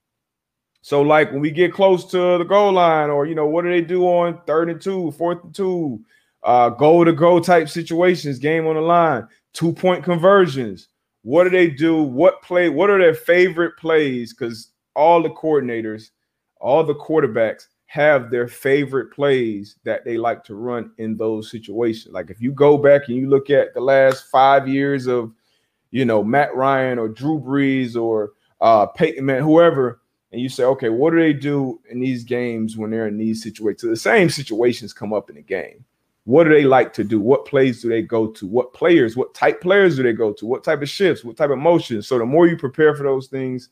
So, 0.81 1.01
like 1.01 1.31
when 1.31 1.41
we 1.41 1.51
get 1.51 1.73
close 1.73 2.09
to 2.11 2.37
the 2.37 2.45
goal 2.45 2.71
line, 2.71 3.09
or 3.09 3.25
you 3.25 3.35
know, 3.35 3.47
what 3.47 3.63
do 3.63 3.69
they 3.69 3.81
do 3.81 4.05
on 4.05 4.39
third 4.47 4.69
and 4.69 4.79
two, 4.79 5.11
fourth 5.11 5.43
and 5.43 5.53
two, 5.53 5.99
uh, 6.43 6.69
goal 6.69 7.03
to 7.03 7.11
go 7.11 7.41
type 7.41 7.67
situations, 7.67 8.39
game 8.39 8.65
on 8.65 8.75
the 8.75 8.81
line? 8.81 9.27
two 9.53 9.73
point 9.73 10.03
conversions. 10.03 10.87
What 11.23 11.43
do 11.43 11.49
they 11.49 11.69
do? 11.69 12.01
What 12.01 12.41
play? 12.41 12.69
What 12.69 12.89
are 12.89 12.97
their 12.97 13.13
favorite 13.13 13.77
plays? 13.77 14.33
Because 14.33 14.71
all 14.95 15.21
the 15.21 15.29
coordinators, 15.29 16.11
all 16.59 16.83
the 16.83 16.95
quarterbacks 16.95 17.67
have 17.89 18.29
their 18.29 18.47
favorite 18.47 19.11
plays 19.11 19.77
that 19.83 20.05
they 20.05 20.15
like 20.15 20.43
to 20.43 20.53
run 20.53 20.91
in 20.99 21.17
those 21.17 21.49
situations. 21.49 22.13
Like 22.13 22.29
if 22.29 22.39
you 22.39 22.51
go 22.51 22.77
back 22.77 23.07
and 23.07 23.17
you 23.17 23.27
look 23.27 23.49
at 23.49 23.73
the 23.73 23.81
last 23.81 24.25
five 24.27 24.67
years 24.67 25.07
of, 25.07 25.33
you 25.89 26.05
know, 26.05 26.23
Matt 26.23 26.55
Ryan 26.55 26.99
or 26.99 27.07
Drew 27.07 27.39
Brees 27.39 27.99
or 27.99 28.33
uh, 28.61 28.85
Peyton 28.85 29.25
Man, 29.25 29.41
whoever, 29.41 30.01
and 30.31 30.39
you 30.39 30.49
say, 30.49 30.65
okay, 30.65 30.89
what 30.89 31.13
do 31.13 31.19
they 31.19 31.33
do 31.33 31.81
in 31.89 31.99
these 31.99 32.23
games 32.23 32.77
when 32.77 32.91
they're 32.91 33.07
in 33.07 33.17
these 33.17 33.41
situations? 33.41 33.81
So 33.81 33.87
the 33.87 33.97
same 33.97 34.29
situations 34.29 34.93
come 34.93 35.11
up 35.11 35.31
in 35.31 35.37
the 35.37 35.41
game. 35.41 35.83
What 36.25 36.43
do 36.43 36.51
they 36.51 36.65
like 36.65 36.93
to 36.93 37.03
do? 37.03 37.19
What 37.19 37.47
plays 37.47 37.81
do 37.81 37.89
they 37.89 38.03
go 38.03 38.27
to? 38.27 38.45
What 38.45 38.71
players, 38.71 39.17
what 39.17 39.33
type 39.33 39.61
players 39.61 39.95
do 39.95 40.03
they 40.03 40.13
go 40.13 40.31
to? 40.33 40.45
What 40.45 40.63
type 40.63 40.83
of 40.83 40.89
shifts? 40.89 41.23
What 41.23 41.37
type 41.37 41.49
of 41.49 41.57
motions? 41.57 42.07
So 42.07 42.19
the 42.19 42.25
more 42.27 42.45
you 42.45 42.55
prepare 42.55 42.95
for 42.95 43.01
those 43.01 43.29
things, 43.29 43.69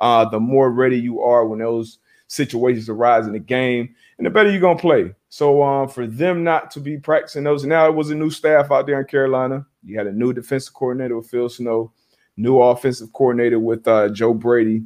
uh, 0.00 0.28
the 0.28 0.38
more 0.38 0.70
ready 0.70 0.98
you 0.98 1.22
are 1.22 1.46
when 1.46 1.60
those 1.60 2.00
situations 2.28 2.88
arise 2.88 3.26
in 3.26 3.32
the 3.32 3.38
game, 3.38 3.94
and 4.18 4.26
the 4.26 4.30
better 4.30 4.50
you're 4.50 4.60
gonna 4.60 4.78
play. 4.78 5.14
So 5.28 5.62
um, 5.62 5.88
for 5.88 6.06
them 6.06 6.44
not 6.44 6.70
to 6.72 6.80
be 6.80 6.98
practicing 6.98 7.44
those, 7.44 7.64
now 7.64 7.86
it 7.86 7.94
was 7.94 8.10
a 8.10 8.14
new 8.14 8.30
staff 8.30 8.70
out 8.70 8.86
there 8.86 9.00
in 9.00 9.06
Carolina. 9.06 9.66
You 9.82 9.98
had 9.98 10.06
a 10.06 10.12
new 10.12 10.32
defensive 10.32 10.74
coordinator 10.74 11.16
with 11.16 11.28
Phil 11.28 11.48
Snow, 11.48 11.92
new 12.36 12.60
offensive 12.60 13.12
coordinator 13.12 13.58
with 13.58 13.86
uh, 13.86 14.08
Joe 14.08 14.34
Brady, 14.34 14.84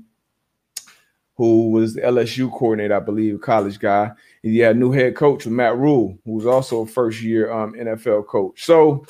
who 1.35 1.70
was 1.70 1.94
the 1.94 2.01
LSU 2.01 2.51
coordinator, 2.51 2.96
I 2.96 3.01
believe, 3.01 3.40
college 3.40 3.79
guy. 3.79 4.11
And 4.42 4.55
you 4.55 4.64
had 4.64 4.77
a 4.77 4.79
new 4.79 4.90
head 4.90 5.14
coach 5.14 5.44
with 5.44 5.55
Matt 5.55 5.77
Rhule, 5.77 6.18
who 6.24 6.33
was 6.33 6.46
also 6.46 6.83
a 6.83 6.87
first 6.87 7.22
year 7.22 7.53
um, 7.53 7.74
NFL 7.74 8.27
coach. 8.27 8.64
So 8.64 9.07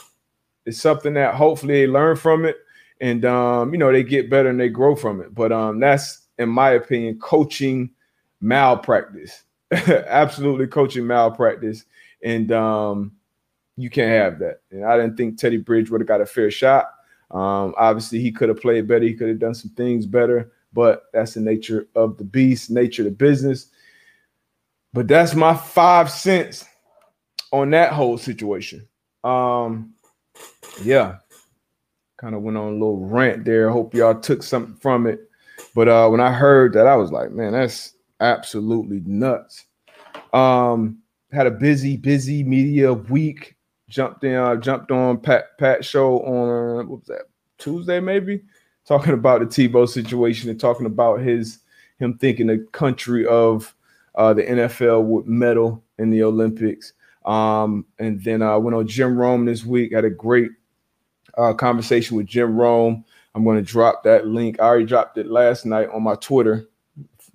it's 0.67 0.81
something 0.81 1.14
that 1.14 1.35
hopefully 1.35 1.75
they 1.75 1.87
learn 1.87 2.17
from 2.17 2.45
it 2.45 2.57
and 3.01 3.25
um, 3.25 3.73
you 3.73 3.79
know 3.79 3.93
they 3.93 4.03
get 4.03 4.31
better 4.31 4.49
and 4.49 4.61
they 4.61 4.69
grow 4.69 4.95
from 4.95 5.21
it. 5.21 5.35
But 5.35 5.53
um, 5.53 5.81
that's 5.81 6.27
in 6.38 6.49
my 6.49 6.71
opinion, 6.71 7.19
coaching 7.19 7.91
malpractice. 8.40 9.42
Absolutely 9.70 10.66
coaching 10.66 11.07
malpractice. 11.07 11.85
And 12.22 12.51
um, 12.53 13.12
you 13.77 13.90
can't 13.90 14.11
have 14.11 14.38
that. 14.40 14.61
And 14.70 14.85
I 14.85 14.96
didn't 14.96 15.16
think 15.16 15.38
Teddy 15.38 15.59
Bridgewater 15.59 16.03
have 16.03 16.09
got 16.09 16.20
a 16.20 16.27
fair 16.27 16.51
shot. 16.51 16.92
Um, 17.31 17.74
obviously, 17.77 18.20
he 18.20 18.33
could 18.33 18.48
have 18.48 18.61
played 18.61 18.88
better. 18.88 19.05
He 19.05 19.14
could 19.14 19.29
have 19.29 19.38
done 19.38 19.55
some 19.55 19.70
things 19.70 20.07
better 20.07 20.53
but 20.72 21.05
that's 21.12 21.35
the 21.35 21.40
nature 21.40 21.88
of 21.94 22.16
the 22.18 22.24
beast, 22.24 22.70
nature 22.70 23.03
of 23.03 23.07
the 23.07 23.11
business. 23.11 23.66
But 24.92 25.09
that's 25.09 25.35
my 25.35 25.55
five 25.55 26.11
cents 26.11 26.64
on 27.53 27.70
that 27.70 27.92
whole 27.92 28.18
situation. 28.18 28.87
Um, 29.24 29.94
yeah, 30.83 31.16
kind 32.16 32.35
of 32.35 32.42
went 32.42 32.57
on 32.57 32.68
a 32.68 32.72
little 32.72 33.05
rant 33.07 33.44
there. 33.44 33.70
Hope 33.70 33.94
y'all 33.94 34.18
took 34.18 34.42
something 34.42 34.77
from 34.77 35.07
it. 35.07 35.29
But 35.74 35.88
uh, 35.88 36.09
when 36.09 36.20
I 36.20 36.33
heard 36.33 36.72
that, 36.74 36.87
I 36.87 36.96
was 36.96 37.12
like, 37.12 37.33
man, 37.33 37.53
that's 37.53 37.94
absolutely 38.20 39.00
nuts. 39.04 39.66
Um, 40.33 40.98
had 41.33 41.46
a 41.46 41.50
busy, 41.50 41.96
busy 41.96 42.42
media 42.42 42.92
week. 42.92 43.57
Jumped 43.88 44.22
in, 44.22 44.35
uh, 44.35 44.57
jumped 44.57 44.90
on 44.90 45.18
Pat 45.18 45.57
Pat 45.59 45.83
show 45.83 46.18
on 46.20 46.88
what 46.88 47.00
was 47.00 47.07
that 47.07 47.22
Tuesday 47.57 48.00
maybe 48.00 48.42
talking 48.87 49.14
about 49.14 49.40
the 49.40 49.46
Tebow 49.46 49.88
situation 49.88 50.50
and 50.50 50.61
talking 50.61 50.85
about 50.85 51.20
his 51.20 51.61
him 51.98 52.18
thinking 52.18 52.46
the 52.46 52.59
country 52.72 53.26
of 53.26 53.74
uh, 54.14 54.35
the 54.35 54.42
NFL 54.42 55.04
would 55.04 55.26
medal 55.26 55.83
in 55.98 56.11
the 56.11 56.22
Olympics. 56.22 56.92
Um, 57.24 57.87
and 57.98 58.22
then 58.22 58.42
I 58.42 58.54
uh, 58.54 58.59
went 58.59 58.76
on 58.76 58.87
Jim 58.87 59.16
Rome 59.16 59.44
this 59.44 59.64
week. 59.64 59.92
Had 59.92 60.04
a 60.04 60.11
great 60.11 60.50
uh, 61.37 61.52
conversation 61.54 62.16
with 62.16 62.26
Jim 62.26 62.57
Rome. 62.57 63.04
I'm 63.35 63.44
going 63.44 63.57
to 63.57 63.62
drop 63.62 64.04
that 64.04 64.26
link. 64.26 64.61
I 64.61 64.64
already 64.64 64.87
dropped 64.87 65.18
it 65.18 65.26
last 65.26 65.66
night 65.66 65.88
on 65.92 66.02
my 66.02 66.14
Twitter. 66.14 66.68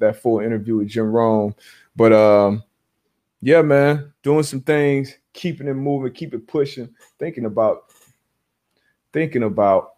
That 0.04 0.22
full 0.22 0.40
interview 0.40 0.78
with 0.78 0.90
Jim 0.90 1.12
Rome. 1.12 1.56
But 1.96 2.14
um, 2.14 2.64
yeah, 3.42 3.62
man, 3.62 4.14
doing 4.22 4.44
some 4.44 4.62
things, 4.62 5.18
keeping 5.34 5.68
it 5.68 5.74
moving, 5.74 6.14
keep 6.14 6.34
it 6.34 6.48
pushing, 6.48 6.90
thinking 7.20 7.46
about, 7.46 7.86
thinking 9.12 9.44
about 9.44 9.94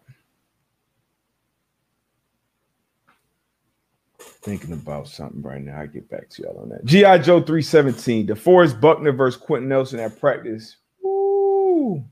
thinking 4.46 4.72
about 4.72 5.08
something 5.08 5.42
right 5.42 5.60
now. 5.60 5.80
I 5.80 5.86
get 5.86 6.08
back 6.08 6.30
to 6.30 6.42
y'all 6.42 6.60
on 6.62 6.68
that. 6.68 6.84
G.I. 6.84 7.18
Joe 7.18 7.40
317, 7.40 8.28
DeForest 8.28 8.80
Buckner 8.80 9.10
versus 9.10 9.40
Quenton 9.40 9.68
Nelson 9.68 9.98
at 9.98 10.20
practice. 10.20 10.76
Woo! 11.02 12.04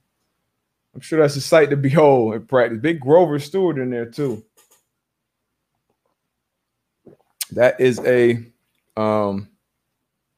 I'm 0.94 1.00
sure 1.00 1.20
that's 1.20 1.36
a 1.36 1.40
sight 1.40 1.70
to 1.70 1.76
behold 1.76 2.34
at 2.34 2.48
practice. 2.48 2.80
Big 2.80 3.00
Grover 3.00 3.38
Stewart 3.38 3.78
in 3.78 3.90
there 3.90 4.06
too. 4.06 4.44
That 7.54 7.80
is 7.80 8.00
a 8.00 8.44
um 8.96 9.48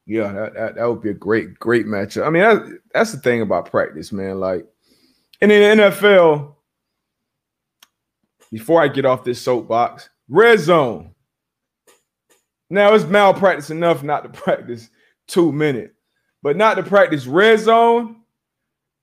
yeah, 0.07 0.31
that, 0.31 0.53
that, 0.53 0.75
that 0.75 0.85
would 0.85 1.01
be 1.01 1.09
a 1.09 1.13
great, 1.13 1.59
great 1.59 1.85
matchup. 1.85 2.25
I 2.25 2.29
mean, 2.29 2.41
that, 2.41 2.79
that's 2.93 3.11
the 3.11 3.17
thing 3.17 3.41
about 3.41 3.69
practice, 3.69 4.13
man. 4.13 4.39
Like 4.39 4.65
in 5.41 5.49
the 5.49 5.55
NFL, 5.55 6.55
before 8.51 8.81
I 8.81 8.87
get 8.87 9.05
off 9.05 9.25
this 9.25 9.41
soapbox, 9.41 10.09
red 10.29 10.59
zone. 10.59 11.13
Now 12.69 12.93
it's 12.93 13.03
malpractice 13.03 13.69
enough 13.69 14.01
not 14.01 14.23
to 14.23 14.29
practice 14.41 14.89
two 15.27 15.51
minutes, 15.51 15.93
but 16.41 16.55
not 16.55 16.75
to 16.75 16.83
practice 16.83 17.27
red 17.27 17.59
zone. 17.59 18.21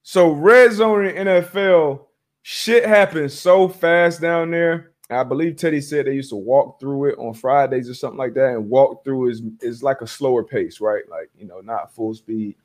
So 0.03 0.31
red 0.31 0.73
zone 0.73 1.07
in 1.07 1.27
NFL, 1.27 2.07
shit 2.43 2.87
happens 2.87 3.39
so 3.39 3.69
fast 3.69 4.23
down 4.23 4.51
there. 4.51 4.93
I 5.11 5.23
believe 5.23 5.57
Teddy 5.57 5.81
said 5.81 6.07
they 6.07 6.15
used 6.15 6.31
to 6.31 6.37
walk 6.37 6.81
through 6.81 7.11
it 7.11 7.19
on 7.19 7.35
Fridays 7.35 7.91
or 7.91 7.95
something 7.95 8.19
like 8.19 8.35
that, 8.35 8.55
and 8.55 8.71
walk 8.71 9.05
through 9.05 9.31
is 9.31 9.43
is 9.61 9.83
like 9.83 10.01
a 10.01 10.07
slower 10.07 10.43
pace, 10.43 10.81
right? 10.81 11.09
Like 11.09 11.31
you 11.39 11.47
know, 11.47 11.61
not 11.61 11.95
full 11.95 12.15
speed. 12.15 12.57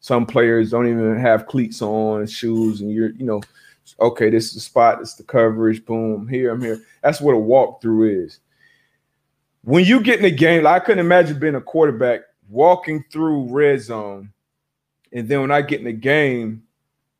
Some 0.00 0.26
players 0.26 0.70
don't 0.70 0.88
even 0.88 1.18
have 1.18 1.46
cleats 1.46 1.82
on, 1.82 2.26
shoes, 2.26 2.80
and 2.80 2.90
you're 2.90 3.10
you 3.10 3.24
know, 3.24 3.42
okay, 4.00 4.30
this 4.30 4.46
is 4.48 4.54
the 4.54 4.60
spot, 4.60 4.98
this 5.00 5.10
is 5.10 5.16
the 5.16 5.24
coverage, 5.24 5.84
boom, 5.84 6.26
here 6.28 6.52
I'm 6.52 6.62
here. 6.62 6.82
That's 7.02 7.20
what 7.20 7.34
a 7.34 7.38
walkthrough 7.38 8.24
is 8.26 8.40
when 9.62 9.84
you 9.84 10.00
get 10.00 10.18
in 10.18 10.24
the 10.24 10.30
game, 10.30 10.64
like 10.64 10.82
I 10.82 10.84
couldn't 10.84 11.04
imagine 11.04 11.38
being 11.38 11.54
a 11.54 11.60
quarterback 11.60 12.22
walking 12.48 13.04
through 13.10 13.48
red 13.48 13.80
zone. 13.80 14.32
And 15.12 15.28
then 15.28 15.40
when 15.40 15.50
I 15.50 15.62
get 15.62 15.80
in 15.80 15.86
the 15.86 15.92
game, 15.92 16.64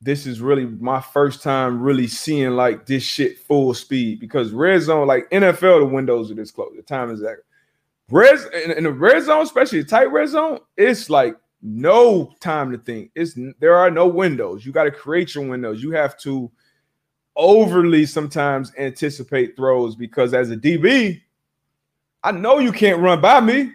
this 0.03 0.27
is 0.27 0.41
really 0.41 0.67
my 0.67 1.01
first 1.01 1.43
time 1.43 1.81
really 1.81 2.09
seeing 2.09 2.51
like 2.51 2.87
this 2.87 3.05
shit 3.05 3.39
full 3.39 3.73
speed 3.73 4.19
because 4.19 4.51
red 4.51 4.83
zone, 4.83 5.07
like 5.07 5.31
NFL, 5.31 5.81
the 5.81 5.87
windows 5.87 6.31
are 6.31 6.35
this 6.35 6.51
close. 6.51 6.73
The 6.75 6.83
time 6.83 7.11
is 7.11 7.21
that 7.21 7.37
red 8.11 8.37
in, 8.53 8.73
in 8.73 8.85
the 8.85 8.93
red 8.93 9.23
zone, 9.23 9.45
especially 9.45 9.81
the 9.81 9.89
tight 9.89 10.11
red 10.11 10.29
zone, 10.29 10.59
it's 10.77 11.09
like 11.09 11.37
no 11.63 12.35
time 12.41 12.73
to 12.73 12.79
think. 12.79 13.13
It's 13.15 13.39
there 13.61 13.77
are 13.77 13.93
no 13.93 14.09
windows. 14.09 14.67
You 14.67 14.73
got 14.73 14.85
to 14.85 14.91
create 14.91 15.37
your 15.37 15.47
windows. 15.47 15.85
You 15.85 15.93
have 15.93 16.19
to 16.19 16.51
overly 17.37 18.05
sometimes 18.05 18.73
anticipate 18.77 19.55
throws 19.57 19.95
because 19.95 20.35
as 20.35 20.51
a 20.51 20.57
DB, 20.57 21.21
I 22.25 22.33
know 22.33 22.59
you 22.59 22.73
can't 22.73 23.01
run 23.01 23.21
by 23.21 23.41
me. 23.41 23.71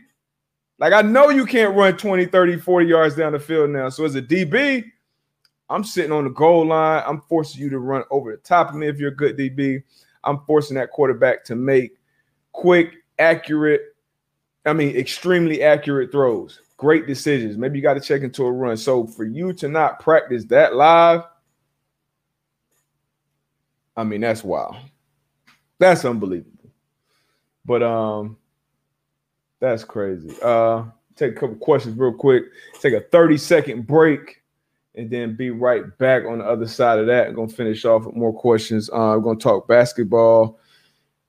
Like 0.77 0.91
I 0.91 1.01
know 1.01 1.29
you 1.29 1.45
can't 1.45 1.73
run 1.73 1.95
20, 1.95 2.25
30, 2.25 2.57
40 2.57 2.85
yards 2.85 3.15
down 3.15 3.31
the 3.31 3.39
field 3.39 3.69
now. 3.69 3.87
So 3.87 4.03
as 4.03 4.15
a 4.15 4.21
DB, 4.21 4.91
I'm 5.69 5.83
sitting 5.83 6.11
on 6.11 6.23
the 6.23 6.29
goal 6.29 6.67
line. 6.67 7.03
I'm 7.05 7.21
forcing 7.21 7.61
you 7.61 7.69
to 7.69 7.79
run 7.79 8.03
over 8.09 8.31
the 8.31 8.37
top 8.37 8.69
of 8.69 8.75
me 8.75 8.87
if 8.87 8.99
you're 8.99 9.11
a 9.11 9.15
good 9.15 9.37
DB. 9.37 9.83
I'm 10.23 10.39
forcing 10.45 10.75
that 10.75 10.91
quarterback 10.91 11.43
to 11.45 11.55
make 11.55 11.97
quick, 12.53 12.95
accurate, 13.19 13.81
I 14.65 14.73
mean, 14.73 14.95
extremely 14.95 15.63
accurate 15.63 16.11
throws, 16.11 16.61
great 16.77 17.07
decisions. 17.07 17.57
Maybe 17.57 17.77
you 17.77 17.83
got 17.83 17.93
to 17.95 17.99
check 17.99 18.21
into 18.21 18.43
a 18.43 18.51
run. 18.51 18.77
So 18.77 19.07
for 19.07 19.25
you 19.25 19.53
to 19.53 19.67
not 19.67 19.99
practice 19.99 20.45
that 20.45 20.75
live, 20.75 21.23
I 23.95 24.03
mean, 24.03 24.21
that's 24.21 24.43
wild. 24.43 24.75
That's 25.79 26.05
unbelievable. 26.05 26.71
But 27.65 27.83
um, 27.83 28.37
that's 29.59 29.83
crazy. 29.83 30.35
Uh, 30.41 30.85
take 31.15 31.31
a 31.33 31.35
couple 31.35 31.55
questions 31.55 31.97
real 31.97 32.13
quick. 32.13 32.45
Take 32.79 32.93
a 32.93 33.01
30 33.01 33.37
second 33.37 33.87
break 33.87 34.41
and 34.97 35.11
then 35.11 35.35
be 35.35 35.51
right 35.51 35.95
back 35.99 36.25
on 36.25 36.39
the 36.39 36.43
other 36.43 36.67
side 36.67 36.97
of 36.99 37.05
that. 37.05 37.27
I'm 37.27 37.35
gonna 37.35 37.47
finish 37.47 37.85
off 37.85 38.05
with 38.05 38.15
more 38.15 38.33
questions. 38.33 38.89
Uh, 38.89 39.15
I'm 39.15 39.23
gonna 39.23 39.39
talk 39.39 39.67
basketball. 39.67 40.59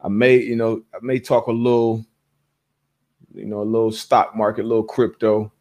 I 0.01 0.09
may, 0.09 0.39
you 0.39 0.57
know, 0.57 0.83
I 0.95 0.99
may 1.03 1.21
talk 1.21 1.49
a 1.49 1.53
little, 1.53 2.05
you 3.35 3.45
know, 3.45 3.61
a 3.61 3.65
little 3.65 3.93
stock 3.93 4.35
market, 4.35 4.63
a 4.63 4.69
little 4.69 4.85
crypto. 4.85 5.53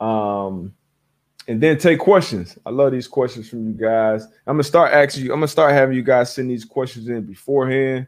Um, 0.00 0.74
and 1.46 1.60
then 1.60 1.78
take 1.78 1.98
questions. 1.98 2.56
I 2.64 2.70
love 2.70 2.92
these 2.92 3.08
questions 3.08 3.50
from 3.50 3.66
you 3.66 3.74
guys. 3.74 4.24
I'm 4.46 4.54
gonna 4.54 4.62
start 4.62 4.92
asking 4.92 5.24
you. 5.24 5.32
I'm 5.32 5.40
gonna 5.40 5.48
start 5.48 5.72
having 5.72 5.96
you 5.96 6.02
guys 6.02 6.32
send 6.32 6.50
these 6.50 6.64
questions 6.64 7.08
in 7.08 7.26
beforehand. 7.26 8.06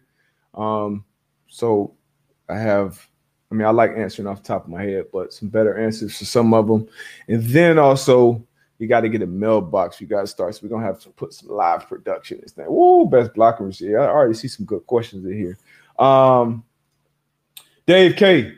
Um, 0.55 1.05
so 1.49 1.95
I 2.49 2.57
have. 2.59 3.07
I 3.51 3.55
mean, 3.55 3.67
I 3.67 3.71
like 3.71 3.91
answering 3.95 4.27
off 4.27 4.43
the 4.43 4.49
top 4.49 4.65
of 4.65 4.71
my 4.71 4.83
head, 4.83 5.07
but 5.13 5.35
some 5.35 5.51
better 5.51 5.77
answers 5.77 6.17
for 6.17 6.25
some 6.25 6.55
of 6.55 6.67
them. 6.67 6.89
And 7.29 7.43
then 7.43 7.79
also 7.79 8.43
you 8.83 8.89
got 8.89 9.03
to 9.03 9.09
get 9.09 9.23
a 9.23 9.27
mailbox. 9.27 10.01
You 10.01 10.09
got 10.09 10.23
to 10.23 10.27
start. 10.27 10.57
So 10.57 10.61
we're 10.65 10.71
gonna 10.71 10.85
have 10.85 10.99
to 11.01 11.11
put 11.11 11.33
some 11.33 11.51
live 11.51 11.89
production. 11.89 12.41
This 12.43 12.51
thing. 12.51 12.67
Woo, 12.69 13.07
best 13.07 13.33
blocker 13.33 13.65
receiver. 13.65 14.01
I 14.01 14.09
already 14.09 14.35
see 14.35 14.49
some 14.49 14.67
good 14.67 14.85
questions 14.89 15.25
in 15.25 15.39
here. 15.39 15.59
Um, 16.05 16.65
Dave 17.87 18.17
K. 18.17 18.55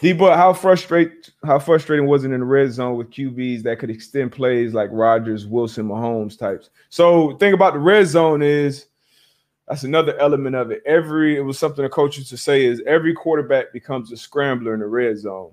D 0.00 0.12
but 0.12 0.36
how 0.36 0.52
frustrate 0.52 1.30
how 1.44 1.58
frustrating 1.58 2.06
was 2.06 2.24
it 2.24 2.30
in 2.30 2.40
the 2.40 2.46
red 2.46 2.72
zone 2.72 2.96
with 2.96 3.10
QBs 3.10 3.62
that 3.62 3.78
could 3.78 3.90
extend 3.90 4.32
plays 4.32 4.74
like 4.74 4.90
Rodgers, 4.92 5.46
Wilson, 5.46 5.88
Mahomes 5.88 6.38
types? 6.38 6.68
So 6.90 7.36
thing 7.38 7.54
about 7.54 7.72
the 7.72 7.78
red 7.78 8.06
zone 8.06 8.42
is 8.42 8.86
that's 9.66 9.84
another 9.84 10.18
element 10.18 10.56
of 10.56 10.70
it. 10.70 10.82
Every 10.84 11.36
it 11.36 11.40
was 11.40 11.58
something 11.58 11.82
the 11.82 11.88
coach 11.88 12.18
used 12.18 12.30
to 12.30 12.36
say 12.36 12.66
is 12.66 12.82
every 12.86 13.14
quarterback 13.14 13.72
becomes 13.72 14.12
a 14.12 14.16
scrambler 14.18 14.74
in 14.74 14.80
the 14.80 14.86
red 14.86 15.16
zone 15.18 15.52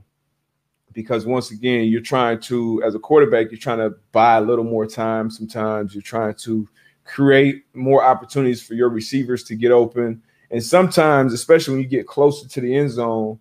because 0.93 1.25
once 1.25 1.51
again, 1.51 1.85
you're 1.85 2.01
trying 2.01 2.39
to, 2.41 2.81
as 2.83 2.95
a 2.95 2.99
quarterback, 2.99 3.51
you're 3.51 3.59
trying 3.59 3.79
to 3.79 3.95
buy 4.11 4.37
a 4.37 4.41
little 4.41 4.65
more 4.65 4.85
time. 4.85 5.29
Sometimes 5.29 5.93
you're 5.93 6.01
trying 6.01 6.35
to 6.35 6.67
create 7.05 7.63
more 7.73 8.03
opportunities 8.03 8.61
for 8.61 8.73
your 8.73 8.89
receivers 8.89 9.43
to 9.45 9.55
get 9.55 9.71
open. 9.71 10.21
And 10.49 10.63
sometimes, 10.63 11.33
especially 11.33 11.73
when 11.75 11.83
you 11.83 11.87
get 11.87 12.07
closer 12.07 12.47
to 12.47 12.61
the 12.61 12.75
end 12.75 12.91
zone, 12.91 13.39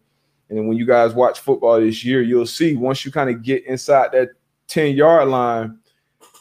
and 0.48 0.66
when 0.66 0.76
you 0.76 0.86
guys 0.86 1.14
watch 1.14 1.40
football 1.40 1.80
this 1.80 2.05
year, 2.05 2.22
you'll 2.22 2.46
see 2.46 2.76
once 2.76 3.05
you 3.05 3.12
kind 3.12 3.30
of 3.30 3.42
get 3.42 3.64
inside 3.66 4.12
that 4.12 4.30
10 4.66 4.96
yard 4.96 5.28
line, 5.28 5.78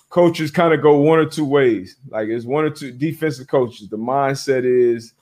coaches 0.10 0.50
kind 0.52 0.74
of 0.74 0.82
go 0.82 0.98
one 0.98 1.20
or 1.20 1.26
two 1.26 1.46
ways. 1.46 1.98
Like 2.10 2.28
it's 2.30 2.46
one 2.46 2.66
or 2.66 2.72
two 2.72 2.92
defensive 2.92 3.48
coaches. 3.48 3.88
The 3.88 3.98
mindset 3.98 4.64
is 4.66 5.14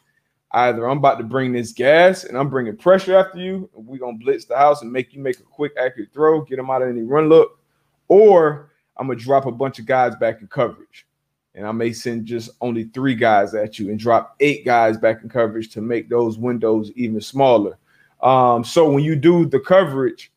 Either 0.51 0.87
I'm 0.87 0.99
about 0.99 1.17
to 1.17 1.23
bring 1.23 1.51
this 1.51 1.73
gas 1.73 2.23
and 2.23 2.37
I'm 2.37 2.49
bringing 2.49 2.77
pressure 2.77 3.17
after 3.17 3.37
you, 3.37 3.69
and 3.75 3.85
we're 3.85 3.97
gonna 3.97 4.17
blitz 4.17 4.45
the 4.45 4.57
house 4.57 4.81
and 4.81 4.91
make 4.91 5.13
you 5.13 5.21
make 5.21 5.39
a 5.39 5.43
quick, 5.43 5.73
accurate 5.77 6.13
throw, 6.13 6.41
get 6.41 6.55
them 6.55 6.69
out 6.69 6.81
of 6.81 6.89
any 6.89 7.01
run 7.01 7.27
look, 7.27 7.59
or 8.07 8.71
I'm 8.95 9.07
gonna 9.07 9.19
drop 9.19 9.45
a 9.45 9.51
bunch 9.51 9.79
of 9.79 9.85
guys 9.85 10.15
back 10.15 10.41
in 10.41 10.47
coverage. 10.47 11.05
And 11.53 11.65
I 11.65 11.71
may 11.71 11.91
send 11.91 12.25
just 12.25 12.51
only 12.61 12.85
three 12.85 13.15
guys 13.15 13.55
at 13.55 13.79
you 13.79 13.89
and 13.89 13.99
drop 13.99 14.35
eight 14.39 14.63
guys 14.63 14.97
back 14.97 15.23
in 15.23 15.29
coverage 15.29 15.69
to 15.73 15.81
make 15.81 16.07
those 16.07 16.37
windows 16.37 16.91
even 16.95 17.19
smaller. 17.19 17.77
Um, 18.21 18.63
so 18.63 18.89
when 18.89 19.03
you 19.03 19.15
do 19.15 19.45
the 19.45 19.59
coverage, 19.59 20.31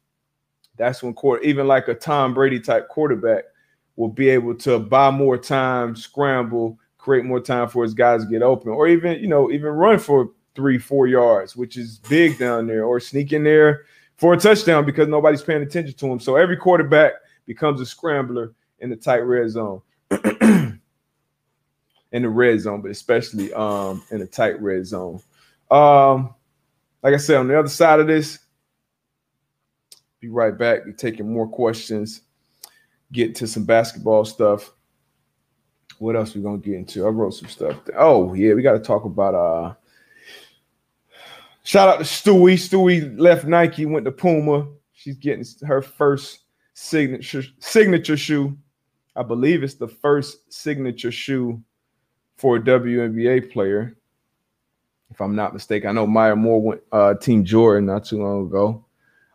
that's 0.76 1.02
when 1.02 1.12
quarter, 1.12 1.42
even 1.42 1.68
like 1.68 1.88
a 1.88 1.94
Tom 1.94 2.32
Brady 2.32 2.58
type 2.58 2.88
quarterback 2.88 3.44
will 3.96 4.08
be 4.08 4.30
able 4.30 4.54
to 4.54 4.78
buy 4.78 5.10
more 5.10 5.36
time, 5.36 5.94
scramble, 5.94 6.78
create 7.00 7.24
more 7.24 7.40
time 7.40 7.68
for 7.68 7.82
his 7.82 7.94
guys 7.94 8.24
to 8.24 8.30
get 8.30 8.42
open, 8.42 8.70
or 8.70 8.86
even 8.88 9.20
you 9.20 9.28
know 9.28 9.50
even 9.50 9.68
run 9.70 9.98
for 9.98 10.30
three, 10.54 10.78
four 10.78 11.06
yards, 11.06 11.56
which 11.56 11.76
is 11.76 11.98
big 12.08 12.38
down 12.38 12.66
there, 12.66 12.84
or 12.84 13.00
sneak 13.00 13.32
in 13.32 13.44
there 13.44 13.84
for 14.16 14.34
a 14.34 14.36
touchdown 14.36 14.84
because 14.84 15.08
nobody's 15.08 15.42
paying 15.42 15.62
attention 15.62 15.94
to 15.96 16.06
him. 16.06 16.20
So 16.20 16.36
every 16.36 16.56
quarterback 16.56 17.12
becomes 17.46 17.80
a 17.80 17.86
scrambler 17.86 18.52
in 18.80 18.90
the 18.90 18.96
tight 18.96 19.20
red 19.20 19.50
zone. 19.50 19.80
in 22.12 22.22
the 22.22 22.28
red 22.28 22.60
zone, 22.60 22.82
but 22.82 22.90
especially 22.90 23.52
um, 23.54 24.02
in 24.10 24.18
the 24.18 24.26
tight 24.26 24.60
red 24.60 24.84
zone. 24.84 25.20
Um, 25.70 26.34
like 27.02 27.14
I 27.14 27.18
said, 27.18 27.36
on 27.36 27.48
the 27.48 27.58
other 27.58 27.68
side 27.68 28.00
of 28.00 28.08
this, 28.08 28.40
be 30.18 30.28
right 30.28 30.56
back. 30.56 30.84
Be 30.84 30.92
taking 30.92 31.32
more 31.32 31.48
questions, 31.48 32.22
get 33.12 33.34
to 33.36 33.46
some 33.46 33.64
basketball 33.64 34.24
stuff 34.24 34.72
what 36.00 36.16
else 36.16 36.34
we 36.34 36.40
gonna 36.40 36.58
get 36.58 36.74
into? 36.74 37.06
I 37.06 37.10
wrote 37.10 37.34
some 37.34 37.48
stuff. 37.48 37.76
Oh 37.96 38.32
yeah, 38.32 38.54
we 38.54 38.62
got 38.62 38.72
to 38.72 38.80
talk 38.80 39.04
about 39.04 39.34
uh. 39.34 39.74
Shout 41.62 41.90
out 41.90 41.98
to 41.98 42.04
Stewie. 42.04 42.54
Stewie 42.54 43.20
left 43.20 43.44
Nike, 43.44 43.84
went 43.84 44.06
to 44.06 44.10
Puma. 44.10 44.66
She's 44.94 45.18
getting 45.18 45.44
her 45.66 45.82
first 45.82 46.40
signature 46.72 47.44
signature 47.58 48.16
shoe. 48.16 48.56
I 49.14 49.22
believe 49.22 49.62
it's 49.62 49.74
the 49.74 49.88
first 49.88 50.50
signature 50.50 51.12
shoe 51.12 51.62
for 52.38 52.56
a 52.56 52.60
WNBA 52.60 53.52
player, 53.52 53.94
if 55.10 55.20
I'm 55.20 55.36
not 55.36 55.52
mistaken. 55.52 55.90
I 55.90 55.92
know 55.92 56.06
Maya 56.06 56.34
Moore 56.34 56.62
went 56.62 56.80
uh, 56.92 57.14
Team 57.14 57.44
Jordan 57.44 57.84
not 57.84 58.06
too 58.06 58.22
long 58.22 58.46
ago. 58.46 58.86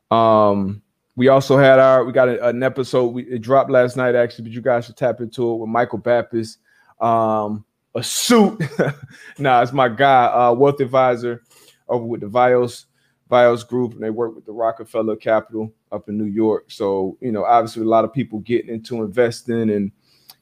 Um, 0.09 0.81
we 1.15 1.27
also 1.29 1.57
had 1.57 1.79
our 1.79 2.03
we 2.03 2.11
got 2.11 2.29
a, 2.29 2.47
an 2.47 2.61
episode 2.61 3.07
we 3.07 3.23
it 3.23 3.41
dropped 3.41 3.69
last 3.69 3.95
night 3.97 4.15
actually, 4.15 4.43
but 4.43 4.53
you 4.53 4.61
guys 4.61 4.85
should 4.85 4.97
tap 4.97 5.21
into 5.21 5.51
it 5.51 5.55
with 5.57 5.69
Michael 5.69 5.99
Baptist. 5.99 6.59
Um, 6.99 7.65
a 7.95 8.03
suit. 8.03 8.61
nah, 9.39 9.61
it's 9.61 9.71
my 9.71 9.87
guy, 9.87 10.25
uh, 10.25 10.53
wealth 10.53 10.81
advisor 10.81 11.43
over 11.87 12.03
with 12.03 12.21
the 12.21 12.27
Vios 12.27 12.85
Vios 13.31 13.67
Group, 13.67 13.93
and 13.93 14.03
they 14.03 14.09
work 14.09 14.35
with 14.35 14.45
the 14.45 14.51
Rockefeller 14.51 15.15
Capital 15.15 15.73
up 15.91 16.09
in 16.09 16.17
New 16.17 16.25
York. 16.25 16.65
So 16.67 17.17
you 17.21 17.31
know, 17.31 17.45
obviously, 17.45 17.83
a 17.83 17.87
lot 17.87 18.05
of 18.05 18.13
people 18.13 18.39
getting 18.39 18.73
into 18.73 19.01
investing 19.03 19.69
and 19.69 19.91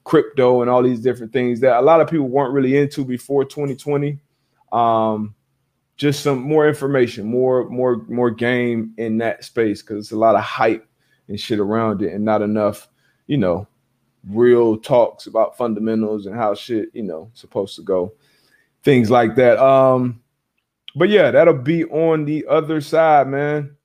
crypto 0.03 0.61
and 0.61 0.69
all 0.69 0.83
these 0.83 0.99
different 0.99 1.31
things 1.31 1.59
that 1.61 1.79
a 1.79 1.81
lot 1.81 2.01
of 2.01 2.09
people 2.09 2.27
weren't 2.27 2.53
really 2.53 2.77
into 2.77 3.05
before 3.05 3.45
2020. 3.45 4.19
Um, 4.71 5.35
just 5.97 6.23
some 6.23 6.39
more 6.39 6.67
information, 6.67 7.25
more 7.25 7.69
more 7.69 8.03
more 8.07 8.31
game 8.31 8.93
in 8.97 9.17
that 9.19 9.43
space 9.43 9.81
because 9.81 10.05
it's 10.05 10.11
a 10.11 10.17
lot 10.17 10.35
of 10.35 10.41
hype 10.41 10.87
and 11.27 11.39
shit 11.39 11.59
around 11.59 12.01
it, 12.01 12.13
and 12.13 12.25
not 12.25 12.41
enough, 12.41 12.89
you 13.27 13.37
know, 13.37 13.67
real 14.27 14.77
talks 14.77 15.27
about 15.27 15.57
fundamentals 15.57 16.25
and 16.25 16.35
how 16.35 16.53
shit, 16.55 16.89
you 16.93 17.03
know, 17.03 17.29
supposed 17.33 17.75
to 17.75 17.81
go, 17.81 18.13
things 18.83 19.11
like 19.11 19.35
that. 19.35 19.57
Um, 19.59 20.21
but 20.95 21.09
yeah, 21.09 21.31
that'll 21.31 21.53
be 21.53 21.85
on 21.85 22.25
the 22.25 22.45
other 22.47 22.81
side, 22.81 23.27
man. 23.27 23.75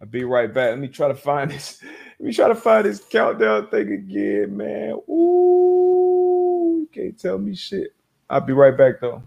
I'll 0.00 0.08
be 0.08 0.24
right 0.24 0.52
back. 0.52 0.70
Let 0.70 0.78
me 0.78 0.88
try 0.88 1.08
to 1.08 1.14
find 1.14 1.50
this. 1.52 1.82
Let 2.18 2.26
me 2.26 2.32
try 2.32 2.48
to 2.48 2.54
find 2.54 2.86
this 2.86 3.04
countdown 3.04 3.68
thing 3.68 3.92
again, 3.92 4.56
man. 4.56 4.92
Ooh, 5.08 6.78
you 6.80 6.88
can't 6.92 7.18
tell 7.18 7.38
me 7.38 7.54
shit. 7.54 7.94
I'll 8.28 8.40
be 8.40 8.52
right 8.52 8.76
back 8.76 9.00
though. 9.00 9.22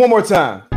One 0.00 0.08
more 0.08 0.22
time. 0.22 0.69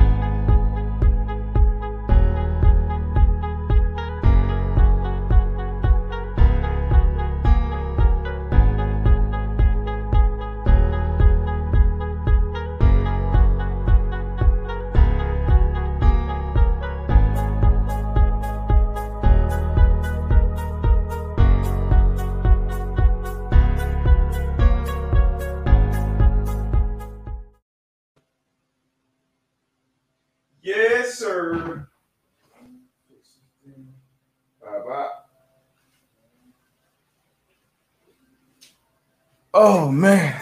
Oh 39.66 39.90
man. 39.90 40.38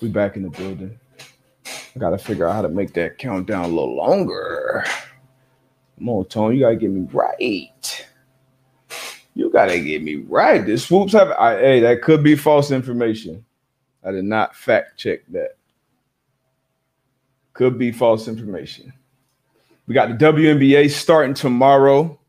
We 0.00 0.06
back 0.10 0.36
in 0.36 0.44
the 0.44 0.50
building. 0.50 0.96
I 1.66 1.98
gotta 1.98 2.16
figure 2.16 2.46
out 2.46 2.54
how 2.54 2.62
to 2.62 2.68
make 2.68 2.94
that 2.94 3.18
countdown 3.18 3.64
a 3.64 3.66
little 3.66 3.96
longer. 3.96 4.84
Come 5.98 6.08
on, 6.08 6.24
Tony, 6.26 6.58
you 6.58 6.62
gotta 6.62 6.76
get 6.76 6.90
me 6.90 7.08
right. 7.12 8.06
You 9.34 9.50
gotta 9.50 9.80
get 9.80 10.04
me 10.04 10.24
right. 10.28 10.64
The 10.64 10.78
swoops 10.78 11.14
have 11.14 11.32
I, 11.32 11.58
hey, 11.58 11.80
that 11.80 12.02
could 12.02 12.22
be 12.22 12.36
false 12.36 12.70
information. 12.70 13.44
I 14.04 14.12
did 14.12 14.24
not 14.24 14.54
fact 14.54 14.96
check 14.96 15.26
that. 15.30 15.56
Could 17.54 17.76
be 17.76 17.90
false 17.90 18.28
information. 18.28 18.92
We 19.88 19.94
got 19.94 20.16
the 20.16 20.24
WNBA 20.24 20.92
starting 20.92 21.34
tomorrow. 21.34 22.20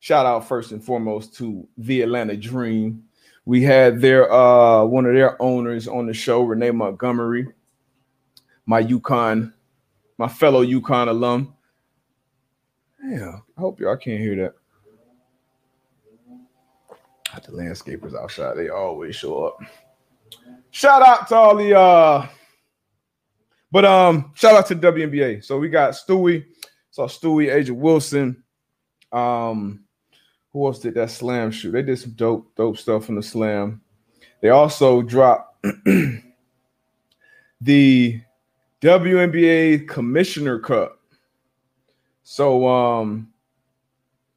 Shout 0.00 0.26
out 0.26 0.46
first 0.46 0.72
and 0.72 0.84
foremost 0.84 1.34
to 1.36 1.66
the 1.78 2.02
Atlanta 2.02 2.36
Dream. 2.36 3.05
We 3.46 3.62
had 3.62 4.00
their 4.00 4.30
uh 4.30 4.84
one 4.84 5.06
of 5.06 5.14
their 5.14 5.40
owners 5.40 5.88
on 5.88 6.06
the 6.06 6.12
show, 6.12 6.42
Renee 6.42 6.72
Montgomery, 6.72 7.46
my 8.66 8.82
UConn, 8.82 9.52
my 10.18 10.28
fellow 10.28 10.64
UConn 10.64 11.08
alum. 11.08 11.54
Yeah, 13.02 13.38
I 13.56 13.60
hope 13.60 13.80
y'all 13.80 13.96
can't 13.96 14.20
hear 14.20 14.36
that. 14.36 14.54
The 17.44 17.52
landscapers 17.52 18.14
outside, 18.14 18.56
they 18.56 18.70
always 18.70 19.14
show 19.14 19.44
up. 19.44 19.60
Shout 20.70 21.02
out 21.02 21.28
to 21.28 21.34
all 21.34 21.56
the 21.56 21.78
uh 21.78 22.26
but 23.76 23.84
um, 23.84 24.32
shout 24.34 24.54
out 24.54 24.66
to 24.66 24.76
WNBA. 24.76 25.44
So 25.44 25.58
we 25.58 25.68
got 25.68 25.92
Stewie, 25.92 26.44
saw 26.90 27.06
Stewie, 27.06 27.52
A'ja 27.52 27.72
Wilson. 27.72 28.42
Um, 29.12 29.84
who 30.56 30.66
else 30.66 30.78
did 30.78 30.94
that 30.94 31.10
slam 31.10 31.50
shoot? 31.50 31.72
They 31.72 31.82
did 31.82 31.98
some 31.98 32.12
dope, 32.12 32.50
dope 32.56 32.78
stuff 32.78 33.10
in 33.10 33.14
the 33.14 33.22
slam. 33.22 33.82
They 34.40 34.48
also 34.48 35.02
dropped 35.02 35.62
the 37.60 38.22
WNBA 38.80 39.86
Commissioner 39.86 40.58
Cup. 40.58 40.98
So 42.22 42.66
um, 42.66 43.30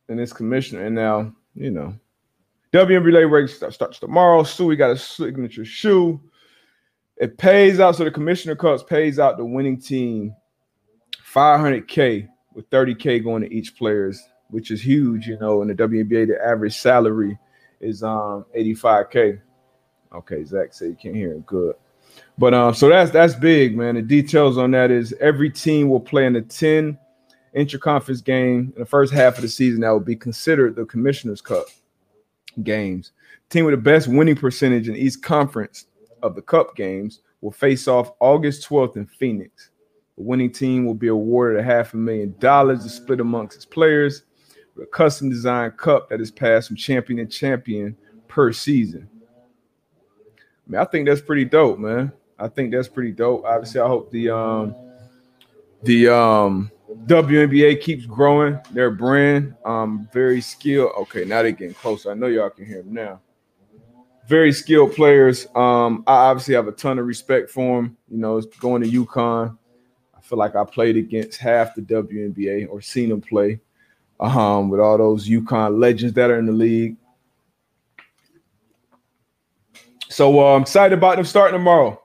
and 0.10 0.20
it's 0.20 0.34
commissioner, 0.34 0.84
and 0.84 0.94
now 0.94 1.34
you 1.56 1.72
know, 1.72 1.96
WNBA 2.74 3.32
race 3.32 3.56
starts 3.56 3.98
tomorrow. 3.98 4.44
Stewie 4.44 4.78
got 4.78 4.92
a 4.92 4.98
signature 4.98 5.64
shoe. 5.64 6.20
It 7.16 7.38
pays 7.38 7.80
out, 7.80 7.96
so 7.96 8.04
the 8.04 8.12
commissioner 8.12 8.58
cups 8.58 8.84
pays 8.84 9.20
out 9.20 9.38
the 9.38 9.46
winning 9.46 9.80
team 9.80 10.36
500k 11.34 12.28
with 12.54 12.70
30k 12.70 13.24
going 13.24 13.42
to 13.44 13.54
each 13.54 13.78
players, 13.78 14.22
which 14.50 14.72
is 14.72 14.82
huge. 14.82 15.28
You 15.28 15.38
know, 15.40 15.62
in 15.62 15.68
the 15.68 15.76
WNBA, 15.76 16.28
the 16.28 16.46
average 16.46 16.78
salary 16.78 17.38
is 17.80 18.04
um 18.04 18.46
85k. 18.56 19.42
Okay, 20.14 20.44
Zach 20.44 20.74
said 20.74 20.90
you 20.90 20.98
can't 21.02 21.16
hear 21.16 21.32
him 21.34 21.42
good. 21.42 21.76
But 22.38 22.54
um, 22.54 22.74
so 22.74 22.90
that's 22.90 23.12
that's 23.12 23.36
big, 23.36 23.78
man. 23.78 23.96
The 23.96 24.02
details 24.02 24.58
on 24.58 24.72
that 24.72 24.92
is 24.92 25.14
every 25.20 25.50
team 25.50 25.90
will 25.90 26.00
play 26.00 26.26
in 26.26 26.36
a 26.36 26.42
10 26.42 26.98
interconference 27.56 28.24
game 28.24 28.74
in 28.76 28.80
the 28.80 28.86
first 28.86 29.14
half 29.14 29.36
of 29.36 29.42
the 29.42 29.48
season 29.48 29.82
that 29.82 29.90
will 29.90 30.00
be 30.00 30.16
considered 30.16 30.76
the 30.76 30.86
Commissioner's 30.86 31.42
Cup 31.42 31.66
games. 32.64 33.12
Team 33.50 33.66
with 33.66 33.74
the 33.74 33.82
best 33.82 34.08
winning 34.08 34.36
percentage 34.36 34.88
in 34.88 34.96
each 34.96 35.22
conference 35.22 35.88
of 36.22 36.36
the 36.36 36.42
Cup 36.42 36.76
games 36.76 37.22
will 37.42 37.52
face 37.52 37.88
off 37.88 38.12
August 38.20 38.68
12th 38.70 38.98
in 38.98 39.06
Phoenix. 39.06 39.72
The 40.18 40.24
winning 40.24 40.52
team 40.52 40.86
will 40.86 40.94
be 40.94 41.08
awarded 41.08 41.60
a 41.60 41.64
half 41.64 41.94
a 41.94 41.98
million 41.98 42.36
dollars 42.40 42.84
to 42.84 42.90
split 42.90 43.20
amongst 43.20 43.56
its 43.56 43.66
players 43.66 44.24
a 44.82 44.86
custom 44.86 45.30
designed 45.30 45.78
cup 45.78 46.10
that 46.10 46.22
is 46.22 46.32
passed 46.32 46.68
from 46.68 46.78
champion 46.78 47.18
to 47.18 47.26
champion 47.26 47.96
per 48.28 48.52
season. 48.54 49.10
I 50.68 50.72
mean, 50.72 50.82
I 50.82 50.86
think 50.86 51.08
that's 51.08 51.22
pretty 51.22 51.46
dope, 51.46 51.80
man. 51.80 52.12
I 52.38 52.48
think 52.48 52.72
that's 52.72 52.88
pretty 52.88 53.12
dope. 53.12 53.44
Obviously, 53.46 53.82
I 53.82 53.88
hope 53.88 54.12
the 54.12 54.30
um 54.30 54.76
the 55.84 56.14
um 56.14 56.72
WNBA 57.06 57.82
keeps 57.82 58.06
growing 58.06 58.60
their 58.72 58.92
brand. 58.92 59.56
Um, 59.66 60.08
very 60.14 60.42
skilled. 60.42 60.92
Okay, 61.02 61.26
now 61.26 61.42
they're 61.42 61.52
getting 61.52 61.74
closer. 61.74 62.12
I 62.12 62.14
know 62.14 62.28
y'all 62.28 62.50
can 62.50 62.66
hear 62.66 62.82
them 62.84 62.94
now 62.94 63.22
very 64.30 64.54
skilled 64.54 64.94
players. 64.94 65.48
Um, 65.56 66.04
I 66.06 66.14
obviously 66.14 66.54
have 66.54 66.68
a 66.68 66.72
ton 66.72 67.00
of 67.00 67.08
respect 67.08 67.50
for 67.50 67.82
them. 67.82 67.98
You 68.10 68.20
know, 68.20 68.40
going 68.60 68.84
to 68.84 69.06
UConn, 69.06 69.58
I 70.16 70.22
feel 70.22 70.38
like 70.38 70.56
I 70.56 70.64
played 70.64 70.96
against 70.98 71.40
half 71.40 71.74
the 71.74 71.82
WNBA 71.82 72.70
or 72.70 72.80
seen 72.80 73.10
them 73.10 73.22
play. 73.22 73.60
Um, 74.20 74.70
with 74.70 74.82
all 74.82 74.98
those 74.98 75.30
UConn 75.30 75.80
legends 75.80 76.14
that 76.16 76.30
are 76.30 76.38
in 76.38 76.46
the 76.46 76.52
league. 76.52 76.98
So 80.10 80.40
uh, 80.42 80.56
I'm 80.56 80.64
excited 80.64 80.98
about 80.98 81.16
them 81.16 81.26
starting 81.26 81.58
tomorrow. 81.58 82.02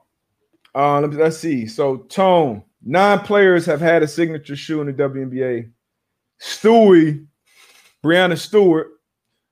Uh, 0.74 1.00
let 1.00 1.12
let's 1.14 1.38
see. 1.38 1.66
So 1.66 1.98
Tone, 1.98 2.62
nine 2.84 3.18
players 3.20 3.66
have 3.66 3.80
had 3.80 4.02
a 4.04 4.08
signature 4.08 4.54
shoe 4.54 4.80
in 4.80 4.86
the 4.86 4.92
WNBA. 4.92 5.70
Stewie, 6.40 7.26
Breanna 8.04 8.38
Stewart, 8.38 8.92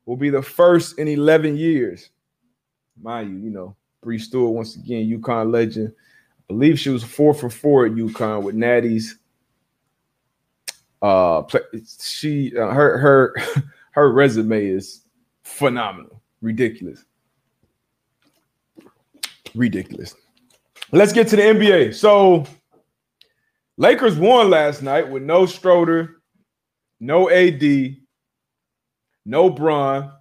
will 0.06 0.16
be 0.16 0.30
the 0.30 0.42
first 0.42 0.98
in 0.98 1.08
11 1.08 1.56
years 1.56 2.10
mind 3.02 3.30
you, 3.30 3.44
you 3.44 3.50
know, 3.50 3.76
Bree 4.02 4.18
Stewart 4.18 4.54
once 4.54 4.76
again, 4.76 5.08
UConn 5.08 5.52
legend. 5.52 5.92
I 6.38 6.42
believe 6.48 6.78
she 6.78 6.90
was 6.90 7.04
four 7.04 7.34
for 7.34 7.50
four 7.50 7.86
at 7.86 7.92
UConn 7.92 8.42
with 8.42 8.54
Natty's. 8.54 9.18
Uh, 11.02 11.42
she 12.00 12.56
uh, 12.56 12.68
her 12.68 12.96
her 12.96 13.34
her 13.90 14.12
resume 14.12 14.64
is 14.64 15.00
phenomenal, 15.42 16.22
ridiculous, 16.40 17.04
ridiculous. 19.54 20.14
Let's 20.92 21.12
get 21.12 21.26
to 21.28 21.36
the 21.36 21.42
NBA. 21.42 21.94
So, 21.94 22.46
Lakers 23.76 24.16
won 24.16 24.50
last 24.50 24.82
night 24.82 25.08
with 25.08 25.24
no 25.24 25.44
Schroeder, 25.44 26.22
no 27.00 27.28
AD, 27.28 27.96
no 29.24 29.50
Bron. 29.50 30.12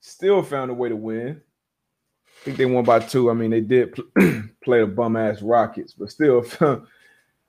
Still 0.00 0.42
found 0.42 0.70
a 0.70 0.74
way 0.74 0.88
to 0.88 0.96
win. 0.96 1.40
I 2.26 2.44
think 2.44 2.56
they 2.56 2.66
won 2.66 2.84
by 2.84 2.98
two. 2.98 3.30
I 3.30 3.34
mean, 3.34 3.50
they 3.50 3.60
did 3.60 3.94
play 4.64 4.80
the 4.80 4.86
bum 4.86 5.16
ass 5.16 5.40
Rockets, 5.40 5.92
but 5.92 6.10
still 6.10 6.44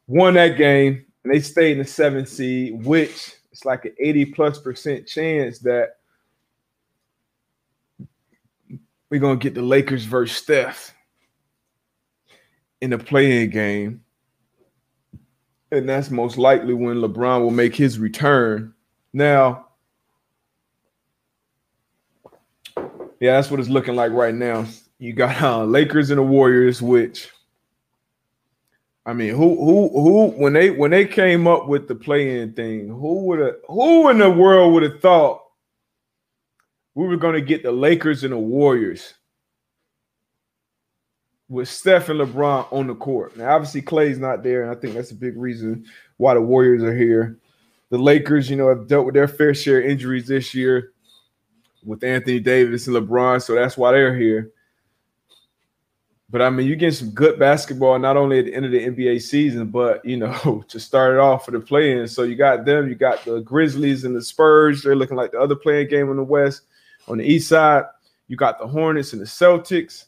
won 0.08 0.36
that 0.36 0.58
game 0.58 1.06
and 1.26 1.34
they 1.34 1.40
stayed 1.40 1.72
in 1.72 1.80
the 1.80 1.86
seventh 1.86 2.30
seed, 2.30 2.86
which 2.86 3.34
it's 3.52 3.66
like 3.66 3.86
an 3.86 3.96
80 4.00 4.26
plus 4.26 4.60
percent 4.60 5.08
chance 5.08 5.58
that 5.60 5.98
we're 9.10 9.20
gonna 9.20 9.36
get 9.36 9.56
the 9.56 9.62
Lakers 9.64 10.06
versus 10.06 10.38
Steph 10.38 10.94
in 12.80 12.92
the 12.92 13.00
play-in 13.00 13.50
game. 13.50 14.04
And 15.72 15.90
that's 15.90 16.12
most 16.12 16.38
likely 16.38 16.76
when 16.76 16.98
LeBron 16.98 17.42
will 17.42 17.50
make 17.50 17.76
his 17.76 17.98
return. 17.98 18.76
Now, 19.12 19.70
yeah, 23.20 23.36
that's 23.36 23.50
what 23.50 23.60
it's 23.60 23.70
looking 23.70 23.96
like 23.96 24.12
right 24.12 24.36
now. 24.36 24.66
You 25.00 25.14
got 25.14 25.42
uh, 25.42 25.66
Lakers 25.66 26.12
and 26.12 26.20
the 26.20 26.24
Warriors, 26.24 26.84
which 26.84 27.32
I 29.06 29.14
mean, 29.14 29.36
who 29.36 29.56
who 29.56 29.90
who 29.90 30.28
when 30.32 30.54
they 30.54 30.72
when 30.72 30.92
they 30.92 31.06
came 31.06 31.48
up 31.48 31.68
with 31.68 31.88
the 31.88 31.96
play-in 31.96 32.54
thing, 32.54 32.88
who 32.88 33.26
would 33.26 33.40
have 33.40 33.56
who 33.68 34.10
in 34.10 34.18
the 34.18 34.30
world 34.30 34.74
would 34.74 34.84
have 34.84 35.00
thought 35.00 35.44
we 36.96 37.06
were 37.06 37.18
going 37.18 37.36
to 37.36 37.42
get 37.42 37.62
the 37.62 37.72
Lakers 37.72 38.24
and 38.24 38.34
the 38.34 38.38
Warriors 38.38 39.14
with 41.50 41.70
Steph 41.70 42.10
and 42.10 42.20
LeBron 42.20 42.72
on 42.72 42.88
the 42.88 42.96
court. 42.96 43.38
Now, 43.38 43.54
obviously, 43.54 43.82
Clay's 43.82 44.18
not 44.18 44.42
there, 44.42 44.64
and 44.64 44.72
I 44.72 44.80
think 44.80 44.96
that's 44.96 45.12
a 45.12 45.16
big 45.16 45.38
reason 45.38 45.86
why 46.18 46.34
the 46.34 46.42
Warriors 46.42 46.82
are 46.82 46.96
here. 46.96 47.38
The 47.92 47.98
Lakers, 48.00 48.50
you 48.50 48.56
know, 48.56 48.70
have 48.70 48.88
dealt 48.88 49.06
with 49.06 49.14
their 49.14 49.28
fair 49.28 49.54
share 49.54 49.82
of 49.82 49.86
injuries 49.86 50.26
this 50.26 50.56
year 50.56 50.94
with 51.84 52.04
Anthony 52.04 52.40
Davis 52.40 52.88
and 52.88 52.96
LeBron, 52.96 53.44
so 53.44 53.54
that's 53.54 53.78
why 53.78 53.92
they're 53.92 54.18
here. 54.18 54.52
But 56.30 56.42
I 56.42 56.50
mean, 56.50 56.66
you 56.68 56.76
get 56.76 56.94
some 56.96 57.12
good 57.12 57.38
basketball 57.38 58.00
not 58.00 58.18
only 58.18 58.40
at 58.40 58.46
the 58.46 58.54
end 58.56 58.66
of 58.66 58.72
the 58.72 58.88
NBA 58.88 59.22
season, 59.22 59.68
but 59.68 60.04
you 60.04 60.18
know, 60.18 60.64
to 60.70 60.80
start 60.80 61.14
it 61.14 61.20
off 61.20 61.46
for 61.46 61.52
the 61.52 61.60
play-in. 61.60 62.08
So 62.08 62.24
you 62.24 62.36
got 62.36 62.66
them, 62.66 62.90
you 62.90 62.96
got 62.96 63.24
the 63.26 63.42
Grizzlies 63.42 64.04
and 64.06 64.16
the 64.16 64.22
Spurs. 64.22 64.82
They're 64.82 64.96
looking 64.96 65.18
like 65.18 65.32
the 65.32 65.40
other 65.40 65.56
play-in 65.56 65.88
game 65.88 66.10
in 66.10 66.18
the 66.18 66.24
West. 66.24 66.64
On 67.08 67.20
the 67.20 67.26
East 67.26 67.50
side, 67.50 67.84
you 68.28 68.36
got 68.36 68.58
the 68.58 68.68
Hornets 68.68 69.14
and 69.14 69.22
the 69.22 69.26
Celtics, 69.26 70.06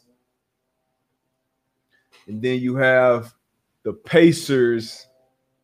and 2.26 2.42
then 2.42 2.58
you 2.58 2.74
have 2.74 3.32
the 3.84 3.92
Pacers 3.92 5.06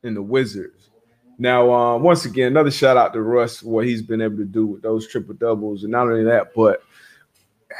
and 0.04 0.16
the 0.16 0.22
Wizards. 0.22 0.90
Now, 1.36 1.72
uh, 1.72 1.98
once 1.98 2.24
again, 2.24 2.48
another 2.48 2.70
shout 2.70 2.96
out 2.96 3.12
to 3.14 3.22
Russ 3.22 3.62
what 3.62 3.86
he's 3.86 4.02
been 4.02 4.20
able 4.20 4.36
to 4.36 4.44
do 4.44 4.66
with 4.66 4.82
those 4.82 5.08
triple 5.08 5.34
doubles, 5.34 5.82
and 5.82 5.90
not 5.90 6.06
only 6.06 6.22
that, 6.22 6.54
but 6.54 6.82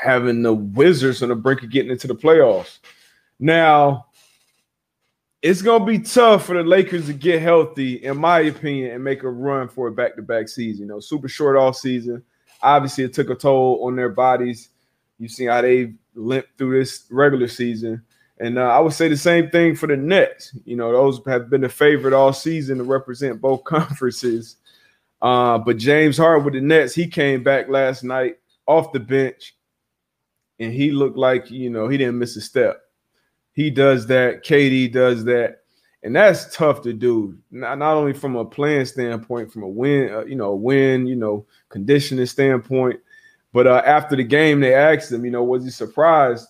having 0.01 0.43
the 0.43 0.53
Wizards 0.53 1.23
on 1.23 1.29
the 1.29 1.35
brink 1.35 1.63
of 1.63 1.71
getting 1.71 1.91
into 1.91 2.07
the 2.07 2.15
playoffs. 2.15 2.79
Now, 3.39 4.07
it's 5.43 5.63
gonna 5.63 5.85
be 5.85 5.99
tough 5.99 6.47
for 6.47 6.55
the 6.55 6.63
Lakers 6.63 7.07
to 7.07 7.13
get 7.13 7.43
healthy, 7.43 8.03
in 8.03 8.17
my 8.17 8.41
opinion, 8.41 8.93
and 8.93 9.05
make 9.05 9.23
a 9.23 9.29
run 9.29 9.69
for 9.69 9.89
a 9.89 9.93
back-to-back 9.93 10.49
season. 10.49 10.87
You 10.87 10.89
know, 10.89 11.01
super 11.01 11.29
short 11.29 11.57
off 11.57 11.77
season. 11.77 12.23
Obviously, 12.63 13.05
it 13.05 13.13
took 13.13 13.29
a 13.31 13.35
toll 13.35 13.85
on 13.85 13.95
their 13.95 14.09
bodies. 14.09 14.71
You've 15.19 15.31
seen 15.31 15.49
how 15.49 15.61
they 15.61 15.95
limped 16.15 16.57
through 16.57 16.79
this 16.79 17.05
regular 17.11 17.49
season. 17.49 18.03
And 18.39 18.59
uh, 18.59 18.63
I 18.63 18.81
would 18.81 18.95
say 18.95 19.09
the 19.09 19.17
same 19.17 19.51
thing 19.51 19.77
for 19.77 19.87
the 19.87 19.97
Nets. 19.97 20.57
You 20.65 20.77
know, 20.77 20.93
those 20.93 21.21
have 21.27 21.51
been 21.51 21.61
the 21.61 21.69
favorite 21.69 22.15
all 22.15 22.33
season 22.33 22.79
to 22.79 22.85
represent 22.85 23.41
both 23.41 23.65
conferences. 23.65 24.57
Uh, 25.21 25.59
but 25.59 25.77
James 25.77 26.17
Harden 26.17 26.45
with 26.45 26.55
the 26.55 26.61
Nets, 26.61 26.95
he 26.95 27.07
came 27.07 27.43
back 27.43 27.69
last 27.69 28.03
night 28.03 28.37
off 28.67 28.93
the 28.93 29.01
bench 29.01 29.55
and 30.61 30.73
he 30.73 30.91
looked 30.93 31.17
like 31.17 31.51
you 31.51 31.71
know 31.71 31.89
he 31.89 31.97
didn't 31.97 32.19
miss 32.19 32.37
a 32.37 32.41
step. 32.41 32.81
He 33.53 33.71
does 33.71 34.07
that. 34.09 34.45
KD 34.45 34.93
does 34.93 35.25
that, 35.25 35.61
and 36.03 36.15
that's 36.15 36.55
tough 36.55 36.83
to 36.83 36.93
do. 36.93 37.37
Not, 37.51 37.79
not 37.79 37.97
only 37.97 38.13
from 38.13 38.37
a 38.37 38.45
playing 38.45 38.87
standpoint, 38.87 39.53
from 39.53 39.63
a 39.63 39.69
win, 39.69 40.13
uh, 40.13 40.25
you 40.25 40.37
know, 40.37 40.55
win, 40.55 41.07
you 41.07 41.17
know, 41.17 41.47
conditioning 41.69 42.27
standpoint, 42.27 43.01
but 43.55 43.69
uh, 43.69 43.83
after 43.87 44.17
the 44.17 44.25
game, 44.25 44.59
they 44.59 44.75
asked 44.75 45.13
him, 45.13 45.25
you 45.25 45.31
know, 45.31 45.45
was 45.45 45.65
he 45.65 45.71
surprised 45.71 46.49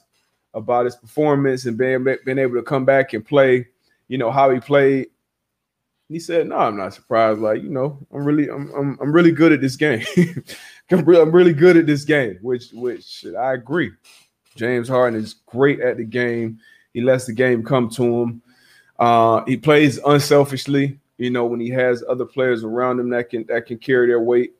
about 0.55 0.87
his 0.87 0.97
performance 0.97 1.67
and 1.67 1.77
being 1.77 2.03
being 2.25 2.39
able 2.39 2.55
to 2.55 2.63
come 2.63 2.87
back 2.87 3.13
and 3.13 3.25
play, 3.25 3.69
you 4.09 4.17
know, 4.17 4.31
how 4.31 4.51
he 4.51 4.59
played. 4.59 5.09
He 6.09 6.19
said, 6.21 6.49
"No, 6.49 6.57
I'm 6.57 6.77
not 6.77 6.95
surprised. 6.95 7.41
Like, 7.41 7.63
you 7.63 7.71
know, 7.71 7.99
I'm 8.13 8.25
really, 8.25 8.49
I'm, 8.49 8.71
I'm, 8.75 8.99
I'm 9.01 9.13
really 9.13 9.33
good 9.33 9.53
at 9.53 9.61
this 9.61 9.77
game. 9.77 10.05
I'm 10.91 11.05
really, 11.05 11.23
I'm 11.23 11.33
really 11.33 11.55
good 11.55 11.77
at 11.77 11.87
this 11.87 12.05
game, 12.05 12.39
which 12.43 12.71
which 12.73 13.25
I 13.39 13.55
agree. 13.55 13.91
James 14.55 14.89
Harden 14.89 15.19
is 15.19 15.35
great 15.47 15.81
at 15.81 15.97
the 15.97 16.05
game. 16.05 16.59
He 16.93 17.01
lets 17.01 17.27
the 17.27 17.33
game 17.33 17.65
come 17.65 17.89
to 17.91 18.23
him. 18.23 18.43
Uh, 18.99 19.45
he 19.47 19.57
plays 19.57 19.99
unselfishly. 19.99 20.99
You 21.17 21.31
know, 21.31 21.47
when 21.47 21.61
he 21.61 21.71
has 21.71 22.05
other 22.09 22.25
players 22.25 22.65
around 22.65 23.01
him 23.01 23.09
that 23.11 23.31
can 23.31 23.45
that 23.47 23.67
can 23.67 23.79
carry 23.79 24.09
their 24.09 24.21
weight. 24.21 24.55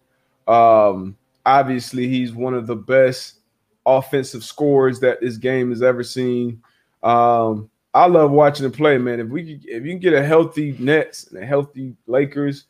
Um, 0.49 1.17
obviously, 1.45 2.09
he's 2.09 2.33
one 2.33 2.55
of 2.55 2.67
the 2.67 2.77
best 2.77 3.41
offensive 3.87 4.45
scorers 4.45 5.01
that 5.01 5.21
this 5.21 5.37
game 5.37 5.71
has 5.71 5.83
ever 5.83 6.03
seen. 6.03 6.63
Um, 7.03 7.71
I 7.95 8.07
love 8.07 8.33
watching 8.33 8.67
him 8.67 8.73
play, 8.73 8.99
man. 8.99 9.21
If 9.21 9.29
we 9.29 9.61
if 9.65 9.85
you 9.85 9.93
can 9.93 10.01
get 10.01 10.13
a 10.13 10.25
healthy 10.25 10.77
Nets 10.79 11.29
and 11.29 11.43
a 11.43 11.47
healthy 11.47 11.95
Lakers, 12.07 12.65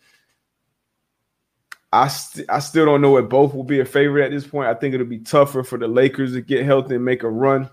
I, 1.91 2.09
st- 2.09 2.51
I 2.51 2.59
still 2.59 2.85
don't 2.85 3.01
know 3.01 3.17
if 3.17 3.29
both 3.29 3.55
will 3.55 3.65
be 3.65 3.81
a 3.81 3.85
favorite 3.85 4.27
at 4.27 4.33
this 4.33 4.47
point. 4.47 4.69
I 4.69 4.75
think 4.75 4.95
it'll 4.95 5.07
be 5.07 5.21
tougher 5.21 5.63
for 5.63 5.79
the 5.79 5.89
Lakers 5.89 6.35
to 6.35 6.43
get 6.43 6.67
healthy 6.67 6.97
and 6.97 7.05
make 7.05 7.23
a 7.23 7.31
run 7.31 7.71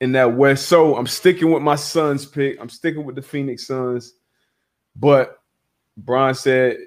in 0.00 0.12
that 0.12 0.34
West. 0.34 0.66
So 0.66 0.96
I'm 0.96 1.06
sticking 1.06 1.50
with 1.50 1.62
my 1.62 1.76
Suns 1.76 2.26
pick. 2.26 2.60
I'm 2.60 2.68
sticking 2.68 3.04
with 3.04 3.14
the 3.14 3.22
Phoenix 3.22 3.66
Suns. 3.66 4.12
But 4.94 5.38
Brian 5.96 6.34
said 6.34 6.78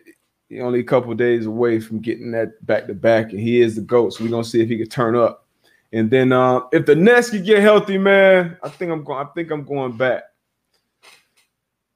only 0.59 0.79
a 0.79 0.83
couple 0.83 1.13
days 1.13 1.45
away 1.45 1.79
from 1.79 1.99
getting 1.99 2.31
that 2.31 2.63
back 2.65 2.87
to 2.87 2.93
back, 2.93 3.31
and 3.31 3.39
he 3.39 3.61
is 3.61 3.75
the 3.75 3.81
GOAT. 3.81 4.13
So 4.13 4.23
we're 4.23 4.29
gonna 4.29 4.43
see 4.43 4.61
if 4.61 4.69
he 4.69 4.77
can 4.77 4.89
turn 4.89 5.15
up. 5.15 5.47
And 5.91 6.11
then 6.11 6.31
uh, 6.31 6.61
if 6.71 6.85
the 6.85 6.95
Nets 6.95 7.31
can 7.31 7.43
get 7.43 7.61
healthy, 7.61 7.97
man, 7.97 8.57
I 8.61 8.69
think 8.69 8.91
I'm 8.91 9.03
going. 9.03 9.25
I 9.25 9.29
think 9.31 9.51
I'm 9.51 9.63
going 9.63 9.97
back. 9.97 10.23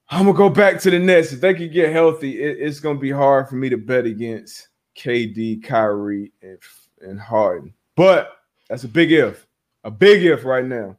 I'm 0.10 0.26
gonna 0.26 0.38
go 0.38 0.50
back 0.50 0.80
to 0.82 0.90
the 0.90 1.00
Nets. 1.00 1.32
If 1.32 1.42
they 1.42 1.54
can 1.54 1.72
get 1.72 1.92
healthy, 1.92 2.42
it, 2.42 2.58
it's 2.60 2.80
gonna 2.80 3.00
be 3.00 3.12
hard 3.12 3.50
for 3.50 3.56
me 3.56 3.70
to 3.70 3.78
bet 3.78 4.06
against 4.06 4.70
KD, 4.98 5.64
Kyrie, 5.64 6.32
and, 6.42 6.60
and 7.02 7.20
Harden. 7.20 7.74
But 7.96 8.32
that's 8.70 8.84
a 8.84 8.88
big 8.88 9.12
if, 9.12 9.46
a 9.84 9.92
big 9.92 10.24
if 10.24 10.44
right 10.44 10.66
now. 10.66 10.98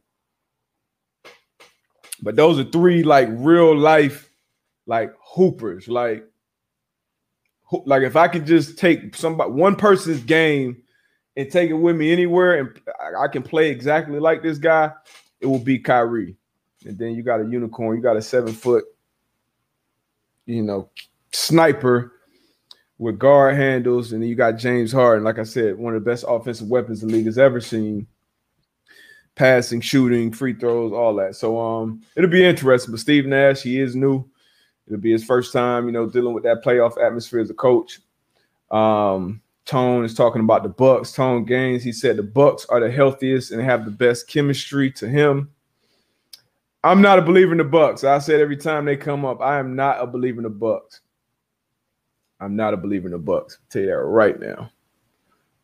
But 2.21 2.35
those 2.35 2.59
are 2.59 2.63
three 2.63 3.03
like 3.03 3.27
real 3.31 3.77
life, 3.77 4.29
like 4.85 5.13
hoopers. 5.21 5.87
Like, 5.87 6.25
like 7.85 8.03
if 8.03 8.15
I 8.15 8.27
could 8.29 8.45
just 8.45 8.77
take 8.77 9.15
somebody, 9.15 9.51
one 9.51 9.75
person's 9.75 10.21
game, 10.21 10.81
and 11.37 11.51
take 11.51 11.69
it 11.69 11.73
with 11.73 11.95
me 11.95 12.11
anywhere, 12.11 12.59
and 12.59 12.79
I 13.17 13.27
can 13.27 13.43
play 13.43 13.69
exactly 13.69 14.19
like 14.19 14.41
this 14.41 14.57
guy, 14.57 14.91
it 15.41 15.45
will 15.45 15.59
be 15.59 15.79
Kyrie. 15.79 16.35
And 16.85 16.97
then 16.97 17.15
you 17.15 17.23
got 17.23 17.41
a 17.41 17.45
unicorn. 17.45 17.97
You 17.97 18.03
got 18.03 18.17
a 18.17 18.21
seven 18.21 18.53
foot 18.53 18.85
you 20.45 20.61
know, 20.61 20.89
sniper 21.31 22.13
with 22.97 23.19
guard 23.19 23.55
handles, 23.55 24.11
and 24.11 24.21
then 24.21 24.29
you 24.29 24.35
got 24.35 24.53
James 24.53 24.91
Harden. 24.91 25.23
Like 25.23 25.39
I 25.39 25.43
said, 25.43 25.77
one 25.77 25.95
of 25.95 26.03
the 26.03 26.09
best 26.09 26.25
offensive 26.27 26.69
weapons 26.69 27.01
the 27.01 27.07
league 27.07 27.25
has 27.25 27.37
ever 27.37 27.59
seen. 27.59 28.07
Passing, 29.35 29.81
shooting, 29.81 30.31
free 30.31 30.53
throws, 30.53 30.93
all 30.93 31.13
that. 31.15 31.35
So 31.35 31.59
um, 31.59 32.01
it'll 32.15 32.29
be 32.29 32.45
interesting. 32.45 32.93
But 32.93 33.01
Steve 33.01 33.25
Nash, 33.25 33.63
he 33.63 33.81
is 33.81 33.93
new. 33.93 34.23
It'll 34.87 34.99
be 34.99 35.11
his 35.11 35.25
first 35.25 35.51
time, 35.51 35.87
you 35.87 35.91
know, 35.91 36.07
dealing 36.09 36.33
with 36.33 36.45
that 36.45 36.63
playoff 36.63 36.97
atmosphere 37.03 37.41
as 37.41 37.49
a 37.49 37.53
coach. 37.53 37.99
Um, 38.71 39.41
Tone 39.65 40.05
is 40.05 40.13
talking 40.13 40.41
about 40.41 40.63
the 40.63 40.69
Bucks. 40.69 41.11
Tone 41.11 41.43
Gaines, 41.43 41.83
he 41.83 41.91
said 41.91 42.17
the 42.17 42.23
Bucks 42.23 42.65
are 42.69 42.79
the 42.79 42.91
healthiest 42.91 43.51
and 43.51 43.61
have 43.61 43.85
the 43.85 43.91
best 43.91 44.27
chemistry 44.27 44.91
to 44.91 45.07
him. 45.07 45.49
I'm 46.83 47.01
not 47.01 47.17
a 47.17 47.23
believer 47.23 47.51
in 47.51 47.57
the 47.57 47.63
Bucks. 47.63 48.03
I 48.03 48.19
said 48.19 48.39
every 48.39 48.57
time 48.57 48.85
they 48.85 48.95
come 48.95 49.25
up, 49.25 49.41
I 49.41 49.57
am 49.57 49.75
not 49.75 50.01
a 50.01 50.05
believer 50.05 50.37
in 50.37 50.43
the 50.43 50.49
Bucks. 50.49 51.01
I'm 52.39 52.55
not 52.55 52.75
a 52.75 52.77
believer 52.77 53.07
in 53.07 53.13
the 53.13 53.17
Bucks. 53.17 53.57
I'll 53.59 53.67
tell 53.71 53.81
you 53.81 53.87
that 53.87 53.97
right 53.97 54.37
now. 54.39 54.71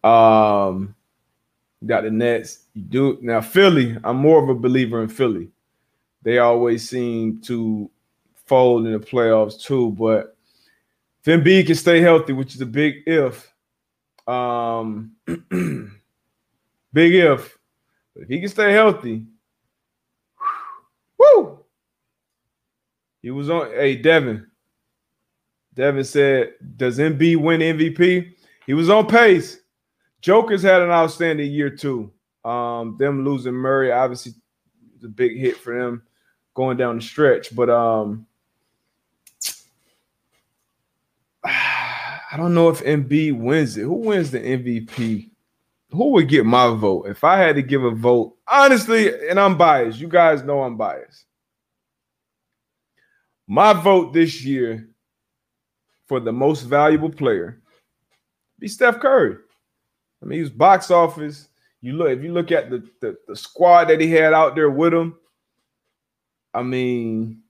Um, 0.03 0.95
got 1.85 2.03
the 2.03 2.09
Nets. 2.09 2.65
You 2.73 2.81
do 2.81 3.19
now 3.21 3.39
Philly. 3.41 3.97
I'm 4.03 4.17
more 4.17 4.41
of 4.41 4.49
a 4.49 4.55
believer 4.55 5.03
in 5.03 5.09
Philly. 5.09 5.51
They 6.23 6.39
always 6.39 6.89
seem 6.89 7.39
to 7.41 7.89
fold 8.45 8.87
in 8.87 8.93
the 8.93 8.99
playoffs 8.99 9.61
too. 9.61 9.91
But 9.91 10.35
if 11.23 11.25
Embiid 11.25 11.67
can 11.67 11.75
stay 11.75 12.01
healthy, 12.01 12.33
which 12.33 12.55
is 12.55 12.61
a 12.61 12.65
big 12.65 13.03
if, 13.05 13.50
um, 14.27 15.11
big 16.93 17.15
if. 17.15 17.57
But 18.13 18.23
if 18.23 18.29
he 18.29 18.39
can 18.39 18.49
stay 18.49 18.73
healthy, 18.73 19.25
Woo! 21.21 21.59
He 23.21 23.31
was 23.31 23.49
on. 23.49 23.67
Hey, 23.71 23.95
Devin. 23.95 24.47
Devin 25.75 26.03
said, 26.03 26.53
"Does 26.77 26.97
Embiid 26.97 27.37
win 27.37 27.61
MVP?" 27.61 28.33
He 28.65 28.73
was 28.73 28.89
on 28.89 29.07
pace. 29.07 29.59
Joker's 30.21 30.63
had 30.63 30.81
an 30.81 30.89
outstanding 30.89 31.51
year 31.51 31.69
too. 31.69 32.11
Um, 32.43 32.95
them 32.97 33.23
losing 33.23 33.53
Murray 33.53 33.91
obviously 33.91 34.33
was 34.93 35.03
a 35.03 35.09
big 35.09 35.37
hit 35.37 35.57
for 35.57 35.77
them 35.77 36.03
going 36.53 36.77
down 36.77 36.97
the 36.97 37.01
stretch, 37.01 37.55
but 37.55 37.69
um, 37.69 38.25
I 42.31 42.37
don't 42.37 42.53
know 42.53 42.69
if 42.69 42.81
Embiid 42.83 43.37
wins 43.37 43.77
it. 43.77 43.81
Who 43.81 43.93
wins 43.93 44.31
the 44.31 44.39
MVP? 44.39 45.29
Who 45.91 46.11
would 46.11 46.29
get 46.29 46.45
my 46.45 46.73
vote 46.73 47.07
if 47.07 47.25
I 47.25 47.37
had 47.37 47.55
to 47.55 47.61
give 47.61 47.83
a 47.83 47.91
vote? 47.91 48.37
Honestly, 48.47 49.27
and 49.29 49.37
I'm 49.37 49.57
biased. 49.57 49.99
You 49.99 50.07
guys 50.07 50.41
know 50.41 50.63
I'm 50.63 50.77
biased. 50.77 51.25
My 53.47 53.73
vote 53.73 54.13
this 54.13 54.45
year 54.45 54.87
for 56.07 56.21
the 56.21 56.31
most 56.31 56.61
valuable 56.61 57.09
player 57.09 57.61
be 58.61 58.67
Steph 58.69 58.99
Curry. 58.99 59.35
I 60.21 60.25
mean, 60.25 60.37
he 60.37 60.41
was 60.41 60.51
box 60.51 60.91
office. 60.91 61.49
You 61.81 61.93
look 61.93 62.11
if 62.11 62.23
you 62.23 62.31
look 62.31 62.51
at 62.51 62.69
the, 62.69 62.87
the, 63.01 63.17
the 63.27 63.35
squad 63.35 63.85
that 63.85 63.99
he 63.99 64.11
had 64.11 64.33
out 64.33 64.55
there 64.55 64.69
with 64.69 64.93
him. 64.93 65.17
I 66.53 66.61
mean, 66.61 67.41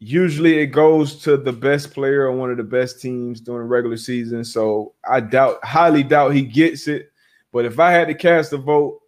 usually 0.00 0.58
it 0.58 0.68
goes 0.68 1.16
to 1.22 1.36
the 1.36 1.52
best 1.52 1.92
player 1.92 2.28
on 2.28 2.38
one 2.38 2.50
of 2.50 2.56
the 2.56 2.64
best 2.64 3.00
teams 3.00 3.40
during 3.40 3.68
the 3.68 3.68
regular 3.68 3.98
season. 3.98 4.44
So 4.44 4.94
I 5.08 5.20
doubt, 5.20 5.62
highly 5.62 6.02
doubt 6.02 6.34
he 6.34 6.42
gets 6.42 6.88
it. 6.88 7.12
But 7.52 7.66
if 7.66 7.78
I 7.78 7.92
had 7.92 8.08
to 8.08 8.14
cast 8.14 8.52
a 8.52 8.56
vote, 8.56 9.00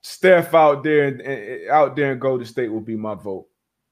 Steph 0.00 0.54
out 0.54 0.82
there 0.82 1.08
and 1.08 1.68
out 1.68 1.94
there 1.94 2.12
in 2.12 2.18
Golden 2.18 2.46
State 2.46 2.68
will 2.68 2.80
be 2.80 2.96
my 2.96 3.14
vote. 3.14 3.46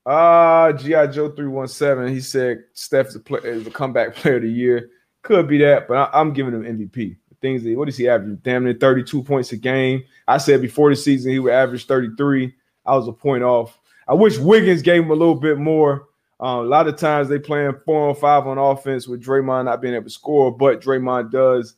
Uh 0.06 0.72
GI 0.72 1.08
Joe 1.12 1.30
three 1.30 1.48
one 1.48 1.68
seven. 1.68 2.08
He 2.08 2.20
said 2.20 2.64
the, 2.90 3.22
play, 3.24 3.58
the 3.58 3.70
comeback 3.70 4.14
player 4.14 4.36
of 4.36 4.42
the 4.42 4.48
year. 4.48 4.90
Could 5.22 5.48
be 5.48 5.58
that, 5.58 5.88
but 5.88 6.10
I, 6.14 6.20
am 6.20 6.32
giving 6.32 6.52
him 6.52 6.62
MVP. 6.62 7.16
things 7.40 7.64
that 7.64 7.76
what 7.76 7.86
does 7.86 7.96
he 7.96 8.08
average? 8.08 8.42
Damn 8.42 8.64
near 8.64 8.74
32 8.74 9.22
points 9.24 9.52
a 9.52 9.56
game. 9.56 10.04
I 10.28 10.38
said 10.38 10.60
before 10.60 10.90
the 10.90 10.96
season 10.96 11.32
he 11.32 11.38
would 11.38 11.52
average 11.52 11.86
33. 11.86 12.54
I 12.86 12.94
was 12.94 13.08
a 13.08 13.12
point 13.12 13.42
off. 13.42 13.78
I 14.06 14.14
wish 14.14 14.38
Wiggins 14.38 14.82
gave 14.82 15.02
him 15.02 15.10
a 15.10 15.14
little 15.14 15.34
bit 15.34 15.58
more. 15.58 16.08
Uh, 16.40 16.60
a 16.60 16.62
lot 16.62 16.88
of 16.88 16.96
times 16.96 17.28
they 17.28 17.38
playing 17.38 17.74
four 17.84 18.08
on 18.08 18.14
five 18.16 18.46
on 18.46 18.58
offense 18.58 19.06
with 19.06 19.22
Draymond 19.22 19.66
not 19.66 19.80
being 19.80 19.94
able 19.94 20.04
to 20.04 20.10
score, 20.10 20.54
but 20.54 20.80
Draymond 20.80 21.30
does 21.30 21.76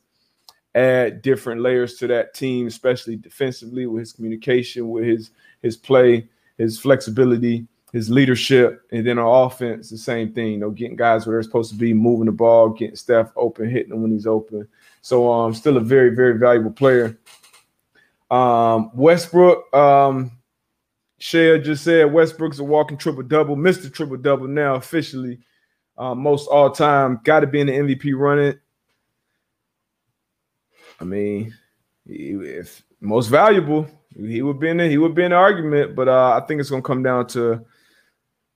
add 0.75 1.21
different 1.21 1.61
layers 1.61 1.95
to 1.95 2.07
that 2.07 2.33
team, 2.33 2.67
especially 2.67 3.15
defensively 3.15 3.85
with 3.85 4.01
his 4.01 4.13
communication, 4.13 4.89
with 4.89 5.05
his 5.05 5.31
his 5.61 5.77
play, 5.77 6.27
his 6.57 6.79
flexibility, 6.79 7.67
his 7.93 8.09
leadership, 8.09 8.81
and 8.91 9.05
then 9.05 9.17
on 9.17 9.45
offense, 9.45 9.89
the 9.89 9.97
same 9.97 10.33
thing. 10.33 10.53
You 10.53 10.57
know, 10.57 10.69
getting 10.71 10.95
guys 10.95 11.25
where 11.25 11.35
they're 11.35 11.43
supposed 11.43 11.71
to 11.71 11.77
be, 11.77 11.93
moving 11.93 12.25
the 12.25 12.31
ball, 12.31 12.69
getting 12.69 12.95
Steph 12.95 13.31
open, 13.35 13.69
hitting 13.69 13.93
him 13.93 14.01
when 14.01 14.11
he's 14.11 14.27
open. 14.27 14.67
So, 15.01 15.31
um, 15.31 15.53
still 15.53 15.77
a 15.77 15.81
very 15.81 16.15
very 16.15 16.37
valuable 16.37 16.71
player. 16.71 17.17
Um, 18.29 18.91
Westbrook, 18.93 19.73
um, 19.73 20.31
Shea 21.19 21.59
just 21.59 21.83
said 21.83 22.13
Westbrook's 22.13 22.59
a 22.59 22.63
walking 22.63 22.97
triple 22.97 23.23
double, 23.23 23.55
Mr. 23.55 23.91
Triple 23.91 24.17
Double 24.17 24.47
now 24.47 24.75
officially. 24.75 25.39
Uh, 25.97 26.13
most 26.13 26.47
all 26.47 26.69
time, 26.69 27.19
got 27.23 27.39
to 27.39 27.47
be 27.47 27.59
in 27.59 27.67
the 27.67 27.73
MVP 27.73 28.13
running. 28.15 28.59
I 30.99 31.03
mean, 31.03 31.55
if 32.05 32.83
most 33.01 33.27
valuable, 33.27 33.87
he 34.15 34.41
would 34.41 34.59
be 34.59 34.69
in 34.69 34.79
he 34.79 34.97
would 34.97 35.15
be 35.15 35.23
in 35.23 35.33
argument, 35.33 35.95
but 35.95 36.07
uh, 36.07 36.39
I 36.41 36.45
think 36.45 36.61
it's 36.61 36.69
gonna 36.69 36.81
come 36.81 37.01
down 37.01 37.27
to 37.27 37.65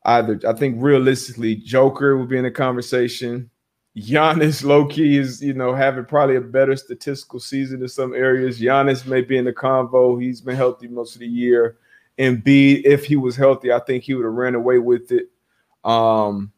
either. 0.06 0.40
I 0.48 0.54
think 0.54 0.78
realistically, 0.80 1.56
Joker 1.56 2.18
would 2.18 2.30
be 2.30 2.38
in 2.38 2.44
the 2.44 2.52
conversation. 2.52 3.50
Giannis 3.98 4.64
low 4.64 4.86
key 4.86 5.18
is 5.18 5.42
you 5.42 5.54
know 5.54 5.74
having 5.74 6.06
probably 6.06 6.36
a 6.36 6.42
better 6.42 6.76
statistical 6.76 7.40
season 7.40 7.82
in 7.82 7.88
some 7.88 8.14
areas. 8.14 8.60
Giannis 8.60 9.06
may 9.06 9.22
be 9.22 9.38
in 9.38 9.46
the 9.46 9.54
convo. 9.54 10.22
He's 10.22 10.42
been 10.42 10.56
healthy 10.56 10.88
most 10.88 11.16
of 11.16 11.20
the 11.20 11.28
year. 11.28 11.78
Embiid, 12.18 12.84
if 12.86 13.06
he 13.06 13.16
was 13.16 13.36
healthy, 13.36 13.72
I 13.72 13.80
think 13.80 14.04
he 14.04 14.14
would 14.14 14.26
have 14.26 14.34
ran 14.34 14.56
away 14.56 14.80
with 14.80 15.12
it. 15.12 15.30
Um, 15.84 16.52